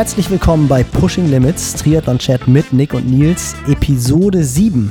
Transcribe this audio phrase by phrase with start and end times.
[0.00, 4.90] Herzlich willkommen bei Pushing Limits, Triathlon Chat mit Nick und Nils, Episode 7.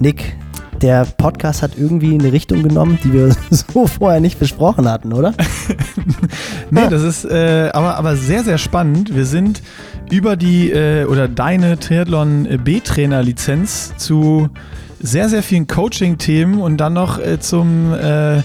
[0.00, 0.36] Nick,
[0.82, 5.34] der Podcast hat irgendwie eine Richtung genommen, die wir so vorher nicht besprochen hatten, oder?
[6.72, 9.14] nee, das ist äh, aber, aber sehr, sehr spannend.
[9.14, 9.62] Wir sind
[10.10, 14.50] über die äh, oder deine Triathlon B-Trainer-Lizenz zu
[14.98, 18.42] sehr, sehr vielen Coaching-Themen und dann noch äh, zum äh,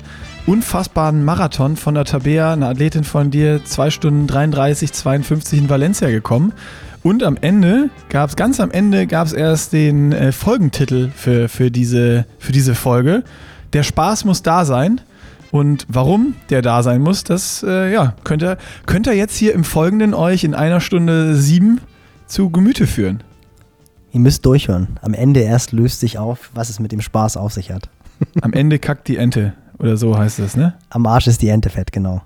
[0.49, 6.09] unfassbaren Marathon von der Tabea, eine Athletin von dir, 2 Stunden 33, 52 in Valencia
[6.09, 6.53] gekommen.
[7.03, 11.49] Und am Ende gab es, ganz am Ende gab es erst den äh, Folgentitel für,
[11.49, 13.23] für, diese, für diese Folge.
[13.73, 15.01] Der Spaß muss da sein.
[15.51, 19.53] Und warum der da sein muss, das äh, ja, könnt, ihr, könnt ihr jetzt hier
[19.53, 21.79] im Folgenden euch in einer Stunde sieben
[22.25, 23.21] zu Gemüte führen.
[24.11, 24.97] Ihr müsst durchhören.
[25.03, 27.89] Am Ende erst löst sich auf, was es mit dem Spaß auf sich hat.
[28.41, 29.53] Am Ende kackt die Ente.
[29.79, 30.75] Oder so heißt es, ne?
[30.89, 32.21] Am Arsch ist die Ente fett, genau.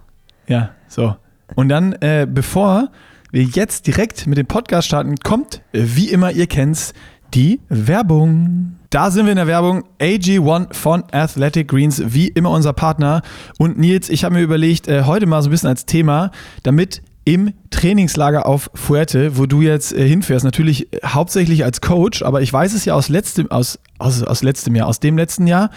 [0.48, 1.16] Ja, so.
[1.56, 2.90] Und dann, äh, bevor
[3.32, 6.94] wir jetzt direkt mit dem Podcast starten, kommt, wie immer, ihr kennt's,
[7.34, 8.76] die Werbung.
[8.90, 9.86] Da sind wir in der Werbung.
[10.00, 13.22] AG1 von Athletic Greens, wie immer unser Partner.
[13.58, 17.02] Und Nils, ich habe mir überlegt, äh, heute mal so ein bisschen als Thema, damit
[17.26, 22.42] im Trainingslager auf Fuerte, wo du jetzt äh, hinfährst, natürlich äh, hauptsächlich als Coach, aber
[22.42, 25.70] ich weiß es ja aus letztem, aus, aus, aus letztem Jahr, aus dem letzten Jahr,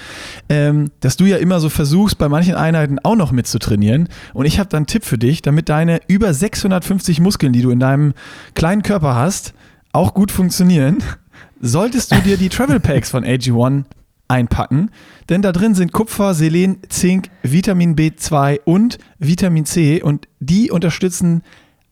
[0.48, 4.08] ähm, dass du ja immer so versuchst, bei manchen Einheiten auch noch mitzutrainieren.
[4.34, 7.70] Und ich habe da einen Tipp für dich, damit deine über 650 Muskeln, die du
[7.70, 8.14] in deinem
[8.54, 9.54] kleinen Körper hast,
[9.92, 10.98] auch gut funktionieren,
[11.60, 13.84] solltest du dir die Travel Packs von AG1
[14.28, 14.90] einpacken,
[15.28, 21.42] denn da drin sind Kupfer, Selen, Zink, Vitamin B2 und Vitamin C und die unterstützen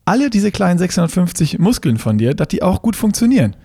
[0.05, 3.57] alle diese kleinen 650 Muskeln von dir, dass die auch gut funktionieren.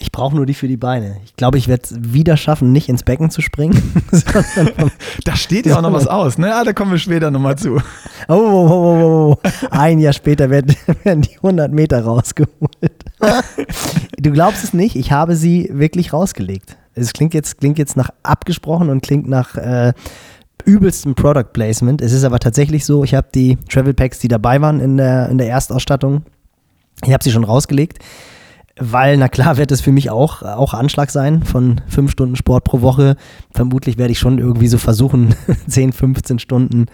[0.00, 1.16] Ich brauche nur die für die Beine.
[1.24, 3.82] Ich glaube, ich werde es wieder schaffen, nicht ins Becken zu springen.
[5.24, 6.54] da steht ja auch noch was aus, ne?
[6.54, 7.80] Ah, da kommen wir später nochmal zu.
[8.30, 13.04] Oh, oh, oh, oh, Ein Jahr später werden, werden die 100 Meter rausgeholt.
[14.18, 16.76] du glaubst es nicht, ich habe sie wirklich rausgelegt.
[16.98, 19.92] Es klingt jetzt, klingt jetzt nach abgesprochen und klingt nach äh,
[20.64, 22.02] übelstem Product Placement.
[22.02, 25.28] Es ist aber tatsächlich so, ich habe die Travel Packs, die dabei waren in der,
[25.28, 26.22] in der Erstausstattung,
[27.04, 27.98] ich habe sie schon rausgelegt,
[28.80, 32.64] weil, na klar, wird es für mich auch, auch Anschlag sein von fünf Stunden Sport
[32.64, 33.16] pro Woche.
[33.52, 35.34] Vermutlich werde ich schon irgendwie so versuchen,
[35.68, 36.86] 10, 15 Stunden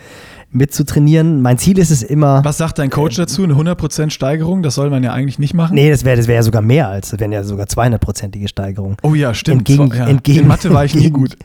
[0.54, 1.42] mitzutrainieren.
[1.42, 2.44] Mein Ziel ist es immer.
[2.44, 3.42] Was sagt dein Coach äh, dazu?
[3.44, 4.62] Eine 100% Steigerung?
[4.62, 5.75] Das soll man ja eigentlich nicht machen.
[5.75, 8.97] Nee, das wäre das wär ja sogar mehr als, das wären ja sogar 200%ige Steigerung.
[9.03, 9.69] Oh ja, stimmt.
[9.69, 10.06] Entgegen, ja.
[10.06, 11.37] entgegen, In Mathe war ich nie gut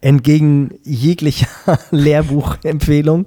[0.00, 1.48] entgegen jeglicher
[1.90, 3.26] Lehrbuchempfehlung.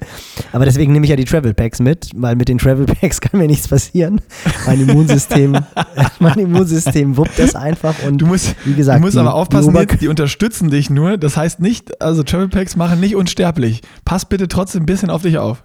[0.53, 3.39] Aber deswegen nehme ich ja die Travel Packs mit, weil mit den Travel Packs kann
[3.39, 4.21] mir nichts passieren.
[4.65, 5.57] Mein Immunsystem,
[6.19, 9.73] mein Immunsystem wuppt das einfach und du musst, wie gesagt, du musst die, aber aufpassen,
[9.73, 11.17] die, die, unterstützen dich nur.
[11.17, 13.81] Das heißt nicht, also Travel Packs machen nicht unsterblich.
[14.05, 15.63] Pass bitte trotzdem ein bisschen auf dich auf.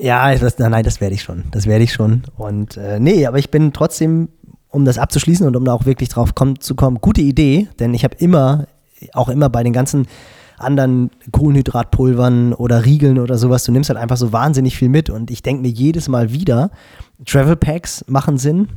[0.00, 1.44] Ja, das, nein, das werde ich schon.
[1.50, 2.22] Das werde ich schon.
[2.36, 4.28] Und äh, nee, aber ich bin trotzdem,
[4.68, 7.94] um das abzuschließen und um da auch wirklich drauf kommen, zu kommen, gute Idee, denn
[7.94, 8.66] ich habe immer
[9.12, 10.06] auch immer bei den ganzen
[10.58, 15.08] anderen Kohlenhydratpulvern oder Riegeln oder sowas, du nimmst halt einfach so wahnsinnig viel mit.
[15.10, 16.70] Und ich denke mir jedes Mal wieder,
[17.24, 18.68] Travel Packs machen Sinn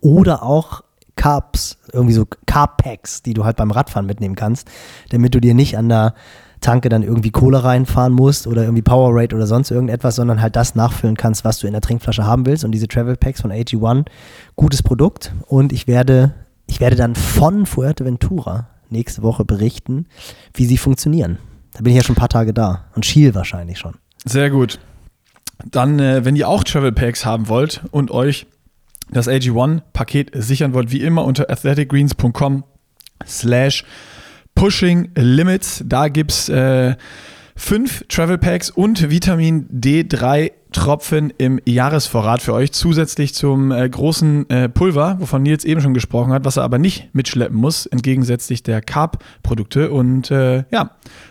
[0.00, 0.82] oder auch
[1.16, 4.68] Carbs, irgendwie so Carb Packs, die du halt beim Radfahren mitnehmen kannst,
[5.10, 6.14] damit du dir nicht an der
[6.60, 10.74] Tanke dann irgendwie Kohle reinfahren musst oder irgendwie Powerade oder sonst irgendetwas, sondern halt das
[10.74, 12.64] nachfüllen kannst, was du in der Trinkflasche haben willst.
[12.64, 14.06] Und diese Travel Packs von AG1,
[14.56, 15.34] gutes Produkt.
[15.46, 16.34] Und ich werde
[16.66, 20.06] ich werde dann von Fuerteventura nächste Woche berichten,
[20.54, 21.38] wie sie funktionieren.
[21.74, 23.94] Da bin ich ja schon ein paar Tage da und Schiel wahrscheinlich schon.
[24.24, 24.78] Sehr gut.
[25.64, 28.46] Dann, äh, wenn ihr auch Travel Packs haben wollt und euch
[29.10, 32.64] das AG1-Paket sichern wollt, wie immer unter athleticgreens.com
[33.24, 33.84] slash
[34.54, 35.82] pushing limits.
[35.86, 36.96] Da gibt es äh,
[37.54, 44.50] fünf Travel Packs und Vitamin D3 Tropfen im Jahresvorrat für euch, zusätzlich zum äh, großen
[44.50, 48.62] äh, Pulver, wovon Nils eben schon gesprochen hat, was er aber nicht mitschleppen muss, entgegensätzlich
[48.62, 49.90] der Carb-Produkte.
[49.90, 50.90] Und äh, ja,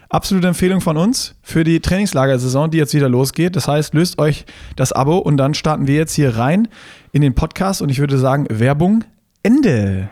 [0.09, 3.55] absolute Empfehlung von uns für die Trainingslagersaison, die jetzt wieder losgeht.
[3.55, 6.67] Das heißt, löst euch das Abo und dann starten wir jetzt hier rein
[7.11, 9.03] in den Podcast und ich würde sagen, Werbung
[9.43, 10.09] Ende.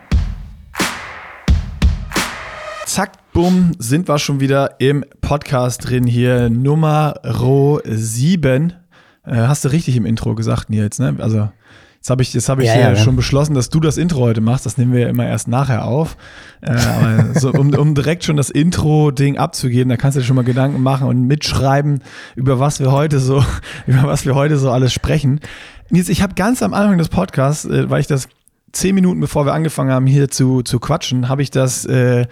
[2.86, 6.50] Zack, bumm, sind wir schon wieder im Podcast drin hier.
[6.50, 7.14] Nummer
[7.84, 8.74] 7
[9.26, 11.16] äh, hast du richtig im Intro gesagt, Nils, ne?
[11.18, 11.48] Also,
[11.96, 14.20] jetzt habe ich, jetzt hab ich ja, ja, ja, schon beschlossen, dass du das Intro
[14.20, 14.66] heute machst.
[14.66, 16.16] Das nehmen wir ja immer erst nachher auf.
[16.60, 20.44] Äh, so, um, um direkt schon das Intro-Ding abzugeben, da kannst du dir schon mal
[20.44, 22.02] Gedanken machen und mitschreiben,
[22.36, 23.44] über was wir heute so,
[23.86, 25.40] über was wir heute so alles sprechen.
[25.90, 28.28] Nils, ich habe ganz am Anfang des Podcasts, äh, weil ich das
[28.74, 32.26] zehn Minuten bevor wir angefangen haben, hier zu, zu quatschen, habe ich das äh,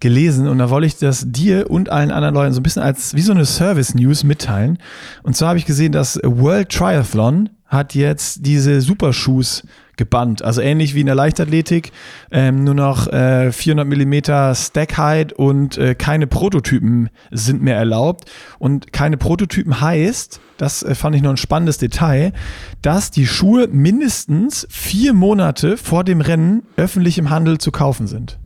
[0.00, 3.14] gelesen und da wollte ich das dir und allen anderen Leuten so ein bisschen als
[3.14, 4.78] wie so eine Service-News mitteilen.
[5.22, 9.64] Und zwar habe ich gesehen, dass World Triathlon hat jetzt diese Supershoes
[9.98, 10.42] gebannt.
[10.42, 11.92] Also ähnlich wie in der Leichtathletik,
[12.30, 18.30] ähm, nur noch äh, 400 Millimeter Stack Height und äh, keine Prototypen sind mehr erlaubt.
[18.58, 22.32] Und keine Prototypen heißt, das äh, fand ich noch ein spannendes Detail,
[22.80, 28.38] dass die Schuhe mindestens vier Monate vor dem Rennen öffentlich im Handel zu kaufen sind.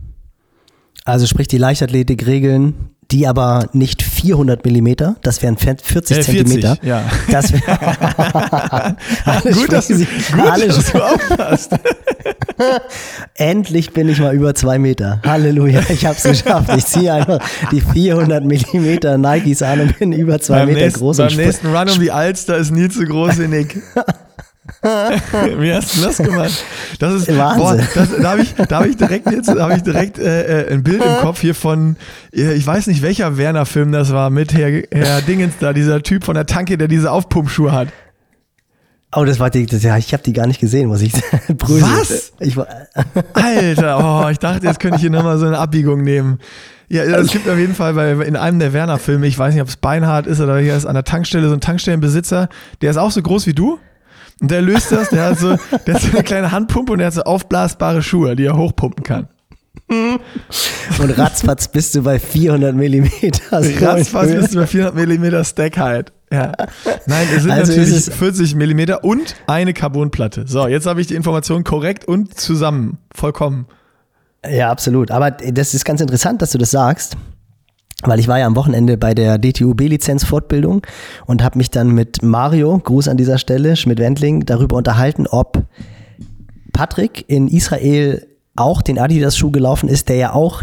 [1.05, 2.75] Also sprich die Leichtathletik-Regeln,
[3.11, 6.77] die aber nicht 400 Millimeter, das wären 40 Äh, 40, Zentimeter.
[6.83, 7.03] ja.
[7.31, 7.61] Das wär,
[9.53, 11.73] Gut, dass, sprechen gut, sie- alle dass du aufpasst.
[13.35, 15.21] Endlich bin ich mal über zwei Meter.
[15.27, 16.71] Halleluja, ich hab's geschafft.
[16.77, 17.41] Ich ziehe einfach
[17.73, 21.17] die 400 Millimeter Nikes an und bin über zwei beim Meter nächsten, groß.
[21.17, 23.83] beim nächsten Run um die Alster ist nie zu groß, wie Nick.
[25.59, 26.65] Wie hast du das gemacht?
[26.99, 27.87] Das ist Wahnsinn.
[27.95, 30.73] das, da habe ich, da hab ich direkt jetzt da hab ich direkt äh, äh,
[30.73, 31.97] ein Bild im Kopf hier von,
[32.35, 36.25] äh, ich weiß nicht welcher Werner-Film das war, mit Herr, Herr Dingens da, dieser Typ
[36.25, 37.89] von der Tanke, der diese Aufpumpschuhe hat.
[39.15, 41.13] Oh, das war die, das, ja, ich habe die gar nicht gesehen, muss ich.
[41.59, 41.83] Brösel.
[41.83, 42.33] Was?
[42.41, 42.67] Ich, war-
[43.35, 46.39] Alter, oh, ich dachte, jetzt könnte ich hier nochmal so eine Abbiegung nehmen.
[46.89, 49.69] Ja, es gibt auf jeden Fall bei, in einem der Werner-Filme, ich weiß nicht, ob
[49.69, 52.49] es Beinhard ist oder hier ist an der Tankstelle so ein Tankstellenbesitzer,
[52.81, 53.79] der ist auch so groß wie du.
[54.43, 55.57] Und der löst das, der hat so,
[55.87, 59.03] der hat so eine kleine Handpumpe und der hat so aufblasbare Schuhe, die er hochpumpen
[59.05, 59.29] kann.
[59.89, 63.41] und ratzfatz bist du bei 400 Millimeter.
[63.53, 66.13] Ratzfatz bist du bei 400 Millimeter Stack halt.
[66.31, 66.53] Ja.
[67.07, 70.45] Nein, es sind Also natürlich ist es- 40 Millimeter und eine Carbonplatte.
[70.47, 72.99] So, jetzt habe ich die Information korrekt und zusammen.
[73.15, 73.67] Vollkommen.
[74.49, 75.11] Ja, absolut.
[75.11, 77.17] Aber das ist ganz interessant, dass du das sagst.
[78.03, 80.83] Weil ich war ja am Wochenende bei der DTU-B-Lizenz-Fortbildung
[81.27, 85.65] und habe mich dann mit Mario, Gruß an dieser Stelle, Schmidt-Wendling, darüber unterhalten, ob
[86.73, 88.27] Patrick in Israel
[88.57, 90.63] auch den Adidas-Schuh gelaufen ist, der ja auch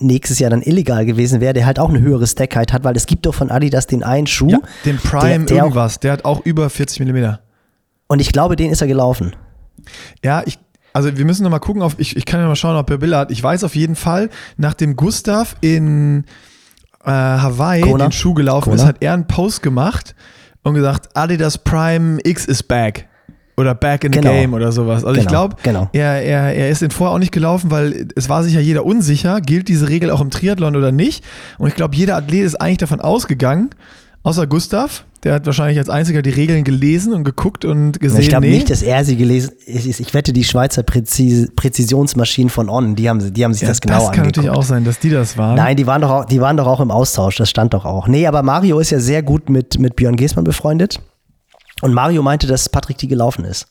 [0.00, 3.06] nächstes Jahr dann illegal gewesen wäre, der halt auch eine höhere Stackheit hat, weil es
[3.06, 4.50] gibt doch von Adidas den einen Schuh.
[4.50, 7.40] Ja, den Prime der, der auch, irgendwas, der hat auch über 40 Millimeter.
[8.06, 9.34] und ich glaube, den ist er gelaufen.
[10.24, 10.58] Ja, ich,
[10.92, 12.98] also wir müssen noch mal gucken, auf, ich, ich kann ja mal schauen, ob er
[12.98, 13.30] Bilder hat.
[13.30, 16.24] Ich weiß auf jeden Fall, nachdem Gustav in
[17.08, 18.06] äh, Hawaii Kona?
[18.06, 18.76] den Schuh gelaufen Kona?
[18.82, 20.14] ist, hat er einen Post gemacht
[20.62, 23.06] und gesagt, Adidas Prime X is back.
[23.56, 24.30] Oder back in the Genau.
[24.32, 25.04] game oder sowas.
[25.04, 25.88] Also ich Genau, glaube, genau.
[25.92, 28.84] er, er, er ist den vorher auch nicht gelaufen, weil es war sich ja jeder
[28.86, 31.24] unsicher, gilt diese Regel auch im Triathlon oder nicht.
[31.58, 33.70] Und ich glaube, jeder Athlet ist eigentlich davon ausgegangen,
[34.22, 38.28] außer Gustav, der hat wahrscheinlich als einziger die Regeln gelesen und geguckt und gesehen, ich
[38.28, 38.52] glaube nee.
[38.54, 43.08] nicht, dass er sie gelesen ich, ich wette, die Schweizer Präzis Präzisionsmaschinen von On, die
[43.08, 44.36] haben, die haben sich Ja, das genau das kann angeguckt.
[44.36, 45.56] natürlich auch sein, dass die das waren.
[45.56, 48.06] Nein, die waren, doch auch, die waren doch auch im Austausch, das stand doch auch.
[48.06, 51.00] Nee, aber Mario ist ja sehr gut mit, mit Björn Geßmann befreundet.
[51.82, 53.66] Und Mario meinte, dass Patrick die gelaufen ist.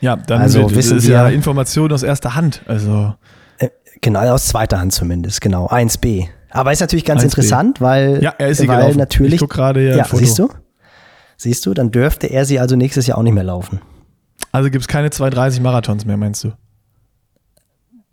[0.00, 2.62] Ja, dann Also wird, wissen ist wir- ja Information aus erster Hand.
[2.66, 3.14] Also
[3.58, 3.68] Äh,
[4.02, 5.66] Genau, aus zweiter Hand zumindest, genau.
[5.68, 6.28] 1b.
[6.50, 7.24] Aber ist natürlich ganz 1B.
[7.26, 8.98] interessant, weil, Ja, er ist sie weil gelaufen.
[8.98, 9.34] natürlich.
[9.34, 10.48] Ich guck gerade ja, siehst du?
[11.36, 13.80] Siehst du, dann dürfte er sie also nächstes Jahr auch nicht mehr laufen.
[14.52, 16.52] Also gibt es keine 230 Marathons mehr, meinst du?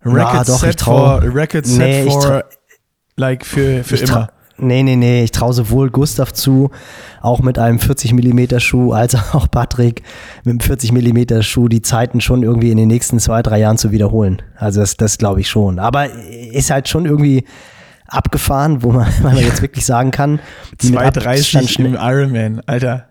[0.05, 2.43] Ja, doch, ich set trau- for, Record set Nee, for, trau-
[3.17, 4.29] like für, für immer.
[4.59, 6.71] Nee, nee, nee, ich traue sowohl Gustav zu,
[7.21, 10.01] auch mit einem 40 mm Schuh, als auch Patrick
[10.45, 13.77] mit einem 40 mm Schuh die Zeiten schon irgendwie in den nächsten zwei, drei Jahren
[13.77, 14.41] zu wiederholen.
[14.55, 15.77] Also das, das glaube ich schon.
[15.79, 17.43] Aber ist halt schon irgendwie
[18.07, 20.39] abgefahren, wo man, man jetzt wirklich sagen kann,
[20.81, 23.05] die mit Abstand 230 schnell- im Ironman, Alter.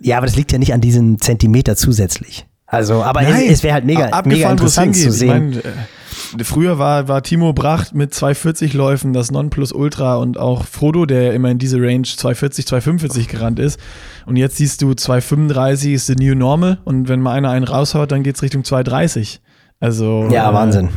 [0.00, 2.46] Ja, aber das liegt ja nicht an diesen Zentimeter zusätzlich.
[2.66, 5.52] Also, aber Nein, es, es wäre halt mega, mega es interessant zu sehen.
[5.52, 10.64] Ich mein, äh, früher war, war Timo Bracht mit 240 Läufen das Nonplusultra und auch
[10.64, 13.80] Frodo, der immer in diese Range 240, 245 gerannt ist.
[14.24, 18.12] Und jetzt siehst du 235 ist the new normal und wenn mal einer einen raushaut,
[18.12, 19.40] dann geht's Richtung 230.
[19.80, 20.90] Also ja, äh, Wahnsinn.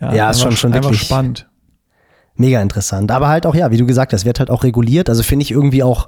[0.00, 1.48] Ja, Ja, ist schon- schon wirklich- spannend.
[2.36, 3.10] Mega interessant.
[3.10, 5.08] Aber halt auch, ja, wie du gesagt hast, wird halt auch reguliert.
[5.08, 6.06] Also finde ich irgendwie auch,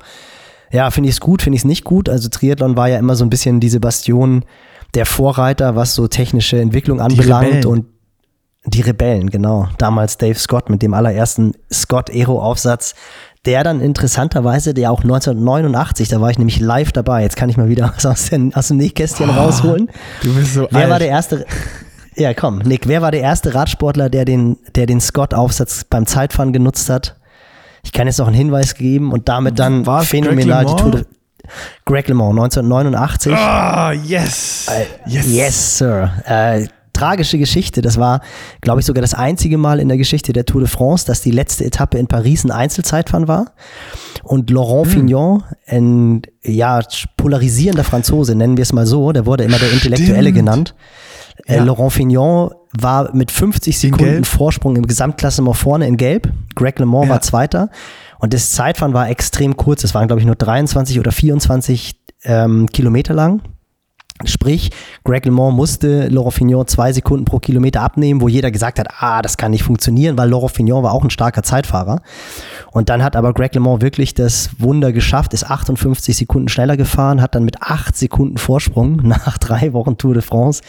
[0.70, 2.08] ja, finde ich es gut, finde ich es nicht gut.
[2.08, 4.44] Also Triathlon war ja immer so ein bisschen diese Bastion
[4.94, 7.86] der Vorreiter, was so technische Entwicklung anbelangt und
[8.64, 9.68] die Rebellen, genau.
[9.78, 12.94] Damals Dave Scott mit dem allerersten Scott Aero Aufsatz,
[13.44, 17.22] der dann interessanterweise, der auch 1989, da war ich nämlich live dabei.
[17.22, 19.90] Jetzt kann ich mal wieder was aus, den, aus dem Nähkästchen rausholen.
[20.22, 20.90] Du bist so Wer alt.
[20.90, 21.46] war der erste?
[22.18, 26.52] Ja, komm, Nick, wer war der erste Radsportler, der den, der den Scott-Aufsatz beim Zeitfahren
[26.52, 27.16] genutzt hat?
[27.84, 30.82] Ich kann jetzt noch einen Hinweis geben und damit dann War es phänomenal Greg die
[30.82, 31.04] Tour de
[31.86, 33.32] Greg LeMond, 1989.
[33.32, 34.66] Ah, yes.
[35.06, 35.26] yes.
[35.32, 36.12] Yes, Sir.
[36.26, 37.80] Äh, tragische Geschichte.
[37.80, 38.20] Das war,
[38.60, 41.30] glaube ich, sogar das einzige Mal in der Geschichte der Tour de France, dass die
[41.30, 43.52] letzte Etappe in Paris ein Einzelzeitfahren war.
[44.24, 46.80] Und Laurent Fignon, ein ja,
[47.16, 50.36] polarisierender Franzose, nennen wir es mal so, der wurde immer der Intellektuelle Stimmt.
[50.36, 50.74] genannt.
[51.46, 51.64] Äh, Ja.
[51.64, 54.24] Laurent Fignon war mit 50 In Sekunden?
[54.24, 56.32] Vorsprung im Gesamtklassement vorne in Gelb.
[56.54, 57.14] Greg LeMond Ja.
[57.14, 57.70] war Zweiter.
[58.18, 59.84] Und das Zeitfahren war extrem kurz.
[59.84, 63.42] Es waren, glaube ich, nur 23 oder 24 ähm, Kilometer lang.
[64.24, 64.70] Sprich,
[65.04, 69.22] Greg LeMond musste Laurent Fignon zwei Sekunden pro Kilometer abnehmen, wo jeder gesagt hat, ah,
[69.22, 72.02] das kann nicht funktionieren, weil Laurent Fignon war auch ein starker Zeitfahrer.
[72.72, 77.22] Und dann hat aber Greg LeMond wirklich das Wunder geschafft, ist 58 Sekunden schneller gefahren,
[77.22, 80.62] hat dann mit acht Sekunden Vorsprung nach drei Wochen Tour de France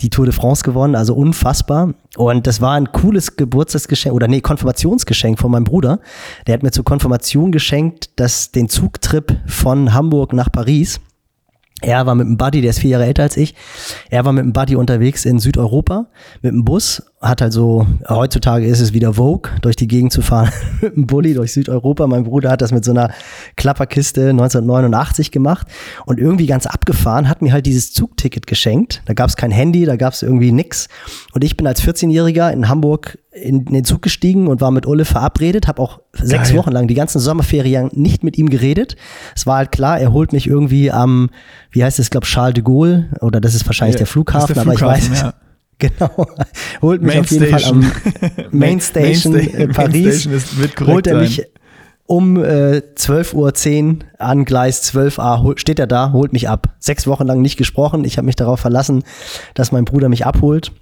[0.00, 1.94] die Tour de France gewonnen, also unfassbar.
[2.16, 5.98] Und das war ein cooles Geburtstagsgeschenk oder nee, Konfirmationsgeschenk von meinem Bruder.
[6.46, 11.00] Der hat mir zur Konfirmation geschenkt, dass den Zugtrip von Hamburg nach Paris
[11.82, 13.54] er war mit einem Buddy, der ist vier Jahre älter als ich.
[14.10, 16.06] Er war mit einem Buddy unterwegs in Südeuropa
[16.40, 17.02] mit einem Bus.
[17.22, 20.50] Hat halt so, heutzutage ist es wieder Vogue, durch die Gegend zu fahren
[20.80, 22.06] mit einem Bulli durch Südeuropa.
[22.08, 23.10] Mein Bruder hat das mit so einer
[23.56, 25.68] Klapperkiste 1989 gemacht
[26.04, 29.02] und irgendwie ganz abgefahren, hat mir halt dieses Zugticket geschenkt.
[29.06, 30.88] Da gab es kein Handy, da gab es irgendwie nix.
[31.32, 35.04] Und ich bin als 14-Jähriger in Hamburg in den Zug gestiegen und war mit Ulle
[35.04, 36.58] verabredet, habe auch sechs Geil.
[36.58, 38.96] Wochen lang die ganzen Sommerferien nicht mit ihm geredet.
[39.34, 41.30] Es war halt klar, er holt mich irgendwie am,
[41.70, 44.62] wie heißt es, glaube Charles de Gaulle oder das ist wahrscheinlich ja, der, Flughafen, der
[44.62, 45.34] Flughafen, aber ich weiß ja.
[45.78, 46.26] Genau.
[46.82, 47.82] Holt mich Main auf jeden Station.
[47.82, 50.26] Fall am Main Station Main in Paris.
[50.26, 51.42] Main holt er mich
[52.06, 56.74] um äh, 12.10 Uhr an Gleis 12a, steht er da, holt mich ab.
[56.78, 58.04] Sechs Wochen lang nicht gesprochen.
[58.04, 59.02] Ich habe mich darauf verlassen,
[59.54, 60.72] dass mein Bruder mich abholt.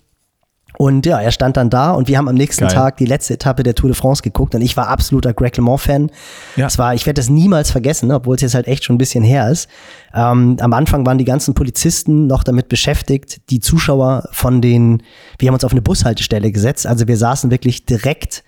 [0.80, 2.72] Und ja, er stand dann da und wir haben am nächsten Geil.
[2.72, 6.10] Tag die letzte Etappe der Tour de France geguckt und ich war absoluter Greg LeMond-Fan.
[6.56, 6.68] Ja.
[6.68, 9.22] Es war, ich werde das niemals vergessen, obwohl es jetzt halt echt schon ein bisschen
[9.22, 9.68] her ist.
[10.14, 15.02] Ähm, am Anfang waren die ganzen Polizisten noch damit beschäftigt, die Zuschauer von den,
[15.38, 18.42] wir haben uns auf eine Bushaltestelle gesetzt, also wir saßen wirklich direkt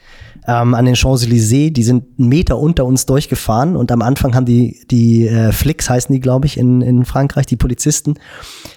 [0.46, 1.72] ähm, an den Champs-Élysées.
[1.72, 5.88] Die sind einen Meter unter uns durchgefahren und am Anfang haben die, die äh, Flicks
[5.88, 8.14] heißen die, glaube ich, in, in Frankreich, die Polizisten,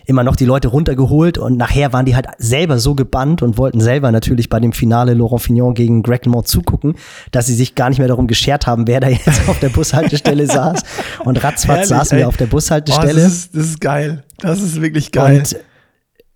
[0.05, 3.81] immer noch die Leute runtergeholt und nachher waren die halt selber so gebannt und wollten
[3.81, 6.95] selber natürlich bei dem Finale Laurent Fignon gegen Greg LeMond zugucken,
[7.31, 10.45] dass sie sich gar nicht mehr darum geschert haben, wer da jetzt auf der Bushaltestelle
[10.47, 10.83] saß.
[11.23, 13.11] Und ratzfatz saßen wir auf der Bushaltestelle.
[13.11, 14.23] Oh, das, ist, das ist geil.
[14.39, 15.39] Das ist wirklich geil.
[15.39, 15.57] Und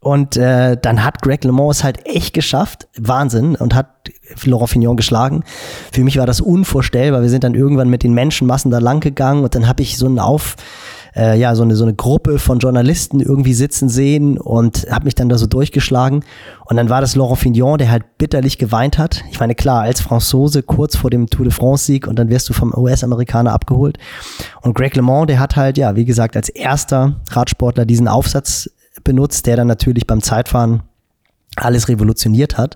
[0.02, 3.88] und äh, dann hat Greg LeMond es halt echt geschafft, Wahnsinn, und hat
[4.46, 5.44] Laurent Fignon geschlagen.
[5.92, 7.22] Für mich war das unvorstellbar.
[7.22, 10.06] Wir sind dann irgendwann mit den Menschenmassen da lang gegangen und dann habe ich so
[10.06, 10.56] einen Auf,
[11.18, 15.16] äh, ja, so eine, so eine Gruppe von Journalisten irgendwie sitzen sehen und habe mich
[15.16, 16.24] dann da so durchgeschlagen.
[16.66, 19.26] Und dann war das Laurent Fignon, der halt bitterlich geweint hat.
[19.32, 22.54] Ich meine, klar, als Franzose kurz vor dem Tour de France-Sieg und dann wirst du
[22.54, 23.98] vom US-Amerikaner abgeholt.
[24.62, 28.70] Und Greg LeMond, der hat halt, ja, wie gesagt, als erster Radsportler diesen Aufsatz
[29.04, 30.84] benutzt, der dann natürlich beim Zeitfahren
[31.56, 32.76] alles revolutioniert hat.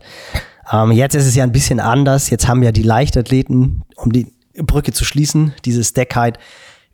[0.72, 2.30] Ähm, jetzt ist es ja ein bisschen anders.
[2.30, 6.38] Jetzt haben ja die Leichtathleten, um die Brücke zu schließen, diese Stackheit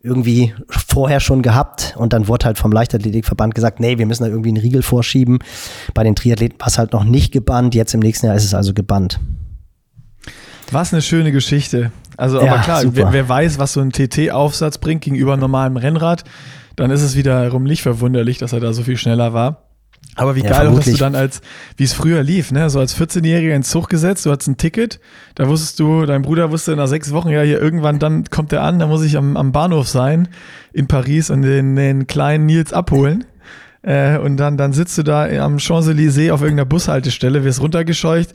[0.02, 4.30] irgendwie vorher schon gehabt und dann wurde halt vom Leichtathletikverband gesagt, nee, wir müssen da
[4.30, 5.40] irgendwie einen Riegel vorschieben.
[5.92, 8.54] Bei den Triathleten war es halt noch nicht gebannt, jetzt im nächsten Jahr ist es
[8.54, 9.20] also gebannt.
[10.70, 11.92] Was eine schöne Geschichte.
[12.16, 16.24] Also, ja, aber klar, wer, wer, weiß, was so ein TT-Aufsatz bringt gegenüber normalem Rennrad,
[16.76, 19.70] dann ist es wiederum nicht verwunderlich, dass er da so viel schneller war.
[20.16, 21.40] Aber wie ja, geil auch, dass du dann als,
[21.76, 24.98] wie es früher lief, ne, so als 14-Jähriger ins Zug gesetzt, du hattest ein Ticket,
[25.34, 28.62] da wusstest du, dein Bruder wusste nach sechs Wochen, ja, hier irgendwann, dann kommt er
[28.62, 30.28] an, da muss ich am, am Bahnhof sein
[30.72, 33.24] in Paris und den, den kleinen Nils abholen.
[33.82, 38.34] Äh, und dann, dann sitzt du da am Champs-Élysées auf irgendeiner Bushaltestelle, wirst runtergescheucht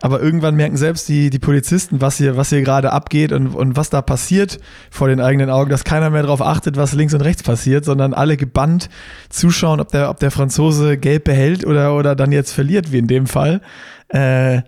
[0.00, 3.76] aber irgendwann merken selbst die, die Polizisten, was hier, was hier gerade abgeht und, und
[3.76, 4.58] was da passiert
[4.90, 8.14] vor den eigenen Augen, dass keiner mehr darauf achtet, was links und rechts passiert, sondern
[8.14, 8.88] alle gebannt
[9.28, 13.06] zuschauen, ob der, ob der Franzose gelb behält oder, oder dann jetzt verliert, wie in
[13.06, 13.60] dem Fall.
[14.08, 14.62] Äh,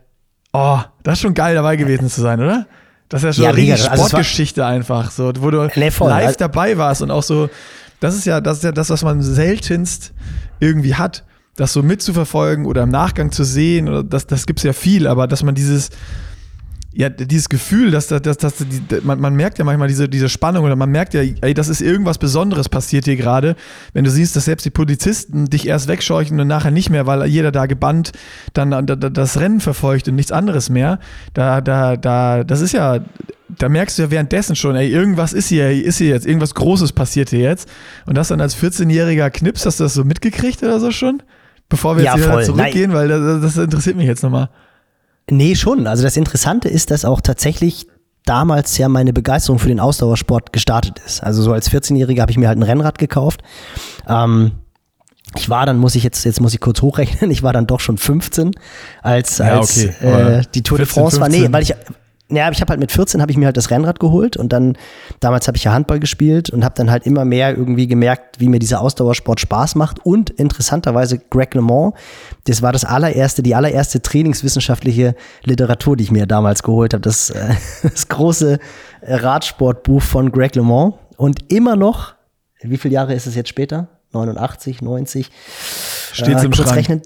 [0.53, 2.67] oh, das ist schon geil dabei gewesen zu sein, oder?
[3.09, 6.11] Das ist ja schon ja, eine riesige also Sportgeschichte einfach, so, wo du nee, voll,
[6.11, 7.49] live also dabei warst und auch so,
[7.99, 10.13] das ist ja, das ist ja das, was man seltenst
[10.61, 11.25] irgendwie hat
[11.57, 15.07] das so mitzuverfolgen oder im Nachgang zu sehen, oder das, das gibt es ja viel,
[15.07, 15.91] aber dass man dieses,
[16.97, 20.29] ja, dieses Gefühl, dass, dass, dass, dass die, man, man merkt ja manchmal diese, diese
[20.29, 23.57] Spannung oder man merkt ja, ey, das ist irgendwas Besonderes passiert hier gerade,
[23.93, 27.27] wenn du siehst, dass selbst die Polizisten dich erst wegscheuchen und nachher nicht mehr, weil
[27.27, 28.13] jeder da gebannt
[28.53, 31.01] dann das Rennen verfolgt und nichts anderes mehr.
[31.35, 33.01] Da, da, da, das ist ja,
[33.49, 36.93] da merkst du ja währenddessen schon, ey, irgendwas ist hier, ist hier jetzt, irgendwas Großes
[36.93, 37.69] passiert hier jetzt.
[38.07, 41.23] Und das dann als 14-jähriger Knips, hast du das so mitgekriegt oder so schon?
[41.69, 43.11] Bevor wir jetzt ja, wieder zurückgehen, Nein.
[43.11, 44.51] weil das, das interessiert mich jetzt nochmal.
[45.31, 45.87] Nee, schon.
[45.87, 47.87] Also das Interessante ist, dass auch tatsächlich
[48.25, 51.23] damals ja meine Begeisterung für den Ausdauersport gestartet ist.
[51.23, 53.43] Also so als 14-Jähriger habe ich mir halt ein Rennrad gekauft.
[54.09, 54.53] Ähm,
[55.37, 57.81] ich war dann, muss ich jetzt, jetzt muss ich kurz hochrechnen, ich war dann doch
[57.81, 58.53] schon 15,
[59.03, 60.39] als, ja, als okay.
[60.39, 61.21] äh, die Tour 14, de France 15.
[61.21, 61.29] war.
[61.29, 61.75] Nee, weil ich,
[62.37, 64.77] ja, ich habe halt mit 14 habe ich mir halt das Rennrad geholt und dann
[65.21, 68.49] damals habe ich ja Handball gespielt und habe dann halt immer mehr irgendwie gemerkt, wie
[68.49, 71.95] mir dieser Ausdauersport Spaß macht und interessanterweise Greg LeMond,
[72.47, 75.15] das war das allererste, die allererste trainingswissenschaftliche
[75.45, 78.59] Literatur, die ich mir damals geholt habe, das, äh, das große
[79.03, 82.15] Radsportbuch von Greg LeMond und immer noch,
[82.63, 83.89] wie viele Jahre ist es jetzt später?
[84.13, 85.31] 89, 90.
[86.13, 86.77] Steht's äh, im kurz Schrank.
[86.77, 87.03] rechnen.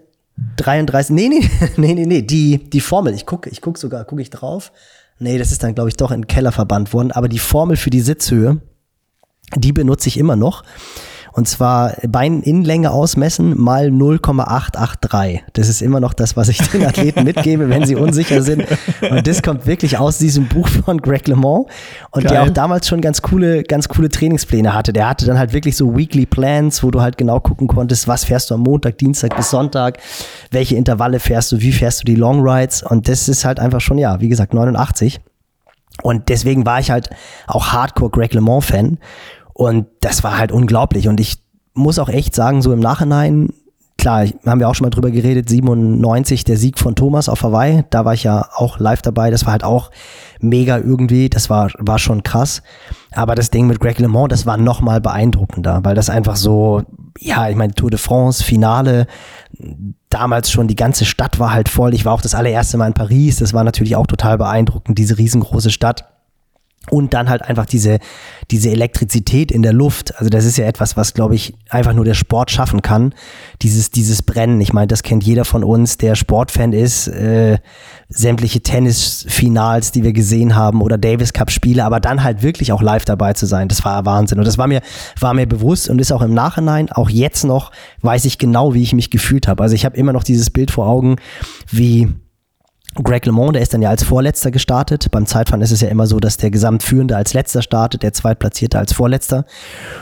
[0.56, 4.22] 33, nee, nee, nee, nee, nee, die, die Formel, ich gucke ich guck sogar, gucke
[4.22, 4.72] ich drauf.
[5.18, 7.12] Nee, das ist dann, glaube ich, doch in den Keller verbannt worden.
[7.12, 8.60] Aber die Formel für die Sitzhöhe,
[9.56, 10.62] die benutze ich immer noch.
[11.32, 15.44] Und zwar Beininnenlänge ausmessen mal 0,883.
[15.52, 18.64] Das ist immer noch das, was ich den Athleten mitgebe, wenn sie unsicher sind.
[19.08, 21.68] Und das kommt wirklich aus diesem Buch von Greg LeMond.
[22.10, 22.32] Und Geil.
[22.32, 24.92] der auch damals schon ganz coole, ganz coole Trainingspläne hatte.
[24.92, 28.24] Der hatte dann halt wirklich so Weekly Plans, wo du halt genau gucken konntest, was
[28.24, 29.98] fährst du am Montag, Dienstag bis Sonntag,
[30.50, 32.82] welche Intervalle fährst du, wie fährst du die Long Rides.
[32.82, 35.20] Und das ist halt einfach schon, ja, wie gesagt, 89.
[36.02, 37.10] Und deswegen war ich halt
[37.46, 38.98] auch Hardcore Greg LeMond Fan.
[39.58, 41.08] Und das war halt unglaublich.
[41.08, 41.42] Und ich
[41.74, 43.48] muss auch echt sagen, so im Nachhinein,
[43.96, 47.82] klar, haben wir auch schon mal drüber geredet, 97, der Sieg von Thomas auf Hawaii,
[47.90, 49.90] da war ich ja auch live dabei, das war halt auch
[50.38, 52.62] mega irgendwie, das war, war schon krass.
[53.10, 56.84] Aber das Ding mit Greg LeMond, das war nochmal beeindruckender, weil das einfach so,
[57.18, 59.08] ja, ich meine, Tour de France, Finale,
[60.08, 61.94] damals schon, die ganze Stadt war halt voll.
[61.94, 65.18] Ich war auch das allererste Mal in Paris, das war natürlich auch total beeindruckend, diese
[65.18, 66.04] riesengroße Stadt.
[66.90, 67.98] Und dann halt einfach diese,
[68.50, 70.16] diese Elektrizität in der Luft.
[70.18, 73.14] Also das ist ja etwas, was, glaube ich, einfach nur der Sport schaffen kann.
[73.62, 74.60] Dieses, dieses Brennen.
[74.60, 77.08] Ich meine, das kennt jeder von uns, der Sportfan ist.
[77.08, 77.58] Äh,
[78.08, 82.80] sämtliche Tennisfinals, die wir gesehen haben oder Davis Cup Spiele, aber dann halt wirklich auch
[82.80, 83.68] live dabei zu sein.
[83.68, 84.38] Das war Wahnsinn.
[84.38, 84.80] Und das war mir,
[85.20, 88.82] war mir bewusst und ist auch im Nachhinein, auch jetzt noch, weiß ich genau, wie
[88.82, 89.62] ich mich gefühlt habe.
[89.62, 91.16] Also ich habe immer noch dieses Bild vor Augen,
[91.70, 92.08] wie
[93.02, 95.10] Greg LeMond, der ist dann ja als Vorletzter gestartet.
[95.10, 98.78] Beim Zeitfahren ist es ja immer so, dass der Gesamtführende als Letzter startet, der Zweitplatzierte
[98.78, 99.44] als Vorletzter.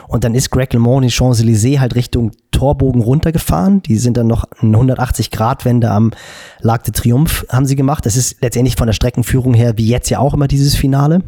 [0.08, 3.82] Und dann ist Greg LeMond die Champs-Élysées halt Richtung Torbogen runtergefahren.
[3.82, 6.12] Die sind dann noch eine 180-Grad-Wende am
[6.60, 8.06] Lac de Triomphe haben sie gemacht.
[8.06, 11.22] Das ist letztendlich von der Streckenführung her wie jetzt ja auch immer dieses Finale.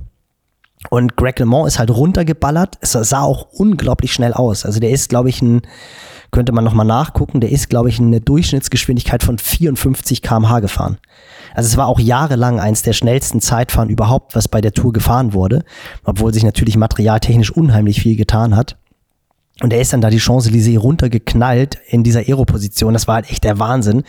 [0.91, 2.79] Und Greg LeMond ist halt runtergeballert.
[2.81, 4.65] Es sah auch unglaublich schnell aus.
[4.65, 5.63] Also der ist, glaube ich, ein,
[6.31, 10.99] könnte man nochmal nachgucken, der ist, glaube ich, eine Durchschnittsgeschwindigkeit von 54 km/h gefahren.
[11.55, 15.33] Also es war auch jahrelang eins der schnellsten Zeitfahren überhaupt, was bei der Tour gefahren
[15.33, 15.65] wurde,
[16.05, 18.77] obwohl sich natürlich materialtechnisch unheimlich viel getan hat.
[19.61, 22.93] Und er ist dann da die Champs-Élysées runtergeknallt in dieser Aero-Position.
[22.93, 24.05] Das war halt echt der Wahnsinn.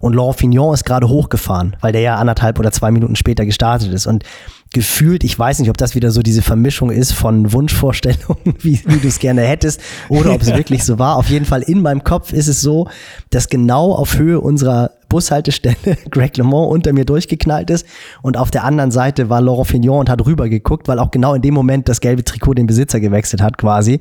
[0.00, 3.92] Und Laurent Fignon ist gerade hochgefahren, weil der ja anderthalb oder zwei Minuten später gestartet
[3.92, 4.08] ist.
[4.08, 4.24] Und
[4.72, 8.98] gefühlt, ich weiß nicht, ob das wieder so diese Vermischung ist von Wunschvorstellungen, wie, wie
[8.98, 11.16] du es gerne hättest, oder ob es wirklich so war.
[11.16, 12.88] Auf jeden Fall in meinem Kopf ist es so,
[13.30, 15.76] dass genau auf Höhe unserer Bushaltestelle
[16.10, 17.86] Greg LeMond unter mir durchgeknallt ist
[18.22, 21.34] und auf der anderen Seite war Laurent Fignon und hat rüber geguckt, weil auch genau
[21.34, 24.00] in dem Moment das gelbe Trikot den Besitzer gewechselt hat quasi.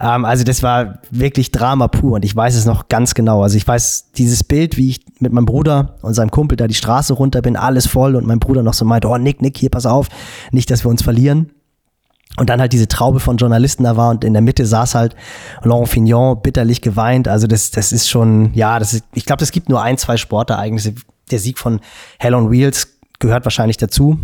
[0.00, 3.42] Ähm, also das war wirklich Drama pur und ich weiß es noch ganz genau.
[3.42, 6.74] Also ich weiß dieses Bild, wie ich mit meinem Bruder und seinem Kumpel da die
[6.74, 9.70] Straße runter bin, alles voll und mein Bruder noch so meinte, oh Nick, Nick, hier
[9.70, 10.08] pass auf,
[10.50, 11.50] nicht, dass wir uns verlieren.
[12.36, 15.16] Und dann halt diese Traube von Journalisten da war und in der Mitte saß halt
[15.62, 17.28] Laurent Fignon bitterlich geweint.
[17.28, 20.16] Also das, das ist schon, ja, das ist, ich glaube, es gibt nur ein, zwei
[20.16, 20.94] Sportereignisse.
[21.30, 21.80] Der Sieg von
[22.18, 22.88] Hell on Wheels
[23.18, 24.18] gehört wahrscheinlich dazu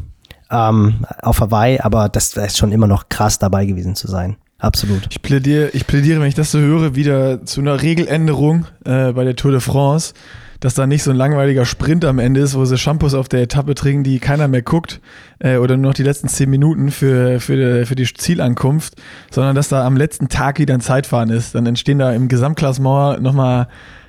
[0.50, 4.36] ähm, auf Hawaii, aber das, ist schon immer noch krass dabei gewesen zu sein.
[4.58, 5.06] Absolut.
[5.10, 9.24] Ich plädiere, ich plädiere, wenn ich das so höre, wieder zu einer Regeländerung äh, bei
[9.24, 10.14] der Tour de France,
[10.60, 13.42] dass da nicht so ein langweiliger Sprint am Ende ist, wo sie Shampoos auf der
[13.42, 15.00] Etappe trinken, die keiner mehr guckt,
[15.38, 18.94] äh, oder nur noch die letzten zehn Minuten für, für, die, für die Zielankunft,
[19.30, 21.54] sondern dass da am letzten Tag wieder ein Zeitfahren ist.
[21.54, 23.68] Dann entstehen da im Gesamtklassement nochmal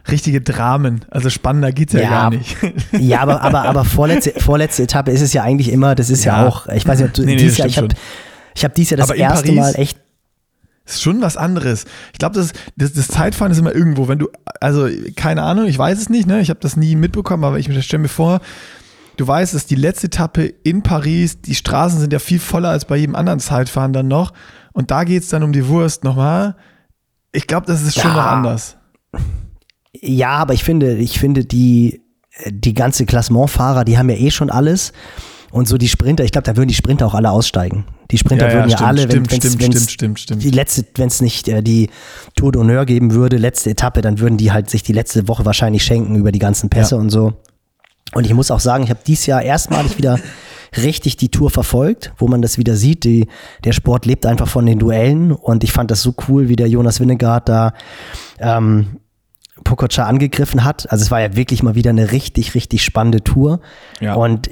[0.10, 1.02] richtige Dramen.
[1.12, 2.56] Also spannender geht's ja, Ja, gar nicht.
[2.98, 6.44] Ja, aber, aber, aber vorletzte, vorletzte Etappe ist es ja eigentlich immer, das ist ja,
[6.44, 6.48] Ja.
[6.48, 7.88] auch, ich weiß nicht, ob du Nee, nee, Jahr, ich habe
[8.56, 9.98] ich hab dieses Jahr das erste Paris- Mal echt
[10.88, 11.86] ist schon was anderes.
[12.14, 14.30] Ich glaube, das, das, das Zeitfahren ist immer irgendwo, wenn du,
[14.62, 16.40] also keine Ahnung, ich weiß es nicht, ne?
[16.42, 18.40] Ich habe das nie mitbekommen, aber ich stelle mir vor,
[19.18, 22.70] du weißt, es ist die letzte Etappe in Paris, die Straßen sind ja viel voller
[22.70, 24.34] als bei jedem anderen Zeitfahren dann noch.
[24.74, 26.56] Und da geht es dann um die Wurst nochmal.
[27.32, 28.18] Ich glaube, das ist schon Ja.
[28.18, 28.78] noch anders.
[30.00, 32.02] Ja, aber ich finde, ich finde, die,
[32.50, 34.94] die ganze Klassementfahrer, die haben ja eh schon alles.
[35.52, 37.86] Und so die Sprinter, ich glaube, da würden die Sprinter auch alle aussteigen.
[38.12, 40.44] Die Sprinter würden ja stimmt, alle, wenn wenn's, stimmt, wenn's stimmt, stimmt, stimmt.
[40.44, 41.90] die letzte, wenn es nicht äh, die
[42.36, 45.84] Tour d'Honneur geben würde, letzte Etappe, dann würden die halt sich die letzte Woche wahrscheinlich
[45.84, 47.02] schenken über die ganzen Pässe Ja.
[47.02, 47.34] und so.
[48.14, 50.20] Und ich muss auch sagen, ich habe dieses Jahr erstmalig wieder
[50.78, 53.04] richtig die Tour verfolgt, wo man das wieder sieht.
[53.04, 53.28] Die,
[53.64, 56.68] der Sport lebt einfach von den Duellen und ich fand das so cool, wie der
[56.70, 57.74] Jonas Winnegaard da
[58.40, 58.98] ähm,
[59.64, 60.90] Pogacar angegriffen hat.
[60.92, 63.60] Also es war ja wirklich mal wieder eine richtig, richtig spannende Tour.
[64.00, 64.14] Ja.
[64.16, 64.50] Und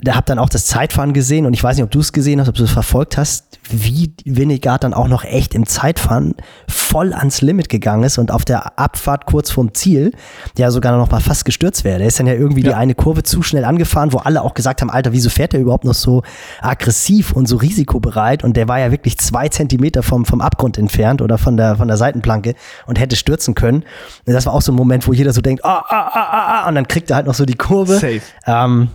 [0.00, 2.40] da habe dann auch das Zeitfahren gesehen und ich weiß nicht, ob du es gesehen
[2.40, 6.34] hast, ob du es verfolgt hast, wie Winnegard dann auch noch echt im Zeitfahren
[6.68, 10.12] voll ans Limit gegangen ist und auf der Abfahrt kurz vorm Ziel,
[10.58, 11.98] der sogar noch mal fast gestürzt wäre.
[11.98, 12.70] Der ist dann ja irgendwie ja.
[12.70, 15.60] die eine Kurve zu schnell angefahren, wo alle auch gesagt haben, Alter, wieso fährt der
[15.60, 16.22] überhaupt noch so
[16.60, 18.42] aggressiv und so risikobereit?
[18.42, 21.86] Und der war ja wirklich zwei Zentimeter vom, vom Abgrund entfernt oder von der, von
[21.86, 23.84] der Seitenplanke und hätte stürzen können.
[24.26, 26.62] Und das war auch so ein Moment, wo jeder so denkt, ah, ah, ah, ah,
[26.64, 27.94] ah, und dann kriegt er halt noch so die Kurve.
[27.94, 28.20] Safe.
[28.46, 28.88] Ähm,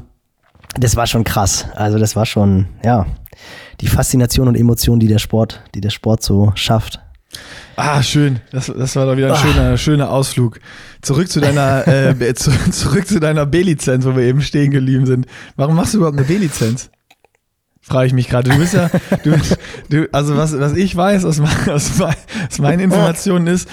[0.75, 1.65] das war schon krass.
[1.75, 3.05] Also das war schon, ja,
[3.81, 6.99] die Faszination und Emotion, die der Sport, die der Sport so schafft.
[7.75, 8.41] Ah, schön.
[8.51, 9.37] Das, das war doch wieder ein ah.
[9.37, 10.59] schöner, schöner Ausflug.
[11.01, 15.27] Zurück zu deiner, äh, zu, zurück zu deiner B-Lizenz, wo wir eben stehen geblieben sind.
[15.55, 16.89] Warum machst du überhaupt eine B-Lizenz?
[17.81, 18.49] Frage ich mich gerade.
[18.49, 18.89] Du bist ja,
[19.23, 19.39] du,
[19.89, 23.67] du, also was, was ich weiß aus, aus, aus meinen Informationen ist,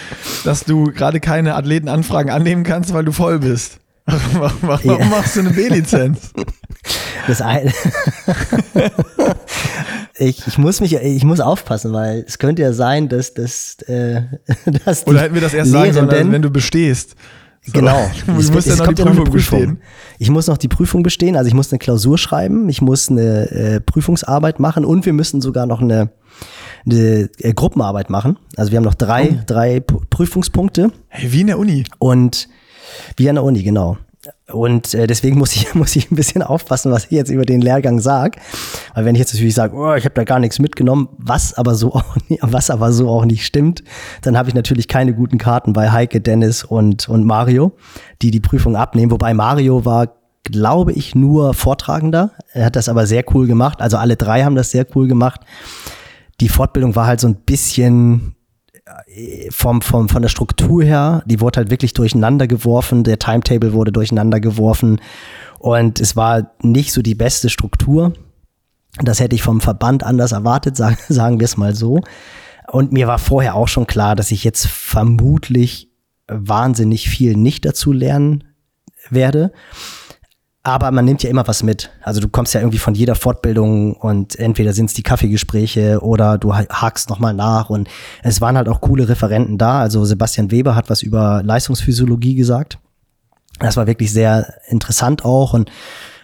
[0.45, 3.81] dass du gerade keine Athletenanfragen annehmen kannst, weil du voll bist.
[4.07, 5.05] Warum, ja.
[5.07, 6.33] machst du eine B-Lizenz?
[7.27, 7.73] Das eine.
[10.19, 14.23] ich, ich muss mich, ich muss aufpassen, weil es könnte ja sein, dass, dass, äh,
[14.85, 17.17] dass Oder hätten wir das erst sagen sollen, wenn du bestehst.
[17.65, 17.73] So.
[17.73, 18.09] Genau.
[18.27, 19.79] Du musst ja noch die Prüfung, Prüfung bestehen.
[20.19, 23.51] Ich muss noch die Prüfung bestehen, also ich muss eine Klausur schreiben, ich muss eine
[23.51, 26.11] äh, Prüfungsarbeit machen und wir müssen sogar noch eine,
[26.85, 28.39] eine äh, Gruppenarbeit machen.
[28.57, 29.43] Also wir haben noch drei, oh.
[29.47, 30.93] drei Prüfungspunkte.
[31.09, 31.85] Hey, wie in der Uni.
[31.99, 32.49] Und
[33.17, 33.97] wie an der Uni, genau.
[34.53, 37.61] Und äh, deswegen muss ich, muss ich ein bisschen aufpassen, was ich jetzt über den
[37.61, 38.39] Lehrgang sage.
[38.95, 41.75] Weil wenn ich jetzt natürlich sage, oh, ich habe da gar nichts mitgenommen, was aber
[41.75, 43.83] so auch nicht, was aber so auch nicht stimmt,
[44.23, 47.73] dann habe ich natürlich keine guten Karten bei Heike, Dennis und, und Mario,
[48.23, 49.11] die die Prüfung abnehmen.
[49.11, 50.09] Wobei Mario war,
[50.45, 52.33] glaube ich, nur Vortragender.
[52.53, 53.81] Er hat das aber sehr cool gemacht.
[53.81, 55.41] Also alle drei haben das sehr cool gemacht.
[56.41, 58.36] Die Fortbildung war halt so ein bisschen
[59.51, 63.93] vom, vom, von der Struktur her, die wurde halt wirklich durcheinander geworfen, der Timetable wurde
[63.93, 65.01] durcheinander geworfen
[65.59, 68.13] und es war nicht so die beste Struktur.
[69.03, 72.01] Das hätte ich vom Verband anders erwartet, sagen, sagen wir es mal so.
[72.71, 75.91] Und mir war vorher auch schon klar, dass ich jetzt vermutlich
[76.29, 78.45] wahnsinnig viel nicht dazu lernen
[79.11, 79.53] werde.
[80.67, 81.93] Aber man nimmt ja immer was mit.
[82.03, 86.39] Also du kommst ja irgendwie von jeder Fortbildung und entweder sind es die Kaffeegespräche oder
[86.39, 87.71] du hakst nochmal nach.
[87.71, 87.89] Und
[88.25, 89.79] es waren halt auch coole Referenten da.
[89.79, 92.81] Also Sebastian Weber hat was über Leistungsphysiologie gesagt.
[93.61, 95.71] Das war wirklich sehr interessant auch und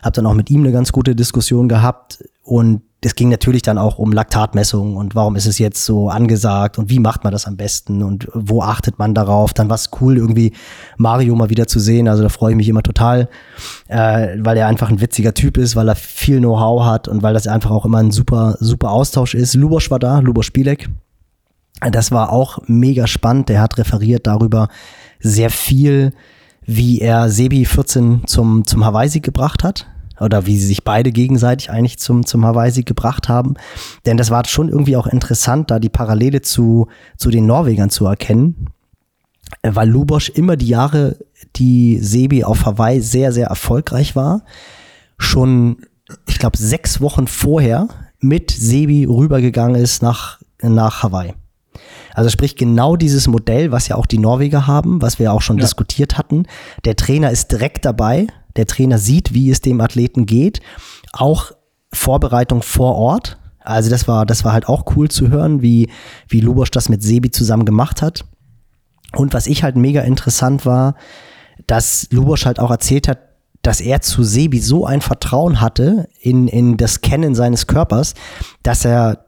[0.03, 2.25] habe dann auch mit ihm eine ganz gute Diskussion gehabt.
[2.43, 6.79] Und es ging natürlich dann auch um Laktatmessungen und warum ist es jetzt so angesagt
[6.79, 9.53] und wie macht man das am besten und wo achtet man darauf.
[9.53, 10.53] Dann war es cool, irgendwie
[10.99, 12.07] Mario mal wieder zu sehen.
[12.07, 13.29] Also da freue ich mich immer total,
[13.89, 17.35] äh, weil er einfach ein witziger Typ ist, weil er viel Know-how hat und weil
[17.35, 19.55] das einfach auch immer ein super, super Austausch ist.
[19.55, 20.89] Lubosch war da, Lubosch Spielek.
[21.91, 23.49] Das war auch mega spannend.
[23.49, 24.69] Der hat referiert darüber
[25.19, 26.13] sehr viel,
[26.65, 29.89] wie er Sebi 14 zum, zum Hawaii-Sieg gebracht hat
[30.21, 33.55] oder wie sie sich beide gegenseitig eigentlich zum, zum Hawaii-Sieg gebracht haben.
[34.07, 38.07] Denn das war schon irgendwie auch interessant, da die Parallele zu, zu den Norwegern zu
[38.07, 38.69] erkennen,
[39.63, 41.17] weil Lubosch immer die Jahre,
[41.57, 44.43] die Sebi auf Hawaii sehr, sehr erfolgreich war,
[45.19, 45.79] schon,
[46.29, 47.89] ich glaube, sechs Wochen vorher
[48.21, 51.35] mit Sebi rübergegangen ist nach, nach Hawaii.
[52.15, 55.57] Also sprich genau dieses Modell, was ja auch die Norweger haben, was wir auch schon
[55.57, 55.63] ja.
[55.63, 56.45] diskutiert hatten.
[56.85, 60.61] Der Trainer ist direkt dabei, der Trainer sieht, wie es dem Athleten geht.
[61.13, 61.53] Auch
[61.93, 63.39] Vorbereitung vor Ort.
[63.61, 65.89] Also das war, das war halt auch cool zu hören, wie,
[66.29, 68.25] wie Lubosch das mit Sebi zusammen gemacht hat.
[69.15, 70.95] Und was ich halt mega interessant war,
[71.67, 73.19] dass Lubosch halt auch erzählt hat,
[73.63, 78.15] dass er zu Sebi so ein Vertrauen hatte in, in das Kennen seines Körpers,
[78.63, 79.27] dass er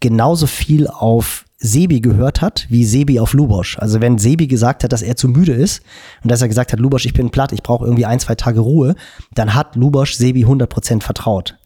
[0.00, 3.78] genauso viel auf Sebi gehört hat, wie Sebi auf Lubosch.
[3.78, 5.82] Also wenn Sebi gesagt hat, dass er zu müde ist
[6.22, 8.60] und dass er gesagt hat, Lubosch, ich bin platt, ich brauche irgendwie ein, zwei Tage
[8.60, 8.94] Ruhe,
[9.34, 11.56] dann hat Lubosch Sebi 100% vertraut.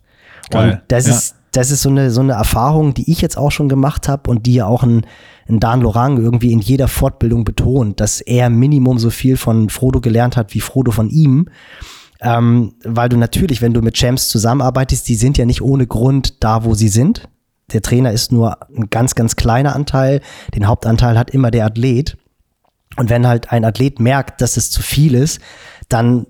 [0.50, 0.70] Geil.
[0.70, 1.14] Und das ja.
[1.14, 4.30] ist das ist so eine, so eine Erfahrung, die ich jetzt auch schon gemacht habe
[4.30, 5.06] und die ja auch ein,
[5.48, 10.00] ein Dan Lorang irgendwie in jeder Fortbildung betont, dass er Minimum so viel von Frodo
[10.00, 11.48] gelernt hat wie Frodo von ihm.
[12.20, 16.44] Ähm, weil du natürlich, wenn du mit Champs zusammenarbeitest, die sind ja nicht ohne Grund
[16.44, 17.28] da, wo sie sind
[17.72, 20.20] der Trainer ist nur ein ganz, ganz kleiner Anteil.
[20.54, 22.16] Den Hauptanteil hat immer der Athlet.
[22.96, 25.40] Und wenn halt ein Athlet merkt, dass es zu viel ist,
[25.88, 26.26] dann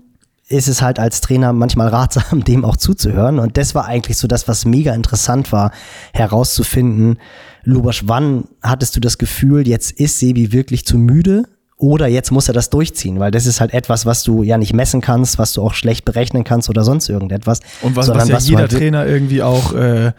[0.48, 3.38] ist es halt als Trainer manchmal ratsam, dem auch zuzuhören.
[3.38, 5.72] Und das war eigentlich so das, was mega interessant war,
[6.12, 7.18] herauszufinden.
[7.64, 11.44] Lubasch, wann hattest du das Gefühl, jetzt ist Sebi wirklich zu müde?
[11.76, 14.72] Oder jetzt muss er das durchziehen, weil das ist halt etwas, was du ja nicht
[14.72, 17.60] messen kannst, was du auch schlecht berechnen kannst oder sonst irgendetwas.
[17.82, 20.10] Und was, was ja jeder halt Trainer irgendwie auch äh,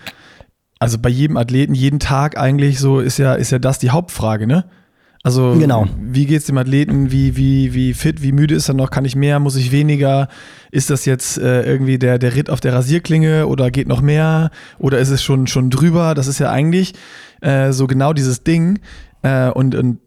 [0.80, 4.48] also bei jedem Athleten, jeden Tag eigentlich so ist ja, ist ja das die Hauptfrage,
[4.48, 4.66] ne?
[5.22, 5.86] Also Genau.
[6.02, 9.04] wie geht es dem Athleten, wie, wie, wie fit, wie müde ist er noch, kann
[9.04, 10.30] ich mehr, muss ich weniger,
[10.72, 14.50] ist das jetzt äh, irgendwie der, der Ritt auf der Rasierklinge oder geht noch mehr
[14.78, 16.16] oder ist es schon, schon drüber?
[16.16, 16.94] Das ist ja eigentlich
[17.42, 18.80] äh, so genau dieses Ding
[19.22, 20.00] äh, und, und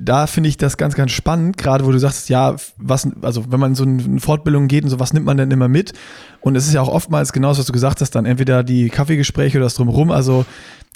[0.00, 3.60] da finde ich das ganz, ganz spannend, gerade wo du sagst, ja, was, also wenn
[3.60, 5.92] man so in Fortbildung geht und so, was nimmt man denn immer mit?
[6.40, 8.88] Und es ist ja auch oftmals genau das, was du gesagt hast, dann entweder die
[8.88, 10.44] Kaffeegespräche oder das drumherum, also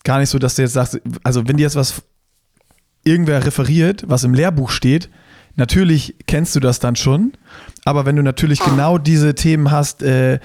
[0.05, 2.03] gar nicht so, dass du jetzt sagst, also wenn dir jetzt was
[3.05, 5.09] irgendwer referiert, was im Lehrbuch steht,
[5.57, 7.33] natürlich kennst du das dann schon,
[7.85, 10.39] aber wenn du natürlich genau diese Themen hast, äh,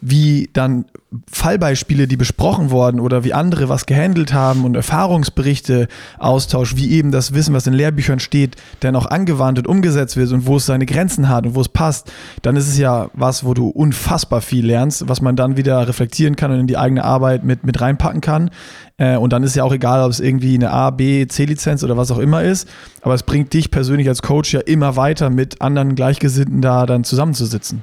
[0.00, 0.84] wie dann
[1.30, 7.12] Fallbeispiele, die besprochen wurden oder wie andere was gehandelt haben und Erfahrungsberichte austauscht, wie eben
[7.12, 10.66] das Wissen, was in Lehrbüchern steht, dann auch angewandt und umgesetzt wird und wo es
[10.66, 14.42] seine Grenzen hat und wo es passt, dann ist es ja was, wo du unfassbar
[14.42, 17.80] viel lernst, was man dann wieder reflektieren kann und in die eigene Arbeit mit, mit
[17.80, 18.50] reinpacken kann.
[18.98, 21.96] Äh, und dann ist ja auch egal, ob es irgendwie eine A, B, C-Lizenz oder
[21.96, 22.68] was auch immer ist,
[23.00, 27.04] aber es bringt dich persönlich als Coach ja immer weiter mit anderen Gleichgesinnten da dann
[27.04, 27.82] zusammenzusitzen.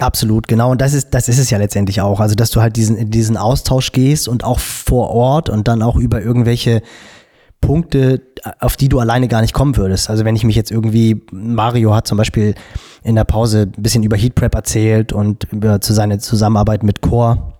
[0.00, 0.72] Absolut, genau.
[0.72, 2.18] Und das ist, das ist es ja letztendlich auch.
[2.18, 5.82] Also, dass du halt diesen, in diesen Austausch gehst und auch vor Ort und dann
[5.82, 6.82] auch über irgendwelche
[7.60, 8.20] Punkte,
[8.58, 10.10] auf die du alleine gar nicht kommen würdest.
[10.10, 12.56] Also, wenn ich mich jetzt irgendwie, Mario hat zum Beispiel
[13.04, 17.00] in der Pause ein bisschen über Heat Prep erzählt und über zu seiner Zusammenarbeit mit
[17.00, 17.52] Core,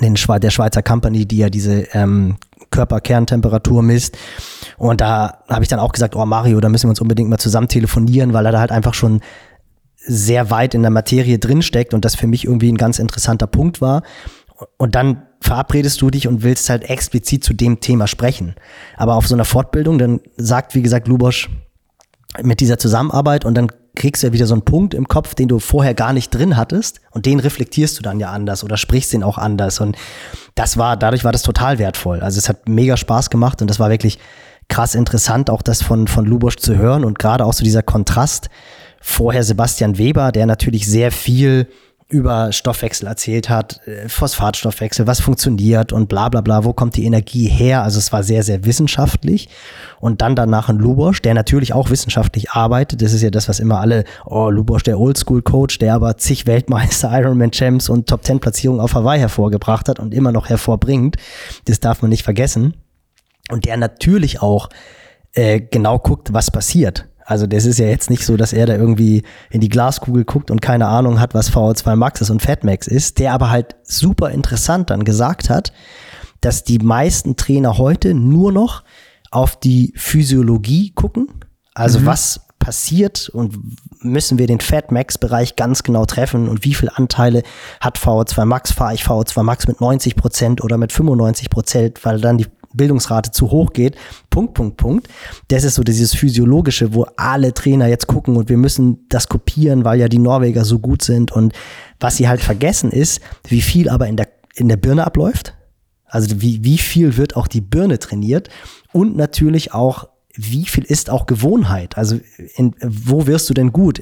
[0.00, 2.36] den der Schweizer Company, die ja diese ähm,
[2.70, 4.16] Körperkerntemperatur misst.
[4.78, 7.38] Und da habe ich dann auch gesagt, oh Mario, da müssen wir uns unbedingt mal
[7.38, 9.20] zusammen telefonieren, weil er da halt einfach schon
[10.08, 13.80] sehr weit in der Materie drinsteckt und das für mich irgendwie ein ganz interessanter Punkt
[13.80, 14.02] war.
[14.76, 18.56] Und dann verabredest du dich und willst halt explizit zu dem Thema sprechen.
[18.96, 21.48] Aber auf so einer Fortbildung, dann sagt, wie gesagt, Lubosch
[22.42, 25.48] mit dieser Zusammenarbeit und dann kriegst du ja wieder so einen Punkt im Kopf, den
[25.48, 29.12] du vorher gar nicht drin hattest und den reflektierst du dann ja anders oder sprichst
[29.12, 29.96] den auch anders und
[30.54, 32.20] das war, dadurch war das total wertvoll.
[32.20, 34.18] Also es hat mega Spaß gemacht und das war wirklich
[34.68, 38.50] krass interessant, auch das von, von Lubosch zu hören und gerade auch so dieser Kontrast,
[39.08, 41.68] vorher Sebastian Weber, der natürlich sehr viel
[42.10, 47.04] über Stoffwechsel erzählt hat, äh, Phosphatstoffwechsel, was funktioniert und bla bla bla, wo kommt die
[47.04, 47.82] Energie her?
[47.82, 49.50] Also es war sehr, sehr wissenschaftlich.
[50.00, 53.02] Und dann danach ein Lubosch, der natürlich auch wissenschaftlich arbeitet.
[53.02, 57.10] Das ist ja das, was immer alle, oh, Lubosch, der Oldschool-Coach, der aber zig Weltmeister,
[57.20, 61.16] Ironman-Champs und Top-10-Platzierungen auf Hawaii hervorgebracht hat und immer noch hervorbringt.
[61.66, 62.74] Das darf man nicht vergessen.
[63.50, 64.70] Und der natürlich auch
[65.34, 67.06] äh, genau guckt, was passiert.
[67.28, 70.50] Also das ist ja jetzt nicht so, dass er da irgendwie in die Glaskugel guckt
[70.50, 74.30] und keine Ahnung hat, was VO2 Max ist und Fatmax ist, der aber halt super
[74.30, 75.70] interessant dann gesagt hat,
[76.40, 78.82] dass die meisten Trainer heute nur noch
[79.30, 81.28] auf die Physiologie gucken.
[81.74, 82.06] Also mhm.
[82.06, 83.58] was passiert und
[84.02, 87.42] müssen wir den Fatmax-Bereich ganz genau treffen und wie viele Anteile
[87.82, 92.22] hat VO2 Max, fahre ich VO2 Max mit 90 Prozent oder mit 95 Prozent, weil
[92.22, 93.96] dann die Bildungsrate zu hoch geht.
[94.30, 95.08] Punkt, Punkt, Punkt.
[95.48, 99.84] Das ist so dieses Physiologische, wo alle Trainer jetzt gucken und wir müssen das kopieren,
[99.84, 101.32] weil ja die Norweger so gut sind.
[101.32, 101.52] Und
[102.00, 105.54] was sie halt vergessen ist, wie viel aber in der, in der Birne abläuft.
[106.04, 108.48] Also wie, wie viel wird auch die Birne trainiert
[108.92, 110.08] und natürlich auch
[110.40, 111.98] wie viel ist auch Gewohnheit?
[111.98, 112.20] Also
[112.54, 114.00] in, wo wirst du denn gut?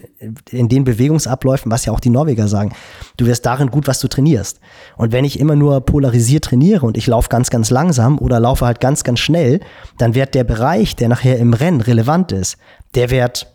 [0.50, 2.74] In den Bewegungsabläufen, was ja auch die Norweger sagen.
[3.16, 4.60] Du wirst darin gut, was du trainierst.
[4.98, 8.66] Und wenn ich immer nur polarisiert trainiere und ich laufe ganz, ganz langsam oder laufe
[8.66, 9.60] halt ganz, ganz schnell,
[9.96, 12.58] dann wird der Bereich, der nachher im Rennen relevant ist,
[12.94, 13.46] der wird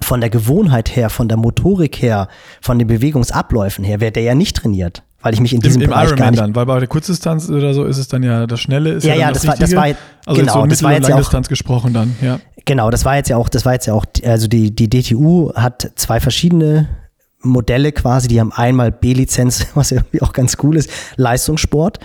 [0.00, 2.28] von der Gewohnheit her, von der Motorik her,
[2.62, 5.86] von den Bewegungsabläufen her, wird der ja nicht trainiert weil ich mich in diesem Im,
[5.86, 8.22] im Bereich Ironman gar nicht dann, weil bei der Kurzdistanz oder so ist es dann
[8.22, 9.84] ja das Schnelle ist ja, ja, ja, das, das war, das war
[10.26, 12.38] also genau, so das war jetzt ja auch, gesprochen dann, ja.
[12.64, 15.52] genau, das war jetzt ja auch, das war jetzt ja auch, also die, die DTU
[15.54, 16.88] hat zwei verschiedene
[17.42, 21.98] Modelle quasi, die haben einmal B-Lizenz, was irgendwie auch ganz cool ist, Leistungssport.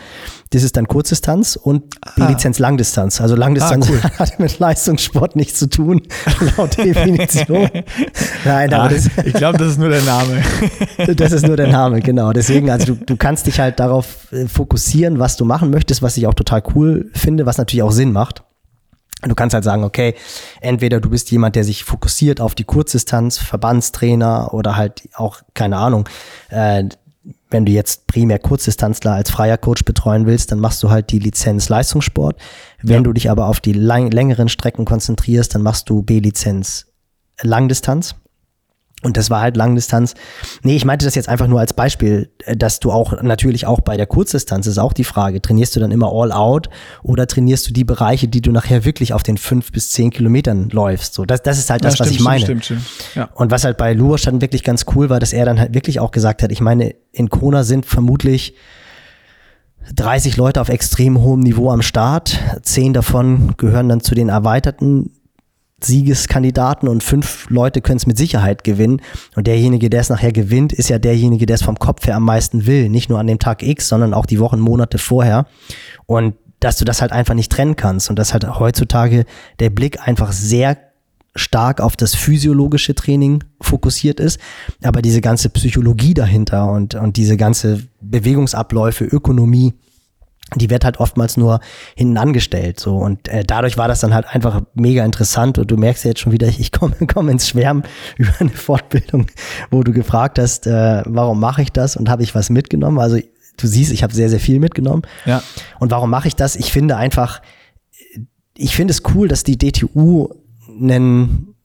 [0.51, 1.83] Das ist dann Kurzdistanz und
[2.17, 3.21] B-Lizenz Langdistanz.
[3.21, 4.01] Also Langdistanz Ah, cool.
[4.19, 6.01] hat mit Leistungssport nichts zu tun,
[6.57, 7.69] laut Definition.
[8.43, 10.41] Nein, aber Ah, das, ich glaube, das ist nur der Name.
[11.15, 12.33] das ist nur der Name, genau.
[12.33, 16.17] Deswegen, also du, du kannst dich halt darauf äh, fokussieren, was du machen möchtest, was
[16.17, 18.43] ich auch total cool finde, was natürlich auch Sinn macht.
[19.23, 20.15] Du kannst halt sagen, okay,
[20.61, 25.77] entweder du bist jemand, der sich fokussiert auf die Kurzdistanz, Verbandstrainer oder halt auch, keine
[25.77, 26.07] Ahnung,
[26.49, 26.83] äh,
[27.51, 31.19] wenn du jetzt primär Kurzdistanzler als freier Coach betreuen willst, dann machst du halt die
[31.19, 32.39] Lizenz Leistungssport.
[32.81, 33.01] Wenn Ja.
[33.01, 36.87] du dich aber auf die längeren Strecken konzentrierst, dann machst du B-Lizenz
[37.41, 38.15] Langdistanz.
[39.03, 40.13] Und das war halt Langdistanz.
[40.61, 43.81] Nee, ich meinte das jetzt einfach nur als Beispiel, äh, dass du auch natürlich auch
[43.81, 46.69] bei der Kurzdistanz ist auch die Frage, trainierst du dann immer all out
[47.03, 50.69] oder trainierst du die Bereiche, die du nachher wirklich auf den fünf bis zehn Kilometern
[50.69, 51.13] läufst?
[51.13, 52.43] So, das, das ist halt das, ja, was stimmt, ich meine.
[52.43, 53.15] Stimmt, stimmt, stimmt.
[53.15, 53.29] Ja.
[53.33, 55.99] Und was halt bei Lubosch dann wirklich ganz cool war, dass er dann halt wirklich
[55.99, 58.55] auch gesagt hat, ich meine, in Kona sind vermutlich
[59.95, 62.39] 30 Leute auf extrem hohem Niveau am Start.
[62.61, 65.11] Zehn davon gehören dann zu den erweiterten
[65.83, 69.01] Siegeskandidaten und fünf Leute können es mit Sicherheit gewinnen.
[69.35, 72.25] Und derjenige, der es nachher gewinnt, ist ja derjenige, der es vom Kopf her am
[72.25, 72.89] meisten will.
[72.89, 75.45] Nicht nur an dem Tag X, sondern auch die Wochen, Monate vorher.
[76.05, 79.25] Und dass du das halt einfach nicht trennen kannst und dass halt heutzutage
[79.59, 80.77] der Blick einfach sehr
[81.35, 84.39] stark auf das physiologische Training fokussiert ist,
[84.83, 89.73] aber diese ganze Psychologie dahinter und, und diese ganze Bewegungsabläufe, Ökonomie,
[90.55, 91.59] die wird halt oftmals nur
[91.95, 92.97] hinten angestellt so.
[92.97, 95.57] Und äh, dadurch war das dann halt einfach mega interessant.
[95.57, 97.83] Und du merkst ja jetzt schon wieder ich komme komm ins Schwärmen
[98.17, 99.27] über eine Fortbildung
[99.69, 102.99] wo du gefragt hast äh, warum mache ich das und habe ich was mitgenommen?
[102.99, 103.17] Also
[103.57, 105.03] du siehst ich habe sehr sehr viel mitgenommen.
[105.25, 105.43] Ja.
[105.79, 106.55] und warum mache ich das?
[106.55, 107.41] Ich finde einfach
[108.57, 110.29] ich finde es cool dass die DTU
[110.81, 111.55] einen,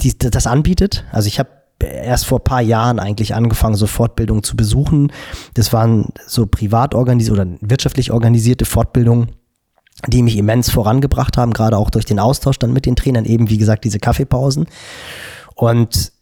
[0.00, 1.04] die, das anbietet.
[1.12, 5.12] Also ich habe erst vor paar Jahren eigentlich angefangen, so Fortbildungen zu besuchen.
[5.54, 9.32] Das waren so privat organisierte oder wirtschaftlich organisierte Fortbildungen,
[10.06, 13.50] die mich immens vorangebracht haben, gerade auch durch den Austausch dann mit den Trainern, eben
[13.50, 14.66] wie gesagt diese Kaffeepausen.
[15.54, 16.12] Und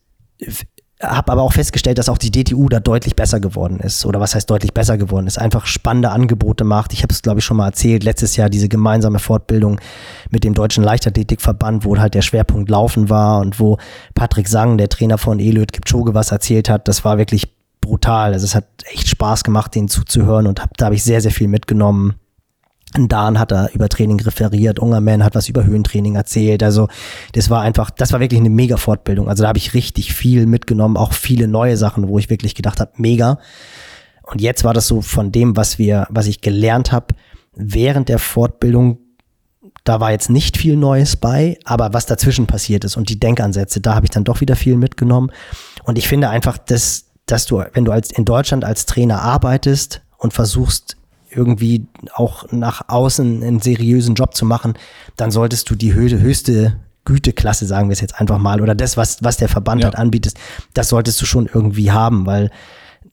[1.03, 4.07] habe aber auch festgestellt, dass auch die DTU da deutlich besser geworden ist.
[4.07, 5.39] Oder was heißt deutlich besser geworden ist?
[5.39, 6.93] Einfach spannende Angebote macht.
[6.93, 8.05] Ich habe es, glaube ich, schon mal erzählt.
[8.05, 9.81] Letztes Jahr diese gemeinsame Fortbildung
[10.31, 13.79] mit dem Deutschen Leichtathletikverband, wo halt der Schwerpunkt Laufen war und wo
[14.15, 16.87] Patrick Sang, der Trainer von Eliud Kipchoge, was erzählt hat.
[16.89, 18.33] Das war wirklich brutal.
[18.33, 21.33] Also es hat echt Spaß gemacht, denen zuzuhören und hab, da habe ich sehr, sehr
[21.33, 22.15] viel mitgenommen.
[22.95, 26.63] Dan hat da über Training referiert, Ungerman hat was über Höhentraining erzählt.
[26.63, 26.89] Also
[27.33, 29.29] das war einfach, das war wirklich eine mega Fortbildung.
[29.29, 32.81] Also da habe ich richtig viel mitgenommen, auch viele neue Sachen, wo ich wirklich gedacht
[32.81, 33.39] habe, mega.
[34.23, 37.15] Und jetzt war das so von dem, was wir, was ich gelernt habe
[37.55, 38.99] während der Fortbildung,
[39.85, 43.81] da war jetzt nicht viel Neues bei, aber was dazwischen passiert ist und die Denkansätze,
[43.81, 45.31] da habe ich dann doch wieder viel mitgenommen.
[45.85, 50.03] Und ich finde einfach, dass, dass du, wenn du als in Deutschland als Trainer arbeitest
[50.19, 50.97] und versuchst
[51.35, 54.75] irgendwie auch nach außen einen seriösen Job zu machen,
[55.17, 59.23] dann solltest du die höchste Güteklasse, sagen wir es jetzt einfach mal, oder das, was,
[59.23, 59.87] was der Verband Ja.
[59.89, 60.35] halt anbietet,
[60.75, 62.51] das solltest du schon irgendwie haben, weil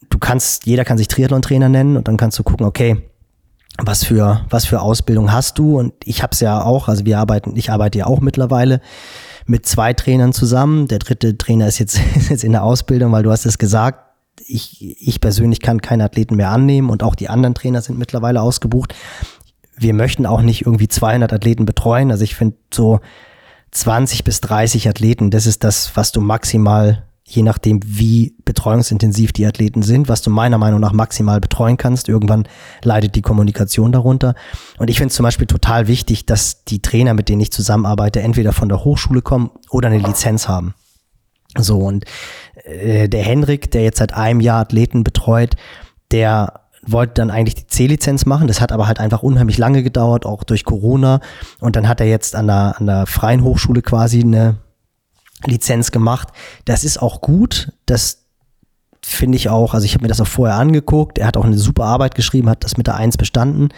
[0.10, 3.02] du kannst, jeder kann sich Triathlon-Trainer nennen und dann kannst du gucken, okay,
[3.82, 5.80] was für, was für Ausbildung hast du?
[5.80, 8.82] Und ich habe es ja auch, also wir arbeiten, ich arbeite ja auch mittlerweile
[9.46, 10.88] mit zwei Trainern zusammen.
[10.88, 14.09] Der dritte Trainer ist jetzt, ist jetzt in der Ausbildung, weil du hast es gesagt,
[14.50, 18.42] ich, ich persönlich kann keine Athleten mehr annehmen und auch die anderen Trainer sind mittlerweile
[18.42, 18.96] ausgebucht.
[19.78, 22.12] Wir möchten auch nicht irgendwie 200 Athleten betreuen.
[22.12, 23.00] Also ich finde so
[23.72, 29.46] 20 bis 30 Athleten, das ist das, was du maximal, je nachdem wie betreuungsintensiv die
[29.46, 32.10] Athleten sind, was du meiner Meinung nach maximal betreuen kannst.
[32.10, 32.48] Irgendwann
[32.84, 34.34] leidet die Kommunikation darunter.
[34.80, 38.22] Und ich finde es zum Beispiel total wichtig, dass die Trainer, mit denen ich zusammenarbeite,
[38.22, 40.74] entweder von der Hochschule kommen oder eine Lizenz haben.
[41.58, 42.06] So, und
[42.64, 45.56] äh, der Henrik, der jetzt seit einem Jahr Athleten betreut,
[46.12, 48.48] der wollte dann eigentlich die C-Lizenz machen.
[48.48, 51.20] Das hat aber halt einfach unheimlich lange gedauert, auch durch Corona.
[51.60, 54.58] Und dann hat er jetzt an der, an der Freien Hochschule quasi eine
[55.46, 56.30] Lizenz gemacht.
[56.66, 57.74] Das ist auch gut.
[57.86, 58.26] Das
[59.02, 61.18] finde ich auch, also ich habe mir das auch vorher angeguckt.
[61.18, 63.70] Er hat auch eine super Arbeit geschrieben, hat das mit der Eins bestanden.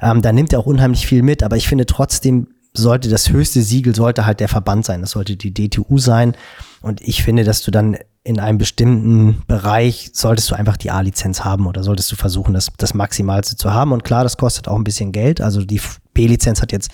[0.00, 3.62] Ähm, da nimmt er auch unheimlich viel mit, aber ich finde trotzdem sollte das höchste
[3.62, 5.00] Siegel sollte halt der Verband sein.
[5.00, 6.34] Das sollte die DTU sein.
[6.80, 11.44] Und ich finde, dass du dann in einem bestimmten Bereich solltest du einfach die A-Lizenz
[11.44, 13.92] haben oder solltest du versuchen, das, das Maximalste zu haben.
[13.92, 15.40] Und klar, das kostet auch ein bisschen Geld.
[15.40, 15.80] Also die
[16.12, 16.90] B-Lizenz hat jetzt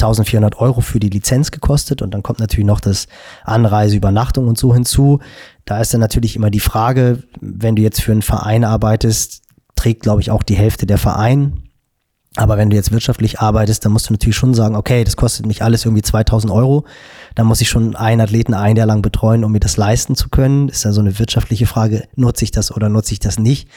[0.00, 3.08] 1400 Euro für die Lizenz gekostet und dann kommt natürlich noch das
[3.42, 5.18] Anreise, Übernachtung und so hinzu.
[5.64, 9.42] Da ist dann natürlich immer die Frage, wenn du jetzt für einen Verein arbeitest,
[9.74, 11.67] trägt, glaube ich, auch die Hälfte der Verein.
[12.38, 15.44] Aber wenn du jetzt wirtschaftlich arbeitest, dann musst du natürlich schon sagen, okay, das kostet
[15.44, 16.84] mich alles irgendwie 2000 Euro.
[17.34, 20.28] Dann muss ich schon einen Athleten ein Jahr lang betreuen, um mir das leisten zu
[20.28, 20.68] können.
[20.68, 23.68] Ist ja so eine wirtschaftliche Frage, nutze ich das oder nutze ich das nicht?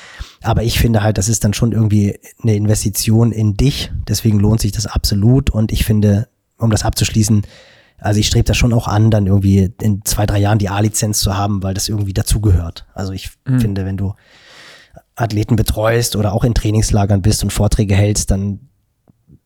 [0.44, 3.92] Aber ich finde halt, das ist dann schon irgendwie eine Investition in dich.
[4.08, 5.50] Deswegen lohnt sich das absolut.
[5.50, 6.28] Und ich finde,
[6.60, 7.42] um das abzuschließen,
[7.98, 11.20] also ich strebe das schon auch an, dann irgendwie in zwei, drei Jahren die A-Lizenz
[11.20, 12.86] zu haben, weil das irgendwie dazugehört.
[12.94, 14.14] Also ich finde, wenn du
[15.22, 18.60] Athleten betreust oder auch in Trainingslagern bist und Vorträge hältst, dann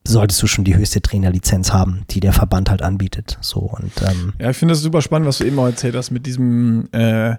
[0.06, 3.38] solltest du schon die höchste Trainerlizenz haben, die der Verband halt anbietet.
[3.40, 6.10] So und ähm, Ja, ich finde das super spannend, was du eben auch erzählt hast
[6.10, 7.36] mit diesem, äh,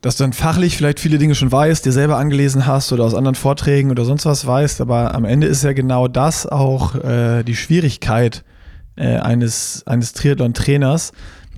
[0.00, 3.14] dass du dann fachlich vielleicht viele Dinge schon weißt, dir selber angelesen hast oder aus
[3.14, 7.42] anderen Vorträgen oder sonst was weißt, aber am Ende ist ja genau das auch äh,
[7.42, 8.44] die Schwierigkeit
[8.96, 11.12] äh, eines, eines Triathlon-Trainers,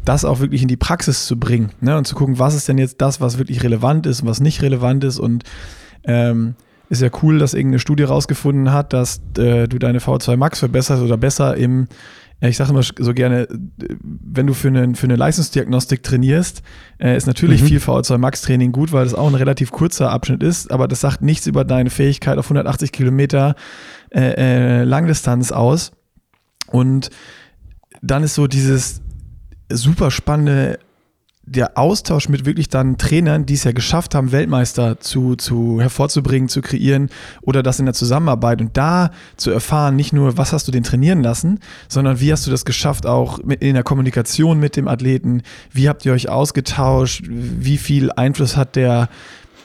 [0.09, 1.97] das auch wirklich in die Praxis zu bringen ne?
[1.99, 4.63] und zu gucken, was ist denn jetzt das, was wirklich relevant ist und was nicht
[4.63, 5.45] relevant ist und
[6.05, 6.55] ähm,
[6.89, 11.03] ist ja cool, dass irgendeine Studie rausgefunden hat, dass äh, du deine V2 Max verbesserst
[11.03, 11.89] oder besser im,
[12.41, 16.63] äh, ich sage immer so gerne, wenn du für eine, für eine Leistungsdiagnostik trainierst,
[16.99, 17.67] äh, ist natürlich mhm.
[17.67, 21.01] viel VO2 Max Training gut, weil das auch ein relativ kurzer Abschnitt ist, aber das
[21.01, 23.57] sagt nichts über deine Fähigkeit auf 180 Kilometer
[24.11, 25.91] äh, äh, Langdistanz aus.
[26.69, 27.11] Und
[28.03, 29.01] dann ist so dieses
[29.69, 30.79] super spannende
[31.49, 36.49] der Austausch mit wirklich dann Trainern, die es ja geschafft haben, Weltmeister zu, zu hervorzubringen,
[36.49, 37.09] zu kreieren
[37.41, 40.83] oder das in der Zusammenarbeit und da zu erfahren, nicht nur, was hast du den
[40.83, 44.89] trainieren lassen, sondern wie hast du das geschafft, auch mit, in der Kommunikation mit dem
[44.89, 45.43] Athleten,
[45.73, 49.09] wie habt ihr euch ausgetauscht, wie viel Einfluss hat der,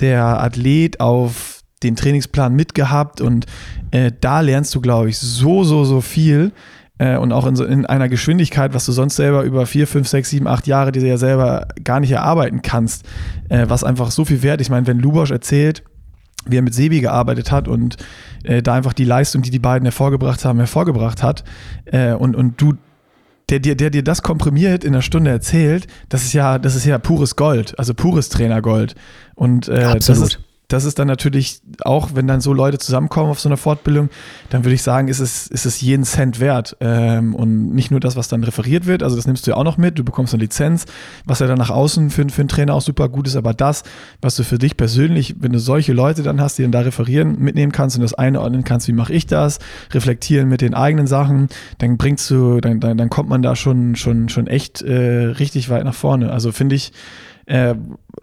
[0.02, 3.22] der Athlet auf den Trainingsplan mitgehabt?
[3.22, 3.48] Und
[3.90, 6.52] äh, da lernst du, glaube ich, so, so, so viel
[7.02, 10.08] äh, und auch in, so, in einer Geschwindigkeit, was du sonst selber über vier, fünf,
[10.08, 13.06] sechs, sieben, acht Jahre dir ja selber gar nicht erarbeiten kannst,
[13.50, 14.62] äh, was einfach so viel wert.
[14.62, 15.84] Ich meine, wenn Lubosch erzählt,
[16.46, 17.98] wie er mit Sebi gearbeitet hat und
[18.44, 21.44] äh, da einfach die Leistung, die die beiden hervorgebracht haben, hervorgebracht hat
[21.86, 22.74] äh, und, und du
[23.50, 26.86] der dir, der dir das komprimiert in einer Stunde erzählt, das ist ja, das ist
[26.86, 28.96] ja pures Gold, also pures Trainergold.
[29.36, 30.40] Und äh, das ist
[30.72, 34.10] das ist dann natürlich auch, wenn dann so Leute zusammenkommen auf so einer Fortbildung,
[34.50, 36.78] dann würde ich sagen, ist es, ist es jeden Cent wert.
[36.80, 39.64] Ähm, und nicht nur das, was dann referiert wird, also das nimmst du ja auch
[39.64, 40.86] noch mit, du bekommst eine Lizenz,
[41.26, 43.84] was ja dann nach außen für, für einen Trainer auch super gut ist, aber das,
[44.22, 47.38] was du für dich persönlich, wenn du solche Leute dann hast, die dann da referieren,
[47.40, 49.60] mitnehmen kannst und das einordnen kannst, wie mache ich das,
[49.92, 51.50] reflektieren mit den eigenen Sachen,
[51.80, 55.70] dann bringst du, dann, dann, dann kommt man da schon, schon, schon echt äh, richtig
[55.70, 56.32] weit nach vorne.
[56.32, 56.94] Also finde ich,
[57.46, 57.76] äh,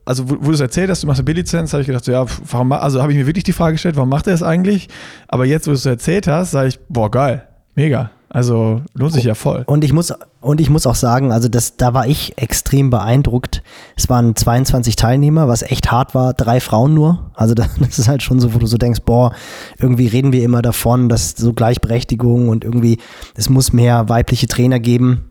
[0.05, 2.13] also wo, wo du es erzählt hast, du machst eine B-Lizenz, habe ich gedacht, so,
[2.13, 4.89] ja, warum, also habe ich mir wirklich die Frage gestellt, warum macht er das eigentlich?
[5.29, 8.11] Aber jetzt, wo du es erzählt hast, sage ich, boah, geil, mega.
[8.31, 9.65] Also lohnt sich ja voll.
[9.67, 13.63] Und ich muss, und ich muss auch sagen, also das, da war ich extrem beeindruckt.
[13.97, 17.31] Es waren 22 Teilnehmer, was echt hart war, drei Frauen nur.
[17.35, 19.33] Also das ist halt schon so, wo du so denkst, boah,
[19.79, 22.99] irgendwie reden wir immer davon, dass so Gleichberechtigung und irgendwie,
[23.35, 25.31] es muss mehr weibliche Trainer geben.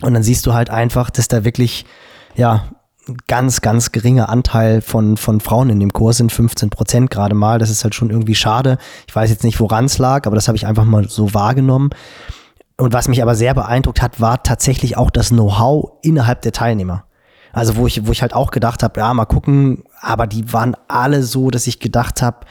[0.00, 1.84] Und dann siehst du halt einfach, dass da wirklich,
[2.36, 2.64] ja,
[3.26, 7.58] ganz, ganz geringer Anteil von, von Frauen in dem Kurs sind, 15 Prozent gerade mal.
[7.58, 8.78] Das ist halt schon irgendwie schade.
[9.08, 11.90] Ich weiß jetzt nicht, woran es lag, aber das habe ich einfach mal so wahrgenommen.
[12.76, 17.04] Und was mich aber sehr beeindruckt hat, war tatsächlich auch das Know-how innerhalb der Teilnehmer.
[17.52, 20.76] Also wo ich, wo ich halt auch gedacht habe, ja, mal gucken, aber die waren
[20.88, 22.46] alle so, dass ich gedacht habe,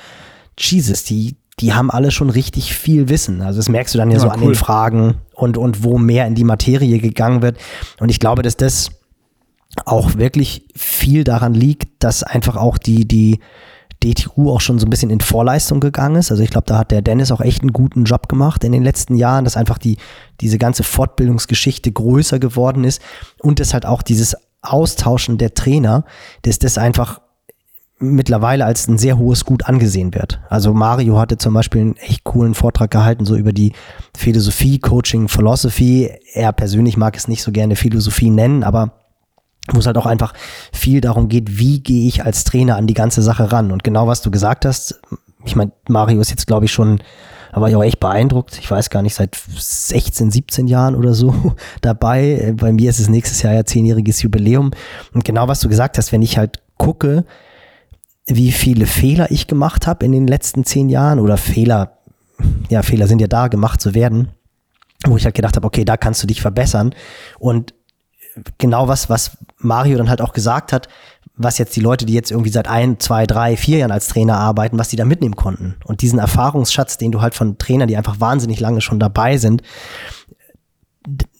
[0.57, 3.41] Jesus, die, die haben alle schon richtig viel Wissen.
[3.41, 4.33] Also das merkst du dann ja, ja so cool.
[4.33, 7.57] an den Fragen und, und wo mehr in die Materie gegangen wird.
[7.99, 8.91] Und ich glaube, dass das
[9.85, 13.39] auch wirklich viel daran liegt, dass einfach auch die, die
[14.03, 16.31] DTU auch schon so ein bisschen in Vorleistung gegangen ist.
[16.31, 18.83] Also ich glaube, da hat der Dennis auch echt einen guten Job gemacht in den
[18.83, 19.97] letzten Jahren, dass einfach die,
[20.39, 23.01] diese ganze Fortbildungsgeschichte größer geworden ist
[23.39, 26.05] und dass halt auch dieses Austauschen der Trainer,
[26.43, 27.19] dass das einfach
[27.99, 30.39] mittlerweile als ein sehr hohes Gut angesehen wird.
[30.49, 33.73] Also Mario hatte zum Beispiel einen echt coolen Vortrag gehalten, so über die
[34.17, 36.09] Philosophie, Coaching, Philosophy.
[36.33, 38.98] Er persönlich mag es nicht so gerne Philosophie nennen, aber
[39.71, 40.33] wo es halt auch einfach
[40.71, 43.71] viel darum geht, wie gehe ich als Trainer an die ganze Sache ran.
[43.71, 44.99] Und genau was du gesagt hast,
[45.45, 47.01] ich meine, Mario ist jetzt, glaube ich, schon,
[47.53, 48.57] da war ich auch echt beeindruckt.
[48.59, 52.53] Ich weiß gar nicht, seit 16, 17 Jahren oder so dabei.
[52.57, 54.71] Bei mir ist es nächstes Jahr ja zehnjähriges Jubiläum.
[55.13, 57.25] Und genau was du gesagt hast, wenn ich halt gucke,
[58.25, 61.97] wie viele Fehler ich gemacht habe in den letzten zehn Jahren oder Fehler,
[62.69, 64.29] ja, Fehler sind ja da, gemacht zu werden,
[65.05, 66.93] wo ich halt gedacht habe, okay, da kannst du dich verbessern.
[67.39, 67.73] Und
[68.57, 70.87] genau was, was Mario dann halt auch gesagt hat,
[71.35, 74.37] was jetzt die Leute, die jetzt irgendwie seit ein, zwei, drei, vier Jahren als Trainer
[74.37, 75.77] arbeiten, was die da mitnehmen konnten.
[75.85, 79.61] Und diesen Erfahrungsschatz, den du halt von Trainern, die einfach wahnsinnig lange schon dabei sind,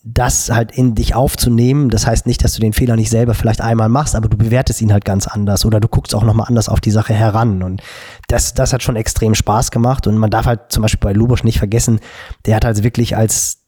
[0.04, 1.90] das halt in dich aufzunehmen.
[1.90, 4.82] Das heißt nicht, dass du den Fehler nicht selber vielleicht einmal machst, aber du bewertest
[4.82, 7.62] ihn halt ganz anders oder du guckst auch nochmal anders auf die Sache heran.
[7.62, 7.82] Und
[8.30, 10.08] das, das hat schon extrem Spaß gemacht.
[10.08, 12.00] Und man darf halt zum Beispiel bei Lubosch nicht vergessen,
[12.46, 13.60] der hat halt wirklich als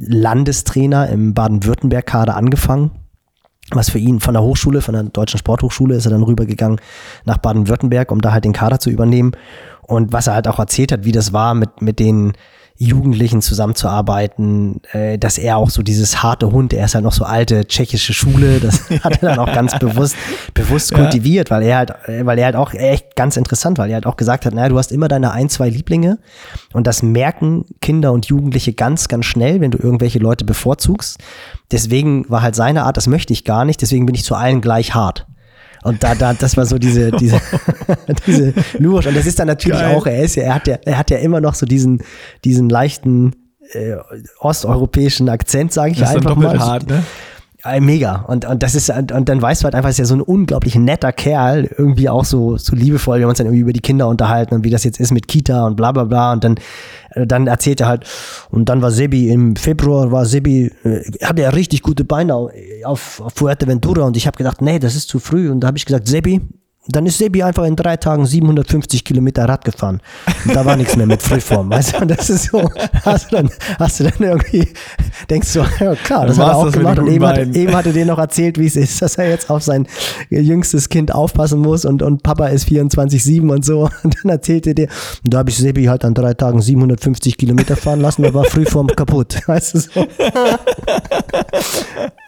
[0.00, 2.90] Landestrainer im Baden-Württemberg-Kader angefangen.
[3.72, 6.80] Was für ihn von der Hochschule, von der Deutschen Sporthochschule, ist er dann rübergegangen
[7.24, 9.32] nach Baden-Württemberg, um da halt den Kader zu übernehmen.
[9.82, 12.32] Und was er halt auch erzählt hat, wie das war mit, mit den
[12.82, 17.24] Jugendlichen zusammenzuarbeiten, äh, dass er auch so dieses harte Hund, er ist halt noch so
[17.24, 20.16] alte tschechische Schule, das hat er dann auch ganz bewusst,
[20.54, 23.96] bewusst kultiviert, weil er halt, äh, weil er halt auch echt ganz interessant, weil er
[23.96, 26.18] halt auch gesagt hat, naja, du hast immer deine ein, zwei Lieblinge
[26.72, 31.18] und das merken Kinder und Jugendliche ganz, ganz schnell, wenn du irgendwelche Leute bevorzugst.
[31.70, 34.62] Deswegen war halt seine Art, das möchte ich gar nicht, deswegen bin ich zu allen
[34.62, 35.26] gleich hart.
[35.82, 37.40] Und da, da, das war so diese, diese,
[38.26, 39.06] diese Lurch.
[39.06, 39.94] Und das ist dann natürlich Geil.
[39.94, 42.02] auch, er ist ja, er hat ja, er hat ja immer noch so diesen,
[42.44, 43.34] diesen leichten
[43.72, 43.96] äh,
[44.40, 46.58] osteuropäischen Akzent, sage ich das einfach mal.
[46.58, 47.02] Hart, ne?
[47.62, 48.16] Ja, mega.
[48.26, 50.22] Und, und das ist, und, und dann weißt du halt einfach, ist ja so ein
[50.22, 53.18] unglaublich netter Kerl, irgendwie auch so, so liebevoll.
[53.18, 55.28] Wir haben uns dann irgendwie über die Kinder unterhalten und wie das jetzt ist mit
[55.28, 56.32] Kita und bla bla bla.
[56.32, 56.54] Und dann,
[57.14, 58.04] dann erzählt er halt,
[58.50, 62.34] und dann war Sebi im Februar, war Sebi, äh, hatte er richtig gute Beine
[62.84, 65.50] auf, auf Fuerteventura und ich habe gedacht, nee, das ist zu früh.
[65.50, 66.40] Und da habe ich gesagt, Sebi,
[66.96, 70.00] dann ist Sebi einfach in drei Tagen 750 Kilometer Rad gefahren.
[70.46, 71.70] Und da war nichts mehr mit Frühform.
[71.70, 72.70] Weißt du, das ist so,
[73.04, 74.68] hast du dann, hast du dann irgendwie,
[75.28, 76.98] denkst du, ja klar, das hat er auch gemacht.
[76.98, 79.50] Und eben hat, eben hat er dir noch erzählt, wie es ist, dass er jetzt
[79.50, 79.86] auf sein
[80.30, 83.80] jüngstes Kind aufpassen muss und, und Papa ist 24-7 und so.
[84.02, 84.88] Und dann erzählte dir,
[85.24, 88.44] und da habe ich Sebi halt an drei Tagen 750 Kilometer fahren lassen, da war
[88.44, 89.42] Frühform kaputt.
[89.46, 90.06] Weißt du so.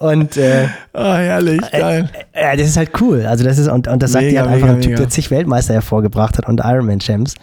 [0.01, 2.11] Und äh, ah, herrlich, äh, geil.
[2.33, 3.25] Äh, äh, das ist halt cool.
[3.25, 5.75] Also das ist, und, und das sagt dir halt einfach ein Typ, der zig Weltmeister
[5.75, 7.35] hervorgebracht hat und Ironman-Champs.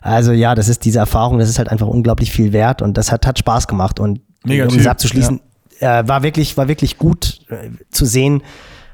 [0.00, 3.10] Also ja, das ist diese Erfahrung, das ist halt einfach unglaublich viel wert und das
[3.10, 4.00] hat, hat Spaß gemacht.
[4.00, 5.40] Und Mega um es abzuschließen,
[5.80, 6.00] ja.
[6.00, 8.42] äh, war wirklich, war wirklich gut äh, zu sehen,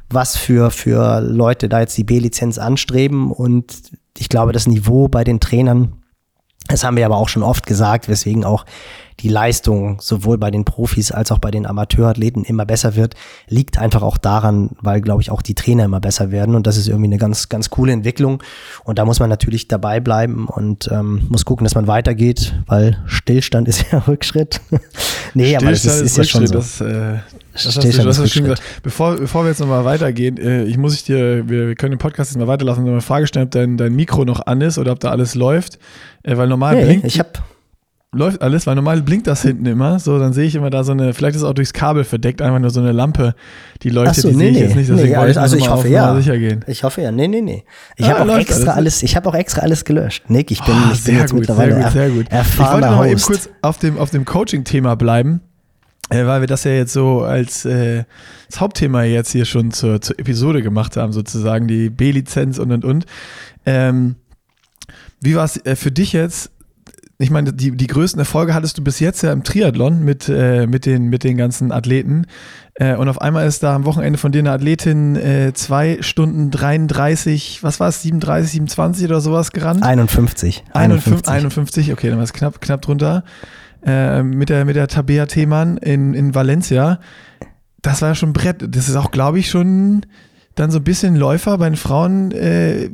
[0.08, 3.32] was für, für Leute da jetzt die B-Lizenz anstreben.
[3.32, 3.74] Und
[4.18, 5.94] ich glaube, das Niveau bei den Trainern,
[6.68, 8.64] das haben wir aber auch schon oft gesagt, weswegen auch
[9.23, 13.14] die Leistung sowohl bei den Profis als auch bei den Amateurathleten immer besser wird,
[13.49, 16.55] liegt einfach auch daran, weil, glaube ich, auch die Trainer immer besser werden.
[16.55, 18.43] Und das ist irgendwie eine ganz, ganz coole Entwicklung.
[18.85, 22.99] Und da muss man natürlich dabei bleiben und ähm, muss gucken, dass man weitergeht, weil
[23.07, 24.61] Stillstand ist ja Rückschritt.
[25.35, 26.55] nee, Stillstand aber das ist, ist, ja schon so.
[26.55, 27.18] Das, äh,
[27.53, 28.62] das hast du, das hast schön gesagt.
[28.83, 31.99] Bevor, bevor wir jetzt nochmal weitergehen, äh, ich muss ich dir, wir, wir können den
[31.99, 34.79] Podcast jetzt mal weiterlassen, noch eine Frage stellen, ob dein, dein Mikro noch an ist
[34.79, 35.79] oder ob da alles läuft.
[36.23, 37.07] Äh, weil normal nee, blinkt.
[37.07, 37.31] Ich habe
[38.12, 39.98] läuft alles, weil normal blinkt das hinten immer.
[40.00, 42.42] So, dann sehe ich immer da so eine, vielleicht ist es auch durchs Kabel verdeckt,
[42.42, 43.34] einfach nur so eine Lampe,
[43.82, 44.64] die leuchtet, so, die nee, sehe ich nee.
[44.64, 44.90] jetzt nicht.
[44.90, 46.14] Deswegen nee, wollte ich also ich hoffe ja.
[46.16, 46.64] sicher gehen.
[46.66, 47.12] Ich hoffe ja.
[47.12, 47.64] Nee, nee, nee.
[47.96, 50.28] Ich ah, habe auch extra alles, alles, ich habe auch extra alles gelöscht.
[50.28, 52.26] Nick, ich bin, oh, ich bin jetzt gut, mittlerweile sehr gut, sehr gut.
[52.30, 55.40] Ich wollte noch eben kurz auf dem, auf dem Coaching-Thema bleiben.
[56.12, 58.02] Äh, weil wir das ja jetzt so als, äh,
[58.46, 62.84] als Hauptthema jetzt hier schon zur, zur Episode gemacht haben, sozusagen die B-Lizenz und und
[62.84, 63.06] und.
[63.64, 64.16] Ähm,
[65.20, 66.50] wie war es äh, für dich jetzt
[67.21, 70.66] ich meine, die, die größten Erfolge hattest du bis jetzt ja im Triathlon mit, äh,
[70.66, 72.27] mit, den, mit den ganzen Athleten.
[72.75, 76.51] Äh, und auf einmal ist da am Wochenende von dir eine Athletin äh, zwei Stunden
[76.51, 79.83] 33, was war es, 37, 27 oder sowas gerannt?
[79.83, 80.64] 51.
[80.73, 83.23] 51, 51 okay, dann war es knapp, knapp drunter.
[83.85, 87.01] Äh, mit der, mit der Tabea Themann in, in Valencia.
[87.83, 88.64] Das war ja schon Brett.
[88.75, 90.07] Das ist auch, glaube ich, schon
[90.55, 92.89] dann so ein bisschen Läufer bei den Frauen äh,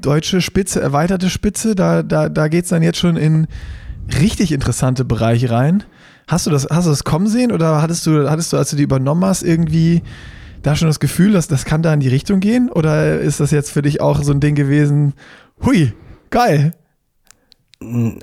[0.00, 3.46] deutsche Spitze, erweiterte Spitze, da, da, da geht es dann jetzt schon in
[4.20, 5.84] richtig interessante Bereiche rein.
[6.28, 8.76] Hast du das, hast du das kommen sehen oder hattest du, hattest du, als du
[8.76, 10.02] die übernommen hast, irgendwie
[10.62, 12.70] da schon das Gefühl, dass das kann da in die Richtung gehen?
[12.70, 15.14] Oder ist das jetzt für dich auch so ein Ding gewesen,
[15.64, 15.92] hui,
[16.30, 16.74] geil?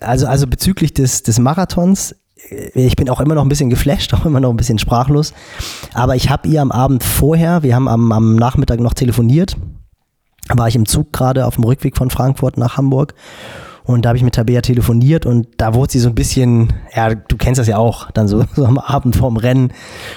[0.02, 2.16] Also, also bezüglich des, des Marathons,
[2.50, 5.34] äh, ich bin auch immer noch ein bisschen geflasht, auch immer noch ein bisschen sprachlos.
[5.94, 9.56] Aber ich habe ihr am Abend vorher, wir haben am, am Nachmittag noch telefoniert
[10.50, 13.14] war ich im Zug gerade auf dem Rückweg von Frankfurt nach Hamburg
[13.86, 17.14] und da habe ich mit Tabea telefoniert und da wurde sie so ein bisschen, ja,
[17.14, 19.74] du kennst das ja auch, dann so, so am Abend vorm Rennen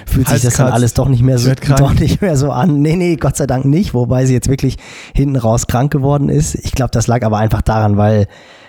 [0.06, 2.80] fühlt sich das dann alles doch nicht mehr so doch nicht mehr so an.
[2.80, 4.76] Nee, nee, Gott sei Dank nicht, wobei sie jetzt wirklich
[5.14, 6.54] hinten raus krank geworden ist.
[6.54, 8.28] Ich glaube, das lag aber einfach daran, weil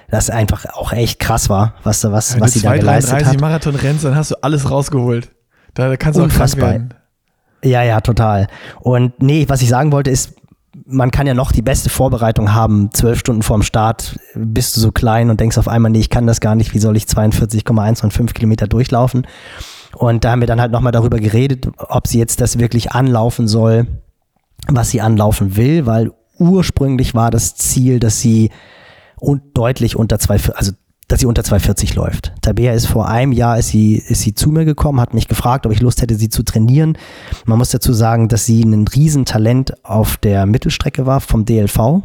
[0.09, 3.25] das einfach auch echt krass war, was, was, Wenn was sie da geleistet hat.
[3.25, 5.31] Wenn du Marathon rennst, dann hast du alles rausgeholt.
[5.75, 6.69] Da, da kannst du Unfassbar.
[6.69, 6.93] auch krank werden.
[7.63, 8.47] Ja, ja, total.
[8.79, 10.36] Und nee, was ich sagen wollte ist,
[10.85, 12.89] man kann ja noch die beste Vorbereitung haben.
[12.93, 16.27] Zwölf Stunden vorm Start bist du so klein und denkst auf einmal, nee, ich kann
[16.27, 16.73] das gar nicht.
[16.73, 19.25] Wie soll ich 42,195 Kilometer durchlaufen?
[19.95, 23.47] Und da haben wir dann halt nochmal darüber geredet, ob sie jetzt das wirklich anlaufen
[23.47, 23.87] soll,
[24.67, 28.51] was sie anlaufen will, weil ursprünglich war das Ziel, dass sie
[29.53, 30.73] deutlich unter zwei, also
[31.07, 32.33] dass sie unter 240 läuft.
[32.41, 35.65] Tabea ist vor einem Jahr ist sie, ist sie zu mir gekommen, hat mich gefragt,
[35.65, 36.97] ob ich Lust hätte, sie zu trainieren.
[37.45, 42.03] Man muss dazu sagen, dass sie ein Riesentalent auf der Mittelstrecke war vom DLV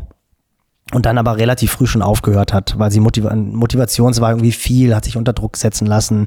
[0.93, 4.95] und dann aber relativ früh schon aufgehört hat, weil sie Motiv Motivations war irgendwie viel,
[4.95, 6.26] hat sich unter Druck setzen lassen,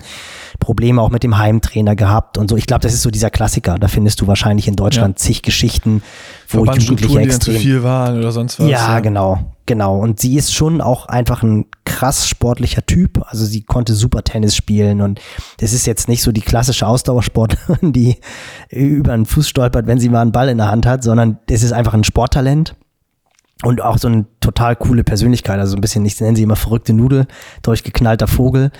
[0.60, 2.58] Probleme auch mit dem Heimtrainer gehabt und so.
[2.58, 3.78] Ich glaube, das ist so dieser Klassiker.
[3.78, 5.24] Da findest du wahrscheinlich in Deutschland ja.
[5.24, 6.02] zig Geschichten,
[6.50, 8.68] wo Jugendliche extrem die zu viel waren oder sonst was.
[8.68, 10.00] Ja, ja, genau, genau.
[10.00, 13.24] Und sie ist schon auch einfach ein krass sportlicher Typ.
[13.28, 15.22] Also sie konnte super Tennis spielen und
[15.60, 18.18] das ist jetzt nicht so die klassische Ausdauersportlerin, die
[18.70, 21.62] über einen Fuß stolpert, wenn sie mal einen Ball in der Hand hat, sondern es
[21.62, 22.76] ist einfach ein Sporttalent
[23.66, 26.94] und auch so eine total coole Persönlichkeit, also ein bisschen, ich nenne sie immer verrückte
[26.94, 27.26] Nudel,
[27.64, 28.72] durchgeknallter Vogel.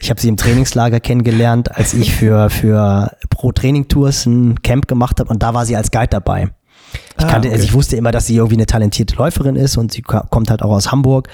[0.00, 4.86] Ich habe sie im Trainingslager kennengelernt, als ich für, für Pro Training Tours ein Camp
[4.86, 6.50] gemacht habe und da war sie als Guide dabei.
[7.18, 7.56] Ich, ah, kannte, okay.
[7.56, 10.62] also ich wusste immer, dass sie irgendwie eine talentierte Läuferin ist und sie kommt halt
[10.62, 11.28] auch aus Hamburg.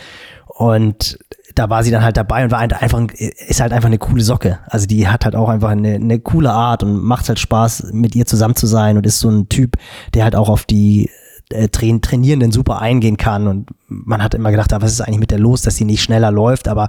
[0.47, 1.19] Und
[1.55, 4.23] da war sie dann halt dabei und war halt einfach, ist halt einfach eine coole
[4.23, 4.61] Socke.
[4.67, 8.15] Also die hat halt auch einfach eine, eine coole Art und macht halt Spaß, mit
[8.15, 9.77] ihr zusammen zu sein und ist so ein Typ,
[10.15, 11.11] der halt auch auf die
[11.51, 13.47] äh, Train Trainierenden super eingehen kann.
[13.47, 16.03] Und man hat immer gedacht, ah, was ist eigentlich mit der los, dass sie nicht
[16.03, 16.69] schneller läuft.
[16.69, 16.89] Aber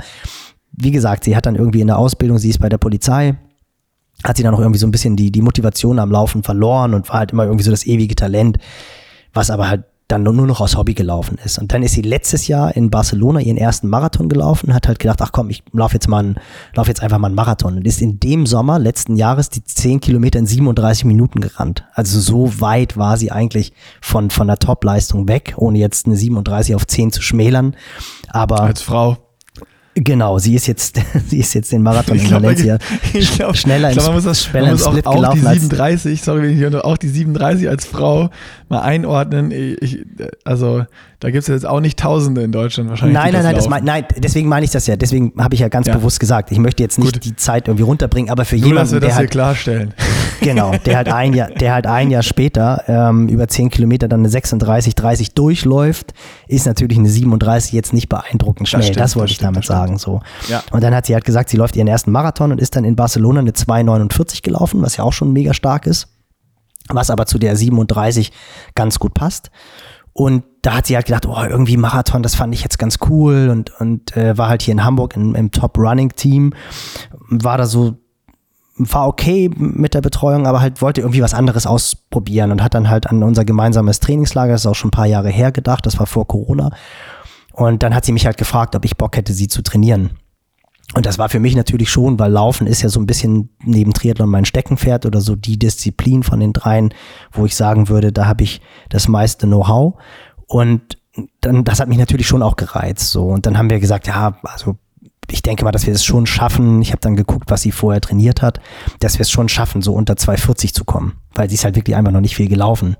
[0.71, 3.35] wie gesagt, sie hat dann irgendwie in der Ausbildung, sie ist bei der Polizei,
[4.23, 7.09] hat sie dann noch irgendwie so ein bisschen die, die Motivation am Laufen verloren und
[7.09, 8.57] war halt immer irgendwie so das ewige Talent,
[9.33, 11.57] was aber halt dann nur noch aus Hobby gelaufen ist.
[11.57, 15.21] Und dann ist sie letztes Jahr in Barcelona ihren ersten Marathon gelaufen, hat halt gedacht,
[15.21, 16.35] ach komm, ich laufe jetzt mal einen,
[16.75, 17.77] lauf jetzt einfach mal einen Marathon.
[17.77, 21.85] Und ist in dem Sommer letzten Jahres die 10 Kilometer in 37 Minuten gerannt.
[21.93, 26.75] Also so weit war sie eigentlich von, von der Topleistung weg, ohne jetzt eine 37
[26.75, 27.75] auf 10 zu schmälern.
[28.27, 28.61] Aber.
[28.61, 29.17] Als Frau.
[29.95, 32.77] Genau, sie ist jetzt, sie ist jetzt den Marathon ich in glaub, Valencia
[33.13, 36.21] ich glaub, schneller ich glaub, man muss das, schneller man muss auch, auch die 37,
[36.21, 38.29] sorry, wenn ich hier auch die 37 als Frau
[38.69, 39.51] mal einordnen.
[39.51, 40.05] Ich,
[40.45, 40.85] also
[41.19, 43.15] da gibt es jetzt auch nicht Tausende in Deutschland wahrscheinlich.
[43.15, 44.95] Nein, nein, nein, das mein, nein, deswegen meine ich das ja.
[44.95, 45.93] Deswegen habe ich ja ganz ja.
[45.93, 47.25] bewusst gesagt, ich möchte jetzt nicht Gut.
[47.25, 49.93] die Zeit irgendwie runterbringen, aber für Nur, jemanden, dass wir das halt, hier klarstellen.
[50.41, 54.21] Genau, der halt ein Jahr, der halt ein Jahr später ähm, über 10 Kilometer dann
[54.21, 56.13] eine 36, 30 durchläuft,
[56.47, 58.81] ist natürlich eine 37 jetzt nicht beeindruckend schnell.
[58.81, 59.97] Das, stimmt, das wollte das ich stimmt, damit sagen.
[59.97, 60.21] So.
[60.49, 60.63] Ja.
[60.71, 62.95] Und dann hat sie halt gesagt, sie läuft ihren ersten Marathon und ist dann in
[62.95, 66.07] Barcelona eine 2,49 gelaufen, was ja auch schon mega stark ist,
[66.89, 68.31] was aber zu der 37
[68.75, 69.51] ganz gut passt.
[70.13, 73.49] Und da hat sie halt gedacht, oh, irgendwie Marathon, das fand ich jetzt ganz cool
[73.49, 76.53] und, und äh, war halt hier in Hamburg im, im Top-Running-Team,
[77.29, 78.00] war da so,
[78.81, 82.89] war okay mit der Betreuung, aber halt wollte irgendwie was anderes ausprobieren und hat dann
[82.89, 85.99] halt an unser gemeinsames Trainingslager, das ist auch schon ein paar Jahre her gedacht, das
[85.99, 86.71] war vor Corona.
[87.53, 90.11] Und dann hat sie mich halt gefragt, ob ich Bock hätte, sie zu trainieren.
[90.93, 93.93] Und das war für mich natürlich schon, weil Laufen ist ja so ein bisschen neben
[93.93, 96.93] Triathlon mein Steckenpferd oder so die Disziplin von den dreien,
[97.31, 99.95] wo ich sagen würde, da habe ich das meiste Know-how.
[100.47, 100.97] Und
[101.39, 103.11] dann, das hat mich natürlich schon auch gereizt.
[103.11, 103.27] So.
[103.27, 104.77] Und dann haben wir gesagt, ja, also
[105.31, 106.81] ich denke mal, dass wir es schon schaffen.
[106.81, 108.59] Ich habe dann geguckt, was sie vorher trainiert hat,
[108.99, 111.95] dass wir es schon schaffen, so unter 240 zu kommen, weil sie ist halt wirklich
[111.95, 112.95] einfach noch nicht viel gelaufen.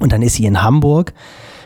[0.00, 1.12] Und dann ist sie in Hamburg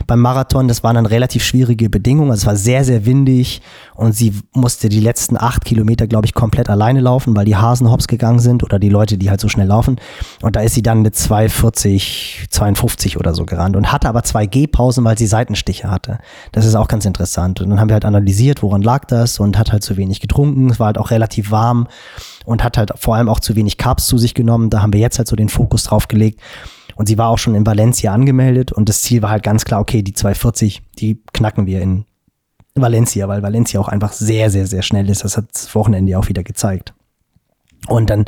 [0.05, 0.67] beim Marathon.
[0.67, 2.31] Das waren dann relativ schwierige Bedingungen.
[2.31, 3.61] Also es war sehr, sehr windig
[3.95, 7.89] und sie musste die letzten acht Kilometer, glaube ich, komplett alleine laufen, weil die Hasen
[7.89, 9.97] hops gegangen sind oder die Leute, die halt so schnell laufen.
[10.41, 14.45] Und da ist sie dann eine 240, 52 oder so gerannt und hatte aber zwei
[14.45, 16.19] Gehpausen, weil sie Seitenstiche hatte.
[16.51, 17.61] Das ist auch ganz interessant.
[17.61, 20.69] Und dann haben wir halt analysiert, woran lag das und hat halt zu wenig getrunken.
[20.69, 21.87] Es war halt auch relativ warm
[22.45, 24.69] und hat halt vor allem auch zu wenig Carbs zu sich genommen.
[24.69, 26.39] Da haben wir jetzt halt so den Fokus drauf gelegt.
[26.97, 29.79] Und sie war auch schon in Valencia angemeldet und das Ziel war halt ganz klar,
[29.79, 32.05] okay, die 240, die knacken wir in
[32.75, 35.23] Valencia, weil Valencia auch einfach sehr, sehr, sehr schnell ist.
[35.23, 36.93] Das hat das Wochenende auch wieder gezeigt.
[37.87, 38.25] Und dann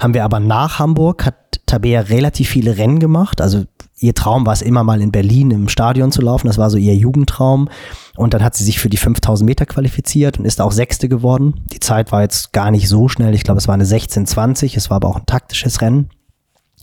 [0.00, 3.40] haben wir aber nach Hamburg, hat Tabea relativ viele Rennen gemacht.
[3.40, 3.64] Also
[3.98, 6.46] ihr Traum war es immer mal in Berlin im Stadion zu laufen.
[6.46, 7.68] Das war so ihr Jugendtraum.
[8.16, 11.62] Und dann hat sie sich für die 5000 Meter qualifiziert und ist auch Sechste geworden.
[11.72, 13.34] Die Zeit war jetzt gar nicht so schnell.
[13.34, 14.76] Ich glaube, es war eine 1620.
[14.76, 16.10] Es war aber auch ein taktisches Rennen.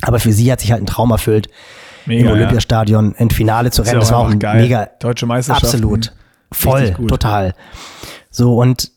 [0.02, 1.50] Aber für sie hat sich halt ein Traum erfüllt,
[2.06, 3.20] mega, im Olympiastadion ja.
[3.20, 4.00] ein Finale zu rennen.
[4.00, 4.62] Das war auch ein geil.
[4.62, 4.90] mega.
[5.00, 5.66] Deutsche Meisterschaft.
[5.66, 6.14] Absolut.
[6.52, 7.54] Voll, total.
[8.30, 8.92] So, und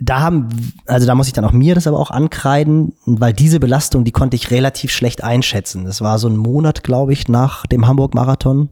[0.00, 0.48] da haben,
[0.86, 4.10] also da muss ich dann auch mir das aber auch ankreiden, weil diese Belastung, die
[4.10, 5.84] konnte ich relativ schlecht einschätzen.
[5.84, 8.70] Das war so ein Monat, glaube ich, nach dem Hamburg-Marathon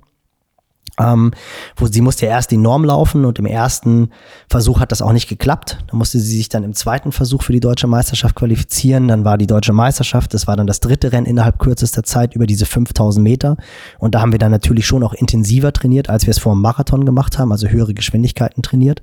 [1.01, 1.33] ähm,
[1.77, 4.11] wo sie musste ja erst die Norm laufen und im ersten
[4.49, 5.79] Versuch hat das auch nicht geklappt.
[5.89, 9.09] Da musste sie sich dann im zweiten Versuch für die deutsche Meisterschaft qualifizieren.
[9.09, 12.47] Dann war die deutsche Meisterschaft, das war dann das dritte Rennen innerhalb kürzester Zeit über
[12.47, 13.57] diese 5000 Meter.
[13.99, 16.61] Und da haben wir dann natürlich schon auch intensiver trainiert, als wir es vor dem
[16.61, 19.03] Marathon gemacht haben, also höhere Geschwindigkeiten trainiert.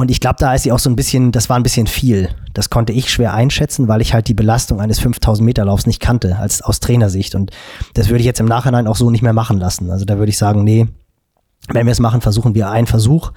[0.00, 2.30] Und ich glaube, da ist sie auch so ein bisschen, das war ein bisschen viel.
[2.54, 6.00] Das konnte ich schwer einschätzen, weil ich halt die Belastung eines 5000 Meter Laufs nicht
[6.00, 7.34] kannte, als aus Trainersicht.
[7.34, 7.50] Und
[7.92, 9.90] das würde ich jetzt im Nachhinein auch so nicht mehr machen lassen.
[9.90, 10.88] Also da würde ich sagen, nee,
[11.68, 13.32] wenn wir es machen, versuchen wir einen Versuch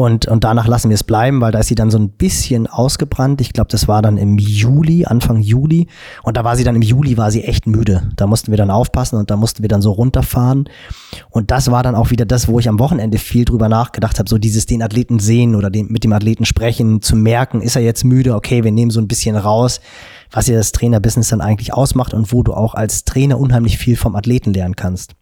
[0.00, 2.66] und, und danach lassen wir es bleiben, weil da ist sie dann so ein bisschen
[2.66, 3.40] ausgebrannt.
[3.40, 5.88] Ich glaube, das war dann im Juli, Anfang Juli.
[6.22, 8.08] Und da war sie dann im Juli, war sie echt müde.
[8.16, 10.68] Da mussten wir dann aufpassen und da mussten wir dann so runterfahren.
[11.28, 14.28] Und das war dann auch wieder das, wo ich am Wochenende viel drüber nachgedacht habe,
[14.28, 17.82] so dieses den Athleten sehen oder den, mit dem Athleten sprechen, zu merken, ist er
[17.82, 18.34] jetzt müde?
[18.34, 19.80] Okay, wir nehmen so ein bisschen raus,
[20.30, 23.96] was ja das Trainerbusiness dann eigentlich ausmacht und wo du auch als Trainer unheimlich viel
[23.96, 25.14] vom Athleten lernen kannst.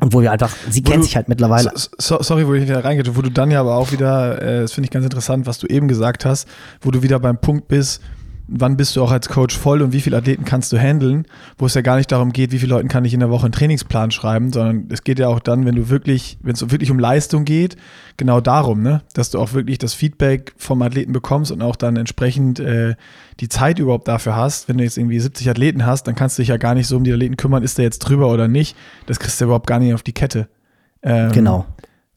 [0.00, 1.72] Und wo wir einfach, sie kennt sich halt mittlerweile.
[1.74, 4.72] So, sorry, wo ich wieder reingehe, wo du dann ja aber auch wieder, äh, das
[4.72, 6.46] finde ich ganz interessant, was du eben gesagt hast,
[6.82, 8.02] wo du wieder beim Punkt bist,
[8.48, 11.26] wann bist du auch als Coach voll und wie viele Athleten kannst du handeln,
[11.58, 13.44] wo es ja gar nicht darum geht, wie viele Leuten kann ich in der Woche
[13.44, 16.90] einen Trainingsplan schreiben, sondern es geht ja auch dann, wenn du wirklich, wenn es wirklich
[16.90, 17.76] um Leistung geht,
[18.16, 21.96] genau darum, ne, dass du auch wirklich das Feedback vom Athleten bekommst und auch dann
[21.96, 22.94] entsprechend äh,
[23.40, 24.68] die Zeit überhaupt dafür hast.
[24.68, 26.96] Wenn du jetzt irgendwie 70 Athleten hast, dann kannst du dich ja gar nicht so
[26.96, 28.76] um die Athleten kümmern, ist der jetzt drüber oder nicht.
[29.06, 30.48] Das kriegst du überhaupt gar nicht auf die Kette.
[31.02, 31.66] Ähm, genau.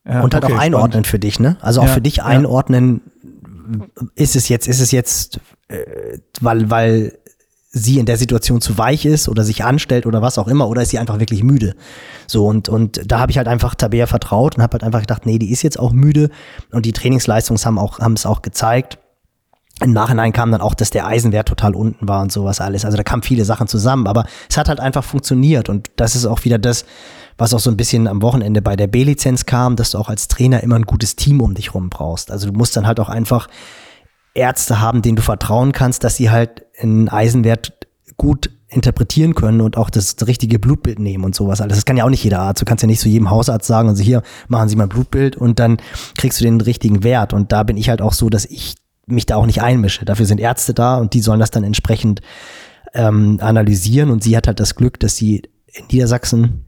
[0.05, 1.07] Ja, und halt okay, auch einordnen spannend.
[1.07, 1.57] für dich, ne?
[1.61, 3.01] Also auch ja, für dich einordnen,
[4.15, 5.39] ist es jetzt, ist es jetzt,
[5.69, 7.19] äh, weil, weil
[7.71, 10.81] sie in der Situation zu weich ist oder sich anstellt oder was auch immer oder
[10.81, 11.75] ist sie einfach wirklich müde.
[12.25, 15.25] So und und da habe ich halt einfach Tabea vertraut und habe halt einfach gedacht,
[15.25, 16.29] nee, die ist jetzt auch müde
[16.71, 18.97] und die Trainingsleistungen haben auch haben es auch gezeigt.
[19.81, 22.83] Im Nachhinein kam dann auch, dass der Eisenwert total unten war und sowas alles.
[22.83, 26.25] Also da kamen viele Sachen zusammen, aber es hat halt einfach funktioniert und das ist
[26.25, 26.85] auch wieder das,
[27.37, 30.27] was auch so ein bisschen am Wochenende bei der B-Lizenz kam, dass du auch als
[30.27, 32.29] Trainer immer ein gutes Team um dich rum brauchst.
[32.29, 33.47] Also du musst dann halt auch einfach
[34.33, 37.73] Ärzte haben, denen du vertrauen kannst, dass sie halt einen Eisenwert
[38.17, 41.77] gut interpretieren können und auch das richtige Blutbild nehmen und sowas alles.
[41.77, 42.61] Das kann ja auch nicht jeder Arzt.
[42.61, 45.35] Du kannst ja nicht zu jedem Hausarzt sagen, also hier machen Sie mal ein Blutbild
[45.35, 45.77] und dann
[46.17, 47.33] kriegst du den richtigen Wert.
[47.33, 48.75] Und da bin ich halt auch so, dass ich
[49.07, 50.05] mich da auch nicht einmische.
[50.05, 52.21] Dafür sind Ärzte da und die sollen das dann entsprechend
[52.93, 54.11] ähm, analysieren.
[54.11, 56.65] Und sie hat halt das Glück, dass sie in Niedersachsen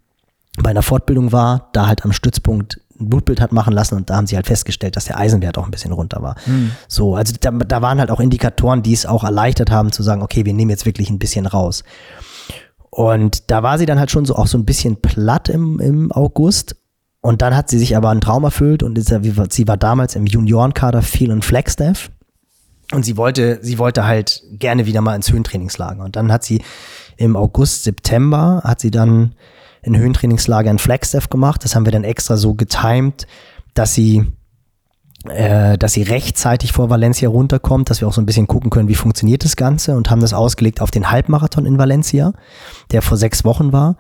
[0.58, 4.16] bei einer Fortbildung war, da halt am Stützpunkt ein Blutbild hat machen lassen und da
[4.16, 6.36] haben sie halt festgestellt, dass der Eisenwert auch ein bisschen runter war.
[6.46, 6.72] Mhm.
[6.88, 10.22] So, also da, da waren halt auch Indikatoren, die es auch erleichtert haben zu sagen,
[10.22, 11.84] okay, wir nehmen jetzt wirklich ein bisschen raus.
[12.90, 16.12] Und da war sie dann halt schon so auch so ein bisschen platt im, im
[16.12, 16.76] August.
[17.22, 21.02] Und dann hat sie sich aber einen Traum erfüllt und sie war damals im Juniorenkader
[21.02, 22.12] viel in Flagstaff.
[22.92, 26.04] Und sie wollte, sie wollte halt gerne wieder mal ins Höhentrainingslager.
[26.04, 26.62] Und dann hat sie
[27.16, 29.36] im August, September, hat sie dann
[29.86, 31.64] ein Höhentrainingslager in Flagstaff gemacht.
[31.64, 33.28] Das haben wir dann extra so getimed,
[33.74, 34.26] dass sie
[35.26, 38.90] äh, dass sie rechtzeitig vor Valencia runterkommt, dass wir auch so ein bisschen gucken können,
[38.90, 42.34] wie funktioniert das Ganze und haben das ausgelegt auf den Halbmarathon in Valencia,
[42.92, 43.98] der vor sechs Wochen war.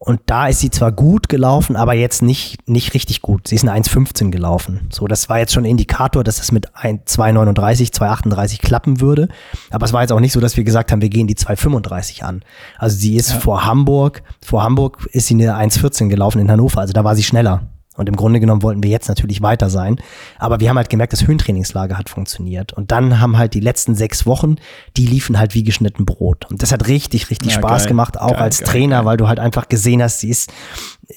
[0.00, 3.48] Und da ist sie zwar gut gelaufen, aber jetzt nicht, nicht richtig gut.
[3.48, 4.86] Sie ist eine 1,15 gelaufen.
[4.90, 9.28] So, das war jetzt schon ein Indikator, dass es mit 2,39, 2,38 klappen würde.
[9.70, 12.22] Aber es war jetzt auch nicht so, dass wir gesagt haben, wir gehen die 2,35
[12.22, 12.42] an.
[12.78, 13.40] Also sie ist ja.
[13.40, 16.80] vor Hamburg, vor Hamburg ist sie eine 1,14 gelaufen in Hannover.
[16.80, 17.62] Also da war sie schneller.
[17.98, 19.96] Und im Grunde genommen wollten wir jetzt natürlich weiter sein.
[20.38, 22.72] Aber wir haben halt gemerkt, das Höhentrainingslager hat funktioniert.
[22.72, 24.56] Und dann haben halt die letzten sechs Wochen,
[24.96, 26.46] die liefen halt wie geschnitten Brot.
[26.50, 29.16] Und das hat richtig, richtig ja, Spaß geil, gemacht, auch geil, als geil, Trainer, weil
[29.16, 30.50] du halt einfach gesehen hast, sie ist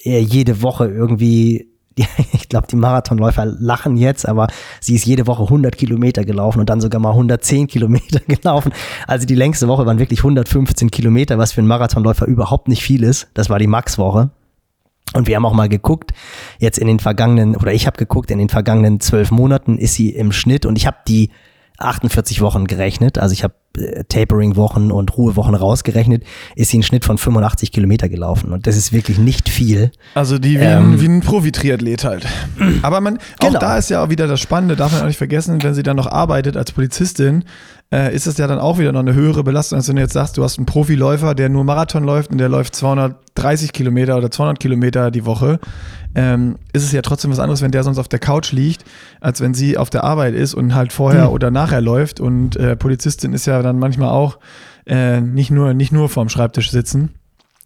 [0.04, 1.72] äh, jede Woche irgendwie
[2.34, 4.48] ich glaube, die Marathonläufer lachen jetzt, aber
[4.80, 8.72] sie ist jede Woche 100 Kilometer gelaufen und dann sogar mal 110 Kilometer gelaufen.
[9.08, 13.04] Also die längste Woche waren wirklich 115 Kilometer, was für einen Marathonläufer überhaupt nicht viel
[13.04, 13.28] ist.
[13.34, 14.32] Das war die Max-Woche.
[15.14, 16.12] Und wir haben auch mal geguckt,
[16.60, 20.10] jetzt in den vergangenen, oder ich habe geguckt, in den vergangenen zwölf Monaten ist sie
[20.10, 21.32] im Schnitt und ich habe die
[21.78, 23.56] 48 Wochen gerechnet, also ich habe
[24.10, 26.24] Tapering-Wochen und Ruhewochen rausgerechnet,
[26.56, 29.92] ist sie einen Schnitt von 85 Kilometer gelaufen und das ist wirklich nicht viel.
[30.14, 32.28] Also die wie, ähm, ein, wie ein Profi-Triathlet halt.
[32.82, 33.60] Aber man, auch genau.
[33.60, 35.98] da ist ja auch wieder das Spannende, darf man auch nicht vergessen, wenn sie dann
[35.98, 37.46] noch arbeitet als Polizistin,
[37.94, 40.14] äh, ist es ja dann auch wieder noch eine höhere Belastung, als wenn du jetzt
[40.14, 44.32] sagst, du hast einen Profiläufer, der nur Marathon läuft und der läuft 230 Kilometer oder
[44.32, 45.60] 200 Kilometer die Woche.
[46.14, 48.84] Ähm, ist es ja trotzdem was anderes, wenn der sonst auf der Couch liegt,
[49.22, 51.34] als wenn sie auf der Arbeit ist und halt vorher mhm.
[51.34, 52.20] oder nachher läuft.
[52.20, 54.40] Und äh, Polizistin ist ja dann manchmal auch
[54.86, 57.12] äh, nicht, nur, nicht nur vorm Schreibtisch sitzen.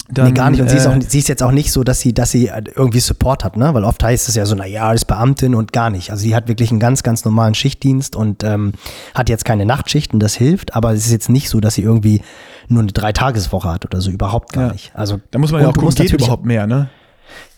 [0.07, 0.61] Dann, nee, gar nicht.
[0.61, 2.51] Und äh, sie, ist auch, sie ist jetzt auch nicht so, dass sie, dass sie
[2.75, 3.73] irgendwie Support hat, ne?
[3.73, 6.11] Weil oft heißt es ja so, na ja, ist Beamtin und gar nicht.
[6.11, 8.73] Also sie hat wirklich einen ganz, ganz normalen Schichtdienst und ähm,
[9.15, 12.21] hat jetzt keine Nachtschichten, das hilft, aber es ist jetzt nicht so, dass sie irgendwie
[12.67, 14.73] nur eine Dreitageswoche hat oder so, überhaupt gar ja.
[14.73, 14.91] nicht.
[14.93, 16.89] Also da muss man ja auch gucken, geht überhaupt mehr, ne?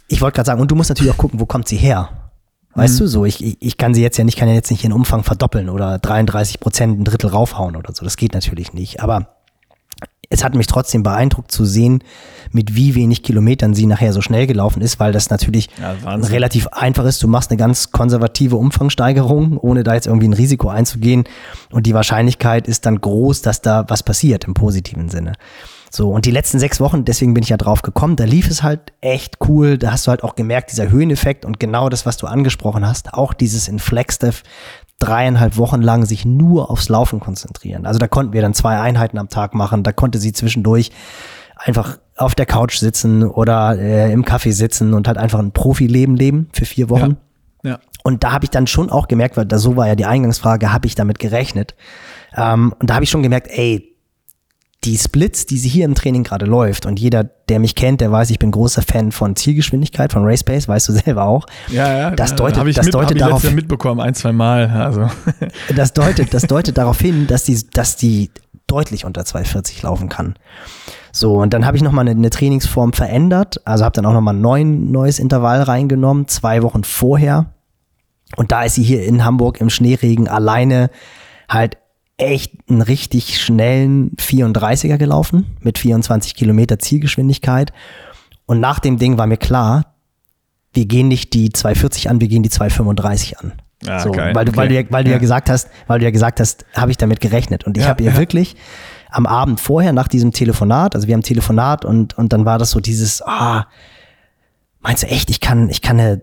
[0.08, 2.10] Ich wollte gerade sagen, und du musst natürlich auch gucken, wo kommt sie her?
[2.76, 3.00] Weißt mhm.
[3.00, 5.24] du so, ich, ich, kann sie jetzt ja nicht, kann ja jetzt nicht ihren Umfang
[5.24, 8.04] verdoppeln oder 33 Prozent ein Drittel raufhauen oder so.
[8.04, 9.02] Das geht natürlich nicht.
[9.02, 9.38] Aber
[10.30, 12.04] es hat mich trotzdem beeindruckt zu sehen,
[12.52, 16.68] mit wie wenig Kilometern sie nachher so schnell gelaufen ist, weil das natürlich ja, relativ
[16.68, 17.24] einfach ist.
[17.24, 21.24] Du machst eine ganz konservative Umfangsteigerung, ohne da jetzt irgendwie ein Risiko einzugehen.
[21.72, 25.34] Und die Wahrscheinlichkeit ist dann groß, dass da was passiert im positiven Sinne.
[25.90, 28.64] So, und die letzten sechs Wochen, deswegen bin ich ja drauf gekommen, da lief es
[28.64, 29.78] halt echt cool.
[29.78, 33.14] Da hast du halt auch gemerkt, dieser Höheneffekt und genau das, was du angesprochen hast,
[33.14, 34.44] auch dieses in Flagstaff
[35.00, 37.86] dreieinhalb Wochen lang sich nur aufs Laufen konzentrieren.
[37.86, 39.84] Also da konnten wir dann zwei Einheiten am Tag machen.
[39.84, 40.92] Da konnte sie zwischendurch
[41.56, 46.16] einfach auf der Couch sitzen oder äh, im Kaffee sitzen und halt einfach ein Profileben
[46.16, 47.18] leben für vier Wochen.
[47.64, 47.72] Ja.
[47.72, 47.80] ja.
[48.04, 50.72] Und da habe ich dann schon auch gemerkt, weil da so war ja die Eingangsfrage,
[50.72, 51.76] habe ich damit gerechnet.
[52.36, 53.97] Ähm, und da habe ich schon gemerkt, ey,
[54.88, 58.10] die Splits, die sie hier im Training gerade läuft, und jeder, der mich kennt, der
[58.12, 61.46] weiß, ich bin großer Fan von Zielgeschwindigkeit, von Race Pace, weißt du selber auch.
[61.68, 64.70] Ja, ja, das deutet, ich das mit, deutet darauf ich mitbekommen, ein, zwei Mal.
[64.70, 65.10] Also.
[65.76, 68.32] Das deutet, das deutet darauf hin, dass die, dass die
[68.68, 70.36] deutlich unter 240 laufen kann.
[71.12, 74.36] So, und dann habe ich nochmal eine, eine Trainingsform verändert, also habe dann auch nochmal
[74.36, 77.48] ein neues Intervall reingenommen, zwei Wochen vorher.
[78.36, 80.90] Und da ist sie hier in Hamburg im Schneeregen alleine
[81.50, 81.78] halt
[82.18, 87.72] echt einen richtig schnellen 34er gelaufen mit 24 Kilometer Zielgeschwindigkeit.
[88.46, 89.94] Und nach dem Ding war mir klar,
[90.74, 93.54] wir gehen nicht die 240 an, wir gehen die 235 an.
[93.86, 94.34] Ah, so, geil.
[94.34, 94.92] weil du, weil du, ja, Okay.
[94.92, 95.16] weil du ja.
[95.18, 95.20] Ja.
[95.20, 97.66] gesagt hast, weil du ja gesagt hast, habe ich damit gerechnet.
[97.66, 98.18] Und ich Ja, habe ihr ja.
[98.18, 98.56] wirklich
[99.10, 102.72] am Abend vorher nach diesem Telefonat, also wir haben Telefonat und, und dann war das
[102.72, 103.68] so dieses, ah,
[104.82, 106.22] meinst du echt, ich kann, ich kann eine,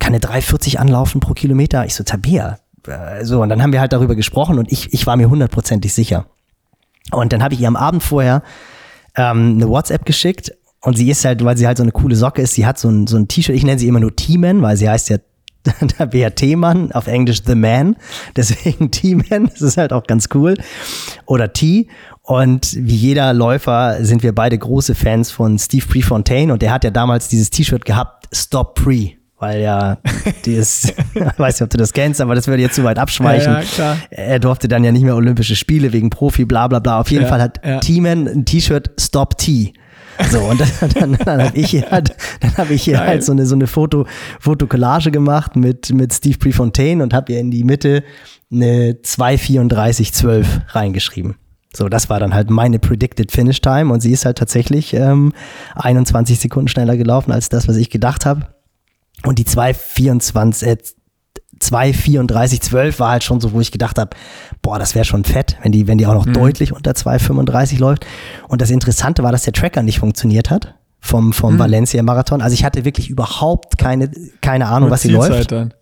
[0.00, 1.84] kann eine 340 anlaufen pro Kilometer?
[1.86, 2.58] Ich so, Tabea.
[2.86, 5.92] Äh, So, und dann haben wir halt darüber gesprochen und ich, ich war mir hundertprozentig
[5.92, 6.26] sicher.
[7.12, 8.42] Und dann habe ich ihr am Abend vorher
[9.16, 12.42] ähm, eine WhatsApp geschickt und sie ist halt, weil sie halt so eine coole Socke
[12.42, 14.76] ist, sie hat so ein, so ein T-Shirt, ich nenne sie immer nur T-Man, weil
[14.76, 15.18] sie heißt ja
[15.98, 17.96] Tabea T-Mann, auf Englisch The Man,
[18.36, 20.54] deswegen T-Man, das ist halt auch ganz cool.
[21.26, 21.88] Oder T.
[22.22, 26.84] Und wie jeder Läufer sind wir beide große Fans von Steve Prefontaine und der hat
[26.84, 29.12] ja damals dieses T-Shirt gehabt, Stop Pre.
[29.44, 29.98] Weil ja,
[30.46, 32.98] die ist, ich weiß nicht, ob du das kennst, aber das würde jetzt zu weit
[32.98, 33.58] abschweichen.
[33.76, 33.96] Ja.
[34.08, 36.98] Er durfte dann ja nicht mehr Olympische Spiele wegen Profi, bla bla bla.
[37.00, 37.78] Auf jeden Ja, Fall hat ja.
[37.78, 39.74] T-Man ein T-Shirt Stop T.
[40.30, 43.32] So, und dann, dann, dann habe ich hier halt, dann hab ich hier halt so
[43.32, 44.06] eine, so eine Foto,
[44.40, 48.02] Fotokollage gemacht mit, mit Steve Prefontaine und habe ihr in die Mitte
[48.50, 51.34] eine 2,34,12 reingeschrieben.
[51.76, 55.34] So, das war dann halt meine Predicted Finish Time und sie ist halt tatsächlich ähm,
[55.74, 58.46] 21 Sekunden schneller gelaufen als das, was ich gedacht habe.
[59.24, 60.76] Und die 2,24, äh,
[61.60, 64.10] 2,34,12 war halt schon so, wo ich gedacht habe,
[64.62, 68.06] boah, das wäre schon fett, wenn die, wenn die auch noch deutlich unter 2,35 läuft.
[68.48, 72.42] Und das Interessante war, dass der Tracker nicht funktioniert hat vom, vom Valencia-Marathon.
[72.42, 74.10] Also ich hatte wirklich überhaupt keine,
[74.40, 75.74] keine Ahnung, was sie läuft Dann.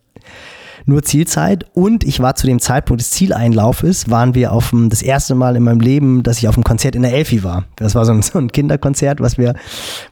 [0.84, 5.00] nur Zielzeit und ich war zu dem Zeitpunkt des Zieleinlaufes, waren wir auf dem, das
[5.00, 7.64] erste Mal in meinem Leben, dass ich auf einem Konzert in der Elfi war.
[7.76, 9.54] Das war so ein, so ein Kinderkonzert, was wir,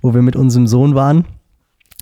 [0.00, 1.26] wo wir mit unserem Sohn waren.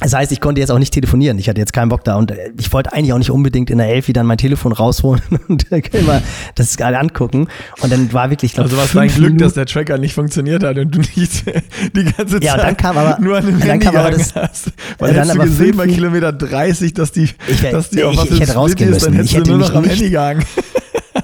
[0.00, 1.38] Das heißt, ich konnte jetzt auch nicht telefonieren.
[1.40, 3.78] Ich hatte jetzt keinen Bock da und äh, ich wollte eigentlich auch nicht unbedingt in
[3.78, 6.22] der Elfi dann mein Telefon rausholen und immer
[6.54, 7.48] das gerade angucken.
[7.80, 9.98] Und dann war wirklich, ich glaub, Also war es dein Glück, Minuten- dass der Tracker
[9.98, 11.44] nicht funktioniert hat und du nicht
[11.96, 14.34] die ganze Zeit Ja, dann kam aber- nur an dem dann Handy kam aber das-
[14.36, 14.70] hast.
[14.98, 18.12] Weil dann hättest du gesehen fünf bei Kilometer 30, dass die, Ich dass die auf
[18.12, 19.16] ich- was ich ein hätte rausgehen ist, dann müssen.
[19.16, 20.44] hättest Ich du hätte nur mich noch am Handy gehangen.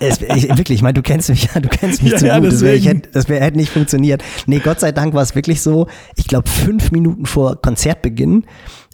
[0.00, 2.52] Es, ich, wirklich, ich meine, du kennst mich, du kennst mich Ja, zu ja, gut.
[2.52, 3.00] Das, wär, ich deswegen.
[3.00, 4.22] hätte, das wär, hätte nicht funktioniert.
[4.46, 5.88] Nee, Gott sei Dank war es wirklich so.
[6.16, 8.44] Ich glaube, fünf Minuten vor Konzertbeginn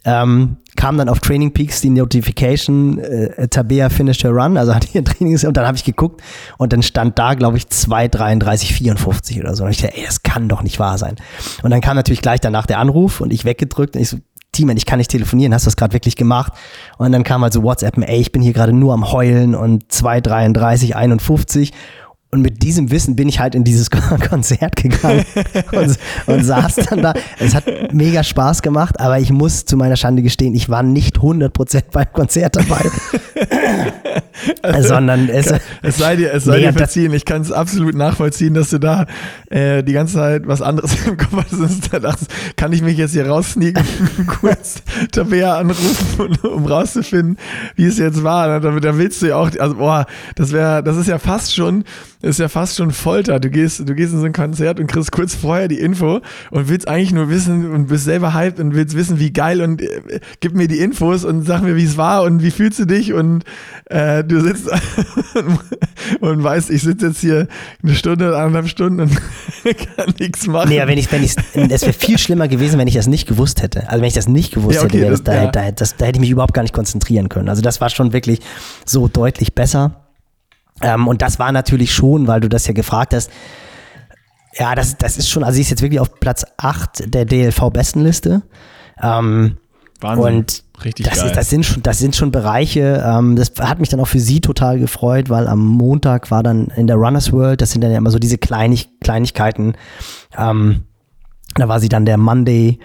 [0.03, 4.95] ähm, kam dann auf Training Peaks die Notification, äh, Tabea finished her run, also hat
[4.95, 6.21] ihr Trainings und dann habe ich geguckt
[6.57, 9.63] und dann stand da, glaube ich, 2,33,54 oder so.
[9.63, 11.15] Und ich dachte, ey, das kann doch nicht wahr sein.
[11.63, 14.17] Und dann kam natürlich gleich danach der Anruf und ich weggedrückt und ich so,
[14.51, 16.53] Teaman, ich kann nicht telefonieren, hast du das gerade wirklich gemacht?
[16.97, 19.85] Und dann kam halt so WhatsApp, ey, ich bin hier gerade nur am Heulen und
[19.91, 21.71] 2,33, 51.
[22.33, 23.89] Und mit diesem Wissen bin ich halt in dieses
[24.29, 25.25] Konzert gegangen
[25.73, 27.13] und, und saß dann da.
[27.39, 31.17] Es hat mega Spaß gemacht, aber ich muss zu meiner Schande gestehen, ich war nicht
[31.17, 32.89] 100% beim Konzert dabei,
[34.81, 37.11] sondern es, Es sei dir, es sei dir verziehen.
[37.11, 39.07] Ich kann es absolut nachvollziehen, dass du da
[39.49, 41.93] äh, die ganze Zeit was anderes im Kopf hast.
[41.93, 43.83] Da dachtest, kann ich mich jetzt hier raussneaken,
[44.27, 47.37] kurz Tabea anrufen, um rauszufinden,
[47.75, 48.61] wie es jetzt war.
[48.61, 50.05] Da, da willst du ja auch, also boah,
[50.35, 51.83] das wäre, das ist ja fast schon,
[52.21, 53.39] ist ja fast schon Folter.
[53.39, 56.69] Du gehst, du gehst in so ein Konzert und kriegst kurz vorher die Info und
[56.69, 60.19] willst eigentlich nur wissen und bist selber hyped und willst wissen, wie geil und äh,
[60.39, 63.13] gib mir die Infos und sag mir, wie es war und wie fühlst du dich
[63.13, 63.43] und
[63.85, 64.69] äh, du sitzt
[66.19, 67.47] und weißt, ich sitze jetzt hier
[67.83, 69.11] eine Stunde oder anderthalb Stunden und
[69.95, 70.69] kann nichts machen.
[70.69, 73.27] Nee, aber wenn ich, wenn ich, es wäre viel schlimmer gewesen, wenn ich das nicht
[73.27, 73.89] gewusst hätte.
[73.89, 75.51] Also wenn ich das nicht gewusst Ja, okay, hätte, das- da, ja.
[75.51, 77.49] da, das, da hätte ich mich überhaupt gar nicht konzentrieren können.
[77.49, 78.39] Also das war schon wirklich
[78.85, 80.10] so deutlich besser.
[80.81, 83.31] Ähm, und das war natürlich schon, weil du das ja gefragt hast.
[84.53, 88.41] Ja, das, das ist schon, also sie ist jetzt wirklich auf Platz 8 der DLV-Bestenliste.
[89.01, 89.57] Ähm,
[90.01, 90.25] Wahnsinn.
[90.25, 91.27] und Richtig das, geil.
[91.27, 94.19] ist, das, sind schon, das sind schon Bereiche, ähm, das hat mich dann auch für
[94.19, 97.91] sie total gefreut, weil am Montag war dann in der Runners World, das sind dann
[97.91, 99.75] ja immer so diese Kleinig Kleinigkeiten,
[100.35, 100.85] ähm,
[101.55, 102.79] da war sie dann der Monday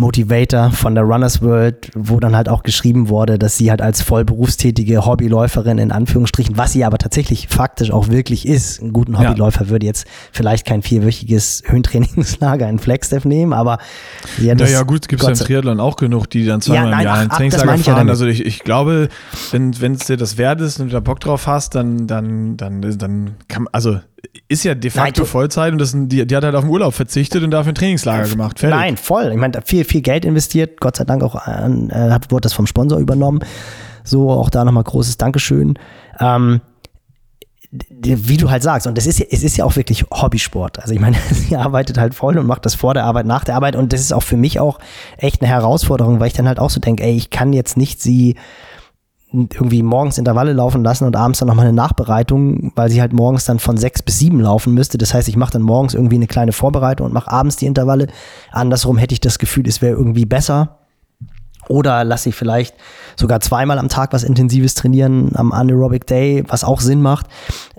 [0.00, 4.02] Motivator von der Runners World, wo dann halt auch geschrieben wurde, dass sie halt als
[4.02, 9.20] vollberufstätige Hobbyläuferin in Anführungsstrichen, was sie aber tatsächlich faktisch auch wirklich ist, einen guten Ja.
[9.20, 13.78] Hobbyläufer würde jetzt vielleicht kein vierwöchiges Höhentrainingslager in Flagstaff nehmen, aber
[14.38, 16.90] ja, das, Naja, gut, gibt es Gott im Triathlon auch genug, die dann zweimal Ja,
[16.90, 17.96] nein, im Jahr ach, ein Trainingslager ja fahren.
[17.98, 18.10] damit.
[18.10, 19.08] also ich, ich glaube,
[19.52, 22.56] wenn wenn es dir das wert ist und du da Bock drauf hast, dann, dann,
[22.56, 24.00] dann, dann kann also
[24.48, 26.94] ist ja de facto Nein, Vollzeit und das, die, die hat halt auf den Urlaub
[26.94, 28.58] verzichtet und dafür ein Trainingslager gemacht.
[28.58, 28.78] Fertig.
[28.78, 29.30] Nein, voll.
[29.30, 30.80] Ich meine, viel, viel Geld investiert.
[30.80, 33.40] Gott sei Dank auch an, äh, hat, wurde das vom Sponsor übernommen.
[34.04, 35.78] So, auch da nochmal großes Dankeschön.
[36.18, 36.60] Ähm,
[37.92, 40.80] wie du halt sagst, und das ist es ist ja auch wirklich Hobbysport.
[40.80, 43.54] Also ich meine, sie arbeitet halt voll und macht das vor der Arbeit, nach der
[43.54, 43.76] Arbeit.
[43.76, 44.80] Und das ist auch für mich auch
[45.18, 48.02] echt eine Herausforderung, weil ich dann halt auch so denke, ey, ich kann jetzt nicht
[48.02, 48.36] sie
[49.32, 53.44] irgendwie morgens Intervalle laufen lassen und abends dann nochmal eine Nachbereitung, weil sie halt morgens
[53.44, 54.98] dann von sechs bis sieben laufen müsste.
[54.98, 58.08] Das heißt, ich mache dann morgens irgendwie eine kleine Vorbereitung und mache abends die Intervalle.
[58.50, 60.78] Andersrum hätte ich das Gefühl, es wäre irgendwie besser.
[61.68, 62.74] Oder lasse ich vielleicht
[63.14, 67.26] sogar zweimal am Tag was Intensives trainieren am Anaerobic Day, was auch Sinn macht.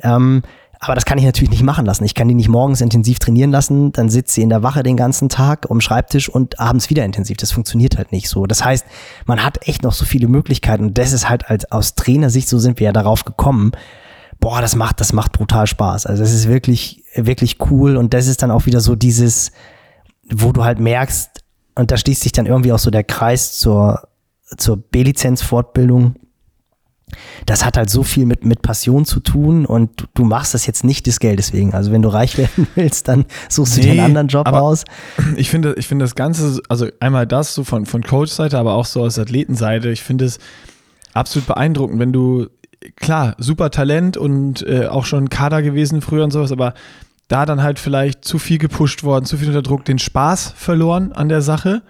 [0.02, 0.44] Ähm,
[0.84, 2.04] aber das kann ich natürlich nicht machen lassen.
[2.06, 4.98] Ich kann die nicht morgens intensiv trainieren lassen, dann sitzt sie in der Wache den
[4.98, 7.38] ganzen Tag um Schreibtisch und abends wieder intensiv.
[7.38, 8.48] Das funktioniert halt nicht so.
[8.48, 8.86] Das heißt,
[9.28, 12.58] man hat echt noch so viele Möglichkeiten und das ist halt als aus Trainersicht, so
[12.58, 13.74] sind wir ja darauf gekommen.
[14.40, 16.08] Boah, das macht, das macht brutal Spaß.
[16.08, 19.52] Also es ist wirklich, wirklich cool und das ist dann auch wieder so dieses,
[20.34, 21.30] wo du halt merkst,
[21.76, 24.08] und da schließt sich dann irgendwie auch so der Kreis zur,
[24.58, 26.16] zur B-Lizenz-Fortbildung
[27.46, 30.84] das hat halt so viel mit, mit Passion zu tun und du, machst das jetzt
[30.84, 31.74] nicht des Geldes wegen.
[31.74, 34.86] Also wenn du reich werden willst, dann suchst du dir einen anderen Job aus.
[35.36, 38.86] Ich finde, ich finde das Ganze, also einmal das so von, von Coach-Seite, aber auch
[38.86, 40.40] so aus Athletenseite, ich finde es
[41.14, 42.48] absolut beeindruckend, wenn du,
[42.96, 46.74] klar, super Talent und äh, auch schon Kader gewesen früher und sowas, aber
[47.28, 51.14] da dann halt vielleicht zu viel gepusht worden, zu viel unter Druck, den Spaß verloren
[51.14, 51.82] an der Sache.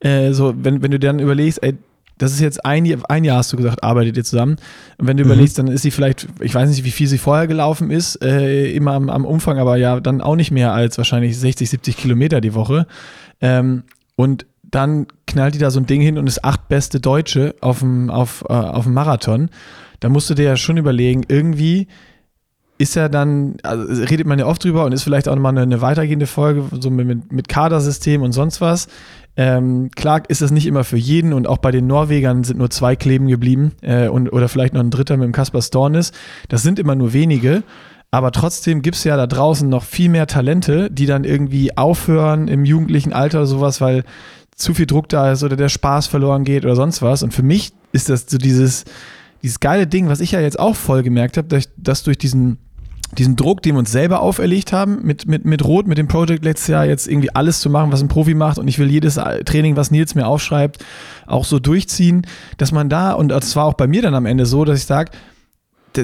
[0.00, 1.76] Äh, so, wenn, wenn du dann überlegst, ey,
[2.18, 4.56] das ist jetzt ein, ein Jahr, hast du gesagt, arbeitet ihr zusammen.
[4.98, 5.30] Und wenn du mhm.
[5.30, 8.70] überlegst, dann ist sie vielleicht, ich weiß nicht, wie viel sie vorher gelaufen ist, äh,
[8.72, 12.40] immer am, am, Umfang, aber ja, dann auch nicht mehr als wahrscheinlich 60, 70 Kilometer
[12.40, 12.86] die Woche.
[13.40, 13.84] Ähm,
[14.16, 17.80] und dann knallt die da so ein Ding hin und ist acht beste Deutsche auf
[17.80, 19.50] dem, auf, äh, auf dem Marathon.
[20.00, 21.88] Da musst du dir ja schon überlegen, irgendwie
[22.76, 25.62] ist ja dann, also redet man ja oft drüber und ist vielleicht auch nochmal eine,
[25.62, 28.88] eine weitergehende Folge, so mit, mit Kadersystem und sonst was.
[29.36, 32.70] Ähm, klar ist das nicht immer für jeden und auch bei den Norwegern sind nur
[32.70, 36.12] zwei kleben geblieben äh, und, oder vielleicht noch ein dritter mit dem Kaspar Stornis.
[36.48, 37.62] Das sind immer nur wenige.
[38.12, 42.46] Aber trotzdem gibt es ja da draußen noch viel mehr Talente, die dann irgendwie aufhören
[42.46, 44.04] im jugendlichen Alter oder sowas, weil
[44.54, 47.24] zu viel Druck da ist oder der Spaß verloren geht oder sonst was.
[47.24, 48.84] Und für mich ist das so dieses,
[49.42, 52.58] dieses geile Ding, was ich ja jetzt auch voll gemerkt habe, dass, dass durch diesen
[53.08, 56.44] diesen Druck, den wir uns selber auferlegt haben, mit, mit, mit Rot, mit dem Project
[56.44, 59.14] letztes Jahr jetzt irgendwie alles zu machen, was ein Profi macht und ich will jedes
[59.44, 60.84] Training, was Nils mir aufschreibt,
[61.26, 62.26] auch so durchziehen,
[62.58, 64.86] dass man da, und das war auch bei mir dann am Ende so, dass ich
[64.86, 65.10] sage,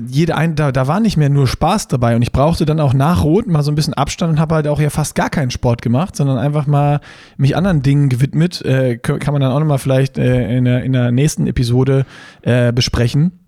[0.06, 2.94] jede ein, da, da war nicht mehr nur Spaß dabei und ich brauchte dann auch
[2.94, 5.50] nach Rot mal so ein bisschen Abstand und habe halt auch ja fast gar keinen
[5.50, 7.00] Sport gemacht, sondern einfach mal
[7.36, 8.62] mich anderen Dingen gewidmet.
[8.62, 12.06] Äh, kann man dann auch nochmal vielleicht äh, in, der, in der nächsten Episode
[12.42, 13.39] äh, besprechen.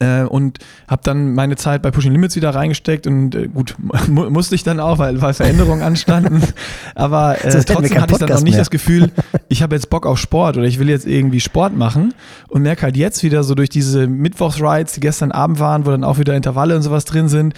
[0.00, 3.76] Äh, und habe dann meine Zeit bei Pushing Limits wieder reingesteckt und äh, gut,
[4.08, 6.42] mu musste ich dann auch, weil, weil Veränderungen anstanden.
[6.94, 8.60] Aber äh, trotzdem hatte ich dann noch nicht mehr.
[8.60, 9.10] das Gefühl,
[9.48, 12.14] ich habe jetzt Bock auf Sport oder ich will jetzt irgendwie Sport machen
[12.48, 16.04] und merke halt jetzt wieder so durch diese Mittwochsrides, die gestern Abend waren, wo dann
[16.04, 17.52] auch wieder Intervalle und sowas drin sind,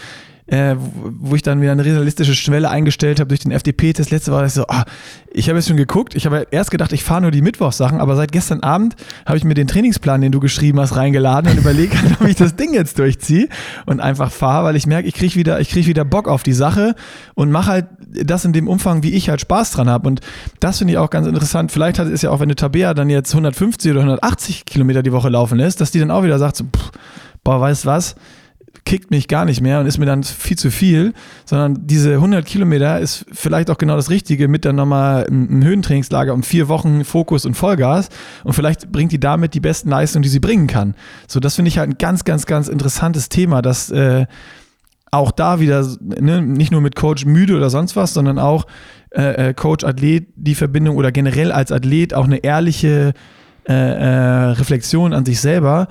[0.47, 4.11] äh, wo ich dann wieder eine realistische Schwelle eingestellt habe durch den FDP-Test.
[4.11, 4.85] Letzte war ich so, ah,
[5.33, 6.15] ich habe jetzt schon geguckt.
[6.15, 9.45] Ich habe erst gedacht, ich fahre nur die Mittwochssachen, aber seit gestern Abend habe ich
[9.45, 12.99] mir den Trainingsplan, den du geschrieben hast, reingeladen und überlegt, ob ich das Ding jetzt
[12.99, 13.49] durchziehe
[13.87, 16.95] und einfach fahre, weil ich merke, ich kriege wieder, ich wieder Bock auf die Sache
[17.35, 17.87] und mache halt
[18.25, 20.09] das in dem Umfang, wie ich halt Spaß dran habe.
[20.09, 20.21] Und
[20.61, 21.73] das finde ich auch ganz interessant.
[21.73, 25.13] Vielleicht hat es ja auch, wenn du Tabea dann jetzt 150 oder 180 Kilometer die
[25.13, 26.91] Woche laufen lässt, dass die dann auch wieder sagt, so, pff,
[27.45, 28.17] boah, weißt was?
[28.85, 31.15] Kickt mich gar nicht mehr und ist mir dann viel zu viel,
[31.45, 36.35] sondern diese 100 Kilometer ist vielleicht auch genau das Richtige mit dann nochmal ein Höhentrainingslager
[36.35, 38.09] um vier Wochen Fokus und Vollgas
[38.45, 40.95] und vielleicht bringt die damit die besten Leistungen, die sie bringen kann.
[41.29, 44.27] So, das finde ich halt ein ganz, ganz, ganz interessantes Thema, dass äh,
[45.13, 48.67] auch da wieder ne, nicht nur mit Coach müde oder sonst was, sondern auch
[49.11, 53.13] äh, äh Coach-Athlet die Verbindung oder generell als Athlet auch eine ehrliche
[53.69, 55.87] äh, äh, Reflexion an sich selber,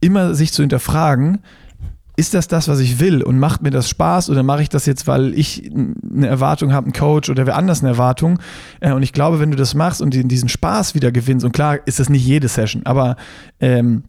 [0.00, 1.40] immer sich zu hinterfragen,
[2.16, 4.86] ist das das, was ich will und macht mir das Spaß oder mache ich das
[4.86, 8.38] jetzt, weil ich eine Erwartung habe, einen Coach oder wer anders eine Erwartung?
[8.80, 11.78] Äh, und ich glaube, wenn du das machst und diesen Spaß wieder gewinnst, und klar
[11.86, 13.16] ist das nicht jede Session, aber
[13.60, 14.04] ähm,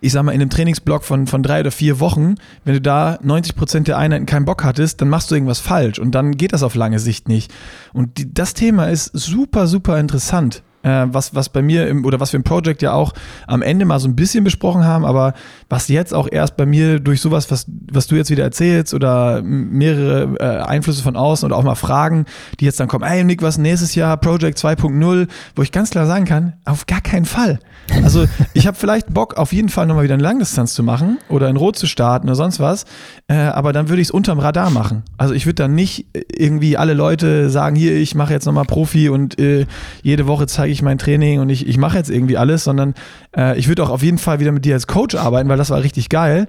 [0.00, 3.18] ich sag mal, in einem Trainingsblock von, von drei oder vier Wochen, wenn du da
[3.22, 6.52] 90 Prozent der Einheiten keinen Bock hattest, dann machst du irgendwas falsch und dann geht
[6.52, 7.52] das auf lange Sicht nicht.
[7.92, 12.20] Und die, das Thema ist super, super interessant äh, was, was bei mir im, oder
[12.20, 13.12] was wir im Project ja auch
[13.46, 15.34] am Ende mal so ein bisschen besprochen haben, aber
[15.68, 19.42] was jetzt auch erst bei mir durch sowas, was, was du jetzt wieder erzählst oder
[19.42, 22.26] mehrere äh, Einflüsse von außen oder auch mal Fragen,
[22.60, 26.06] die jetzt dann kommen, ey Nick, was nächstes Jahr, Project 2.0, wo ich ganz klar
[26.06, 27.58] sagen kann, auf gar keinen Fall.
[28.04, 31.48] Also ich habe vielleicht Bock, auf jeden Fall nochmal wieder eine Langdistanz zu machen oder
[31.48, 32.84] in Rot zu starten oder sonst was,
[33.26, 35.02] äh, aber dann würde ich es unterm Radar machen.
[35.18, 39.08] Also ich würde dann nicht irgendwie alle Leute sagen, hier, ich mache jetzt nochmal Profi
[39.08, 39.66] und äh,
[40.02, 42.94] jede Woche zeige ich mein Training und ich, ich mache jetzt irgendwie alles, sondern
[43.36, 45.70] äh, ich würde auch auf jeden Fall wieder mit dir als Coach arbeiten, weil das
[45.70, 46.48] war richtig geil.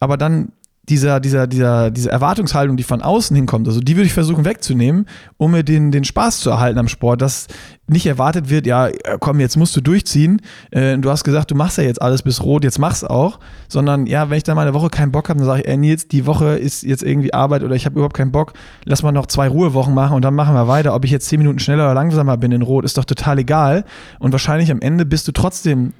[0.00, 0.52] Aber dann
[0.88, 5.06] dieser, dieser, dieser, diese Erwartungshaltung, die von außen hinkommt, also die würde ich versuchen wegzunehmen,
[5.36, 7.46] um mir den, den Spaß zu erhalten am Sport, dass
[7.88, 10.42] nicht erwartet wird, ja, komm, jetzt musst du durchziehen.
[10.70, 13.40] Äh, du hast gesagt, du machst ja jetzt alles bis rot, jetzt mach's auch.
[13.68, 15.76] Sondern ja, wenn ich dann mal eine Woche keinen Bock habe, dann sage ich, ey
[15.76, 18.52] Nils, die Woche ist jetzt irgendwie Arbeit oder ich habe überhaupt keinen Bock,
[18.84, 20.94] lass mal noch zwei Ruhewochen machen und dann machen wir weiter.
[20.94, 23.84] Ob ich jetzt zehn Minuten schneller oder langsamer bin in Rot, ist doch total egal.
[24.18, 25.92] Und wahrscheinlich am Ende bist du trotzdem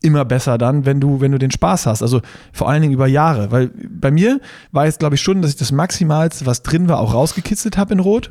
[0.00, 2.02] immer besser dann, wenn du, wenn du den Spaß hast.
[2.02, 2.20] Also
[2.52, 3.50] vor allen Dingen über Jahre.
[3.50, 4.40] Weil bei mir
[4.72, 7.94] war jetzt, glaube ich, schon, dass ich das Maximalste, was drin war, auch rausgekitzelt habe
[7.94, 8.30] in Rot.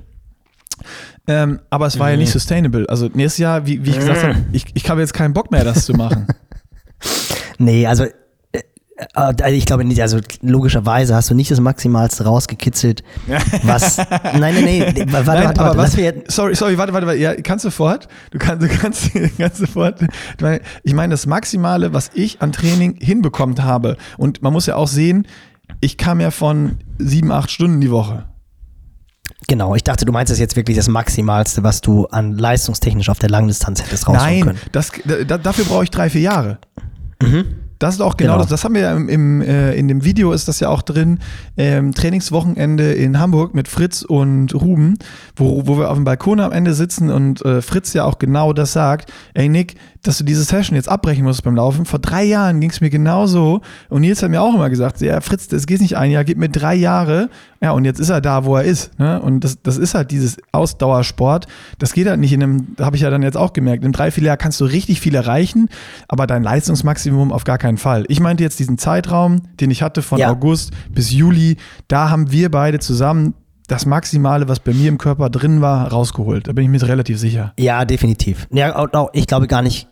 [1.28, 2.12] Ähm, aber es war mhm.
[2.12, 2.40] ja nicht mhm.
[2.40, 2.86] sustainable.
[2.90, 5.64] Also nächstes Jahr, wie, wie ich gesagt habe, ich, ich habe jetzt keinen Bock mehr,
[5.64, 6.28] das zu machen.
[7.58, 8.06] nee, also
[8.98, 13.04] äh, ich glaube nicht, also logischerweise hast du nicht das Maximalste rausgekitzelt,
[13.64, 13.98] was.
[14.24, 17.36] nein, nein, nein, warte, nein, warte, warte, was, jetzt, sorry, sorry, warte, warte, warte, ja,
[17.42, 18.08] kannst du sofort?
[18.32, 20.00] Du kannst, du kannst, kannst sofort.
[20.84, 24.88] Ich meine, das Maximale, was ich an Training hinbekommen habe, und man muss ja auch
[24.88, 25.28] sehen,
[25.82, 28.26] ich kam ja von sieben, acht Stunden die Woche.
[29.48, 33.20] Genau, ich dachte, du meinst das jetzt wirklich das Maximalste, was du an leistungstechnisch auf
[33.20, 34.60] der Langdistanz hättest rausholen können.
[34.62, 34.92] Nein, das,
[35.28, 36.58] da, dafür brauche ich drei, vier Jahre.
[37.22, 37.67] Mhm.
[37.80, 38.42] Das ist auch genau, genau.
[38.44, 38.50] das.
[38.50, 41.20] Das haben wir ja im, im äh, in dem Video ist das ja auch drin.
[41.58, 44.96] Ähm, Trainingswochenende in Hamburg mit Fritz und Ruben,
[45.36, 48.54] wo, wo wir auf dem Balkon am Ende sitzen und äh, Fritz ja auch genau
[48.54, 49.12] das sagt.
[49.34, 49.76] Ey Nick,
[50.08, 51.86] dass du diese Session jetzt abbrechen musst beim Laufen.
[51.86, 53.62] Vor drei Jahren ging es mir genauso.
[53.90, 56.38] Und Nils hat mir auch immer gesagt, ja, Fritz, das geht nicht ein Jahr, gib
[56.38, 57.30] mir drei Jahre.
[57.62, 58.98] Ja, und jetzt ist er da, wo er ist.
[59.00, 59.22] Ne?
[59.22, 61.48] Und das, das ist halt dieses Ausdauersport.
[61.80, 64.12] Das geht halt nicht in einem, habe ich ja dann jetzt auch gemerkt, in drei,
[64.12, 65.70] vier Jahren kannst du richtig viel erreichen,
[66.08, 68.06] aber dein Leistungsmaximum auf gar keinen Fall.
[68.08, 70.30] Ich meinte jetzt diesen Zeitraum, den ich hatte von ja.
[70.30, 73.34] August bis Juli, da haben wir beide zusammen
[73.68, 76.48] das Maximale, was bei mir im Körper drin war, rausgeholt.
[76.48, 77.54] Da bin ich mir relativ sicher.
[77.60, 78.48] Ja, definitiv.
[78.52, 79.88] Ja, ich glaube gar nicht,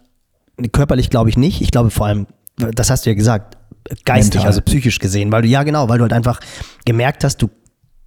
[0.71, 1.61] körperlich glaube ich nicht.
[1.61, 2.27] Ich glaube vor allem,
[2.57, 3.57] das hast du ja gesagt,
[4.05, 4.47] geistig, Mental.
[4.47, 6.39] also psychisch gesehen, weil du, ja genau, weil du halt einfach
[6.85, 7.49] gemerkt hast, du,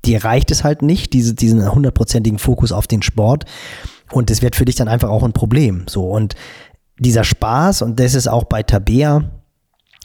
[0.05, 3.45] dir reicht es halt nicht, diese, diesen hundertprozentigen Fokus auf den Sport.
[4.11, 5.85] Und das wird für dich dann einfach auch ein Problem.
[5.87, 6.05] So.
[6.05, 6.35] Und
[6.99, 9.31] dieser Spaß, und das ist auch bei Tabea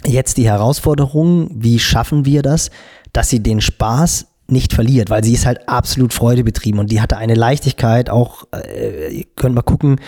[0.05, 2.69] jetzt die Herausforderung, wie schaffen wir das,
[3.13, 7.17] dass sie den Spaß nicht verliert, weil sie ist halt absolut freudebetrieben und die hatte
[7.17, 10.01] eine Leichtigkeit, auch, äh, ihr könnt mal gucken,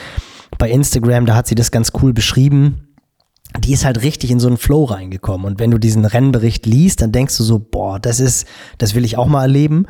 [0.57, 2.95] bei Instagram, da hat sie das ganz cool beschrieben.
[3.59, 5.45] Die ist halt richtig in so einen Flow reingekommen.
[5.45, 9.05] Und wenn du diesen Rennbericht liest, dann denkst du so, boah, das ist, das will
[9.05, 9.85] ich auch mal erleben.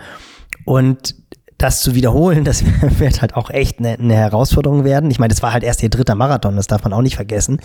[0.66, 1.16] Und
[1.58, 2.64] das zu wiederholen, das
[2.99, 5.10] wird halt auch echt eine, eine Herausforderung werden.
[5.12, 7.60] Ich meine, das war halt erst ihr dritter Marathon, das darf man auch nicht vergessen.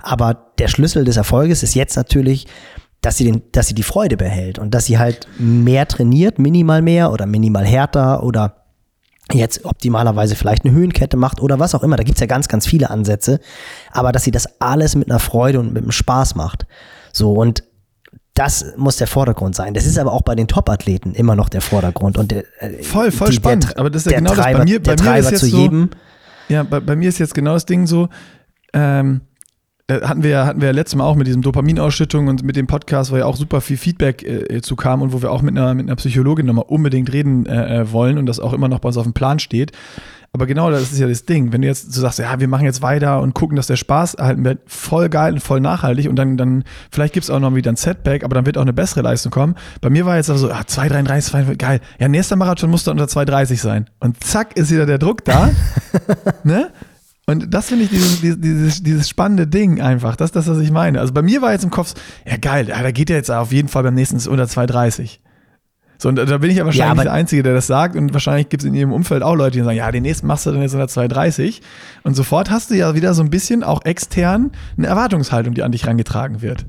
[0.00, 2.46] Aber der Schlüssel des Erfolges ist jetzt natürlich,
[3.00, 6.82] dass sie, den, dass sie die Freude behält und dass sie halt mehr trainiert, minimal
[6.82, 8.61] mehr oder minimal härter oder
[9.32, 11.96] jetzt optimalerweise vielleicht eine Höhenkette macht oder was auch immer.
[11.96, 13.40] Da gibt's ja ganz, ganz viele Ansätze.
[13.90, 16.66] Aber dass sie das alles mit einer Freude und mit einem Spaß macht.
[17.12, 17.64] So, und
[18.34, 19.74] das muss der Vordergrund sein.
[19.74, 22.16] Das ist aber auch bei den Top-Athleten immer noch der Vordergrund.
[22.16, 23.70] Und der, äh, voll, voll die, spannend.
[23.70, 24.58] Der, aber das ist ja genau Treiber, das.
[24.58, 25.88] Bei mir, bei mir ist jetzt so,
[26.48, 28.08] Ja, bei, bei, mir ist jetzt genau das Ding so,
[28.72, 29.31] ähm, äh,
[29.90, 33.10] hatten wir, hatten wir ja letztes Mal auch mit diesem Dopaminausschüttung und mit dem Podcast,
[33.12, 35.74] wo ja auch super viel Feedback äh, zu kam und wo wir auch mit einer,
[35.74, 38.88] mit einer Psychologin nochmal unbedingt reden äh, äh, wollen und das auch immer noch bei
[38.88, 39.72] uns auf dem Plan steht.
[40.34, 41.52] Aber genau das ist ja das Ding.
[41.52, 44.14] Wenn du jetzt so sagst, ja, wir machen jetzt weiter und gucken, dass der Spaß
[44.14, 47.54] erhalten wird, voll geil und voll nachhaltig und dann, dann vielleicht gibt es auch noch
[47.54, 49.56] wieder ein Setback, aber dann wird auch eine bessere Leistung kommen.
[49.82, 51.80] Bei mir war jetzt also, ah, 2,33, geil.
[51.98, 53.90] Ja, nächster Marathon muss dann unter 2,30 sein.
[54.00, 55.50] Und zack, ist wieder der Druck da.
[56.44, 56.70] ne?
[57.26, 60.16] Und das finde ich dieses, dieses, dieses spannende Ding einfach.
[60.16, 61.00] Das ist das, was ich meine.
[61.00, 61.94] Also bei mir war jetzt im Kopf,
[62.26, 65.18] ja geil, ja, da geht er jetzt auf jeden Fall beim nächsten unter 2,30.
[65.98, 67.94] So, und da bin ich ja wahrscheinlich ja, der Einzige, der das sagt.
[67.94, 70.46] Und wahrscheinlich gibt es in ihrem Umfeld auch Leute, die sagen, ja, den nächsten machst
[70.46, 71.60] du dann jetzt unter 2,30.
[72.02, 75.70] Und sofort hast du ja wieder so ein bisschen auch extern eine Erwartungshaltung, die an
[75.70, 76.66] dich rangetragen wird.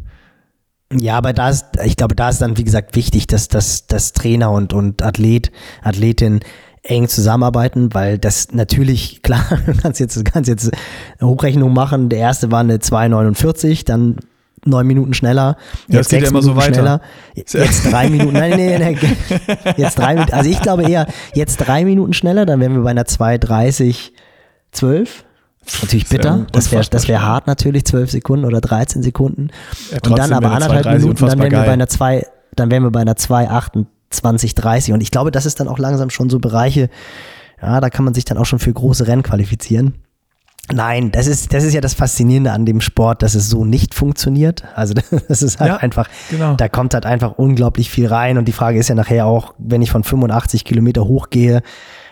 [0.94, 4.14] Ja, aber da ist, ich glaube, da ist dann, wie gesagt, wichtig, dass, dass, dass
[4.14, 5.52] Trainer und, und Athlet,
[5.82, 6.42] Athletin
[6.84, 10.72] eng zusammenarbeiten, weil das natürlich, klar, du kannst jetzt, kannst jetzt
[11.20, 12.10] eine Hochrechnung machen.
[12.10, 14.18] Der erste war eine 2,49, dann
[14.66, 15.58] neun Minuten schneller,
[15.90, 17.02] ja, jetzt sechs ja Minuten so schneller,
[17.36, 17.54] jetzt
[17.92, 18.98] drei Minuten, nein, nein, nein,
[19.78, 22.92] jetzt drei Minuten, also ich glaube eher, jetzt drei Minuten schneller, dann wären wir bei
[22.92, 24.12] einer 2,30,
[24.72, 25.26] 12.
[25.82, 29.50] Natürlich bitter, das wäre das wär hart natürlich, 12 Sekunden oder 13 Sekunden.
[29.92, 32.26] Ja, und dann aber anderthalb Minuten, dann wären wir bei einer 2,
[32.56, 34.94] dann wären wir bei einer 2,28 2030.
[34.94, 36.90] Und ich glaube, das ist dann auch langsam schon so Bereiche,
[37.62, 39.96] ja, da kann man sich dann auch schon für große Rennen qualifizieren.
[40.72, 43.94] Nein, das ist, das ist ja das Faszinierende an dem Sport, dass es so nicht
[43.94, 44.64] funktioniert.
[44.76, 44.94] Also
[45.28, 46.56] das ist halt ja, einfach, genau.
[46.56, 48.38] da kommt halt einfach unglaublich viel rein.
[48.38, 51.62] Und die Frage ist ja nachher auch, wenn ich von 85 Kilometer hochgehe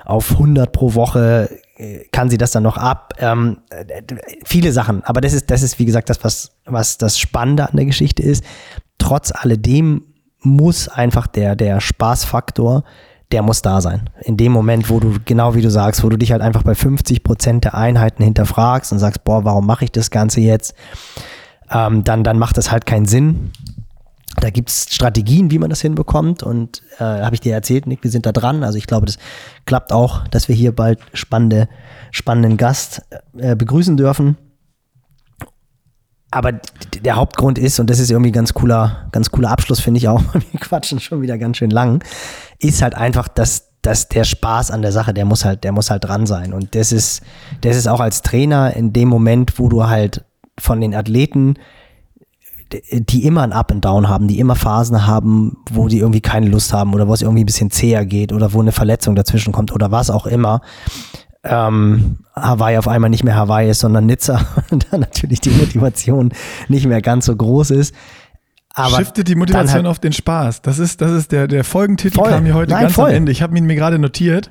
[0.03, 1.49] auf 100 pro Woche,
[2.11, 3.13] kann sie das dann noch ab?
[3.19, 4.03] Ähm, äh,
[4.43, 5.03] viele Sachen.
[5.03, 8.21] Aber das ist, das ist wie gesagt das, was, was das Spannende an der Geschichte
[8.21, 8.43] ist.
[8.97, 10.03] Trotz alledem
[10.41, 12.83] muss einfach der, der Spaßfaktor,
[13.31, 14.09] der muss da sein.
[14.21, 16.75] In dem Moment, wo du, genau wie du sagst, wo du dich halt einfach bei
[16.75, 20.73] 50 Prozent der Einheiten hinterfragst und sagst, boah, warum mache ich das Ganze jetzt?
[21.69, 23.51] Ähm, dann, dann macht das halt keinen Sinn.
[24.39, 26.43] Da gibt es Strategien, wie man das hinbekommt.
[26.43, 28.63] Und äh, habe ich dir erzählt, Nick, wir sind da dran.
[28.63, 29.17] Also ich glaube, das
[29.65, 31.69] klappt auch, dass wir hier bald spannende,
[32.11, 33.03] spannenden Gast
[33.37, 34.37] äh, begrüßen dürfen.
[36.31, 36.53] Aber
[37.03, 40.21] der Hauptgrund ist, und das ist irgendwie ganz cooler, ganz cooler Abschluss, finde ich auch,
[40.33, 42.03] wir quatschen schon wieder ganz schön lang,
[42.59, 45.91] ist halt einfach, dass, dass der Spaß an der Sache, der muss halt, der muss
[45.91, 46.53] halt dran sein.
[46.53, 47.21] Und das ist,
[47.61, 50.23] das ist auch als Trainer in dem Moment, wo du halt
[50.57, 51.55] von den Athleten
[52.91, 56.47] die immer ein Up and Down haben, die immer Phasen haben, wo die irgendwie keine
[56.47, 59.51] Lust haben oder wo es irgendwie ein bisschen zäher geht oder wo eine Verletzung dazwischen
[59.51, 60.61] kommt oder was auch immer.
[61.43, 66.31] Ähm, Hawaii auf einmal nicht mehr Hawaii ist, sondern Nizza und dann natürlich die Motivation
[66.67, 67.95] nicht mehr ganz so groß ist.
[68.73, 70.61] Aber Shiftet die Motivation halt auf den Spaß.
[70.61, 72.29] Das ist, das ist der, der Folgentitel voll.
[72.29, 73.09] kam hier heute Nein, ganz voll.
[73.09, 73.31] am Ende.
[73.31, 74.49] Ich habe ihn mir gerade notiert.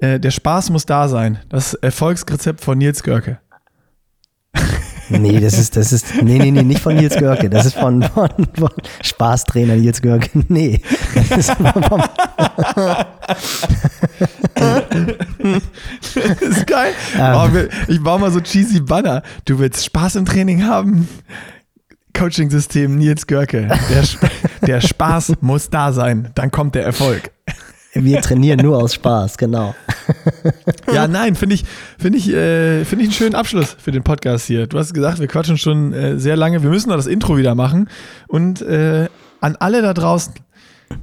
[0.00, 1.38] Äh, der Spaß muss da sein.
[1.48, 3.38] Das Erfolgsrezept von Nils Görke.
[5.08, 7.50] Nee, das ist, das ist, nee, nee, nee, nicht von Nils Görke.
[7.50, 8.70] Das ist von, von, von
[9.02, 10.30] Spaßtrainer Nils Görke.
[10.48, 10.80] Nee.
[11.14, 12.02] Das ist vom,
[16.14, 16.92] das ist geil.
[17.18, 17.48] Oh,
[17.88, 19.22] ich baue mal so cheesy Banner.
[19.44, 21.08] Du willst Spaß im Training haben?
[22.16, 23.68] Coaching-System Nils Görke.
[23.90, 24.04] Der,
[24.66, 26.30] der Spaß muss da sein.
[26.34, 27.30] Dann kommt der Erfolg.
[27.94, 29.74] Wir trainieren nur aus Spaß, genau.
[30.92, 31.64] Ja, nein, finde ich,
[31.98, 34.66] finde ich, äh, finde ich einen schönen Abschluss für den Podcast hier.
[34.66, 36.62] Du hast gesagt, wir quatschen schon äh, sehr lange.
[36.62, 37.88] Wir müssen noch das Intro wieder machen.
[38.28, 39.08] Und äh,
[39.40, 40.34] an alle da draußen,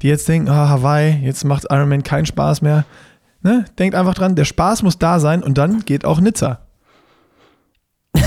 [0.01, 2.85] die jetzt denken, oh, Hawaii, jetzt macht Ironman keinen Spaß mehr.
[3.41, 3.65] Ne?
[3.79, 6.59] Denkt einfach dran, der Spaß muss da sein und dann geht auch Nizza.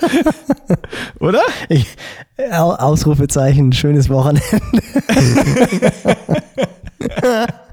[1.20, 1.42] Oder?
[1.68, 1.86] Ich,
[2.50, 4.42] Ausrufezeichen, schönes Wochenende.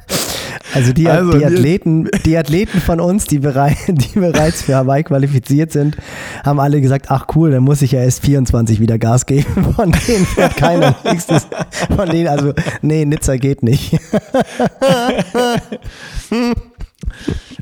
[0.75, 5.03] Also die, also die, Athleten, die Athleten von uns, die, bereit, die bereits für Hawaii
[5.03, 5.95] qualifiziert sind,
[6.43, 9.73] haben alle gesagt, ach cool, dann muss ich ja erst 24 wieder Gas geben.
[9.73, 11.47] Von denen fährt keiner nächstes.
[11.95, 13.97] Von denen, also, nee, Nizza geht nicht.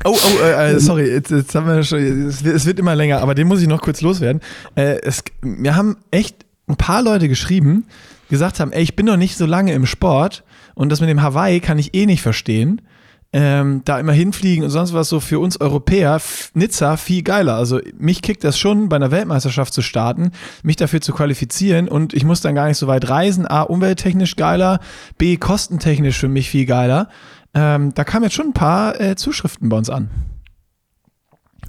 [0.04, 3.34] Oh, oh, äh, äh, sorry, jetzt, jetzt haben wir schon, es wird, immer länger, aber
[3.34, 4.42] den muss ich noch kurz loswerden.
[4.74, 7.86] Äh, es, wir haben echt ein paar Leute geschrieben,
[8.28, 10.44] gesagt haben, ey, ich bin noch nicht so lange im Sport
[10.74, 12.82] und das mit dem Hawaii kann ich eh nicht verstehen.
[13.32, 16.20] Ähm, da immer hinfliegen und sonst was so für uns Europäer,
[16.54, 17.56] Nizza viel geiler.
[17.56, 20.30] Also mich kickt das schon, bei einer Weltmeisterschaft zu starten,
[20.62, 23.44] mich dafür zu qualifizieren und ich muss dann gar nicht so weit reisen.
[23.44, 24.78] A, umwelttechnisch geiler,
[25.18, 27.08] B, kostentechnisch für mich viel geiler.
[27.54, 30.10] Ähm, da kamen jetzt schon ein paar äh, Zuschriften bei uns an.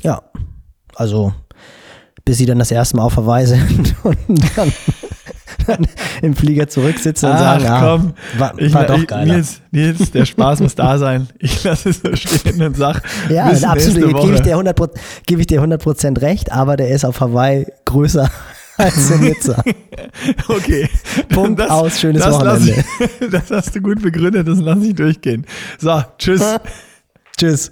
[0.01, 0.21] Ja,
[0.95, 1.33] also
[2.25, 4.17] bis sie dann das erste Mal auf Hawaii sind und
[4.55, 4.73] dann,
[5.67, 5.87] dann
[6.23, 9.35] im Flieger zurücksitzen und Ach, sagen, komm, ah, war, ich, war doch geiler.
[9.35, 11.27] Nils, Nils, der Spaß muss da sein.
[11.39, 14.89] Ich lasse es so stehen und sag, ja, absolut, gebe ich, dir 100%,
[15.27, 18.29] gebe ich dir 100% recht, aber der ist auf Hawaii größer
[18.77, 19.63] als in Nizza.
[20.47, 20.89] Okay.
[21.29, 22.85] Punkt aus, schönes das Wochenende.
[22.99, 25.45] Ich, das hast du gut begründet, das lasse ich durchgehen.
[25.77, 26.57] So, tschüss.
[27.37, 27.71] Tschüss.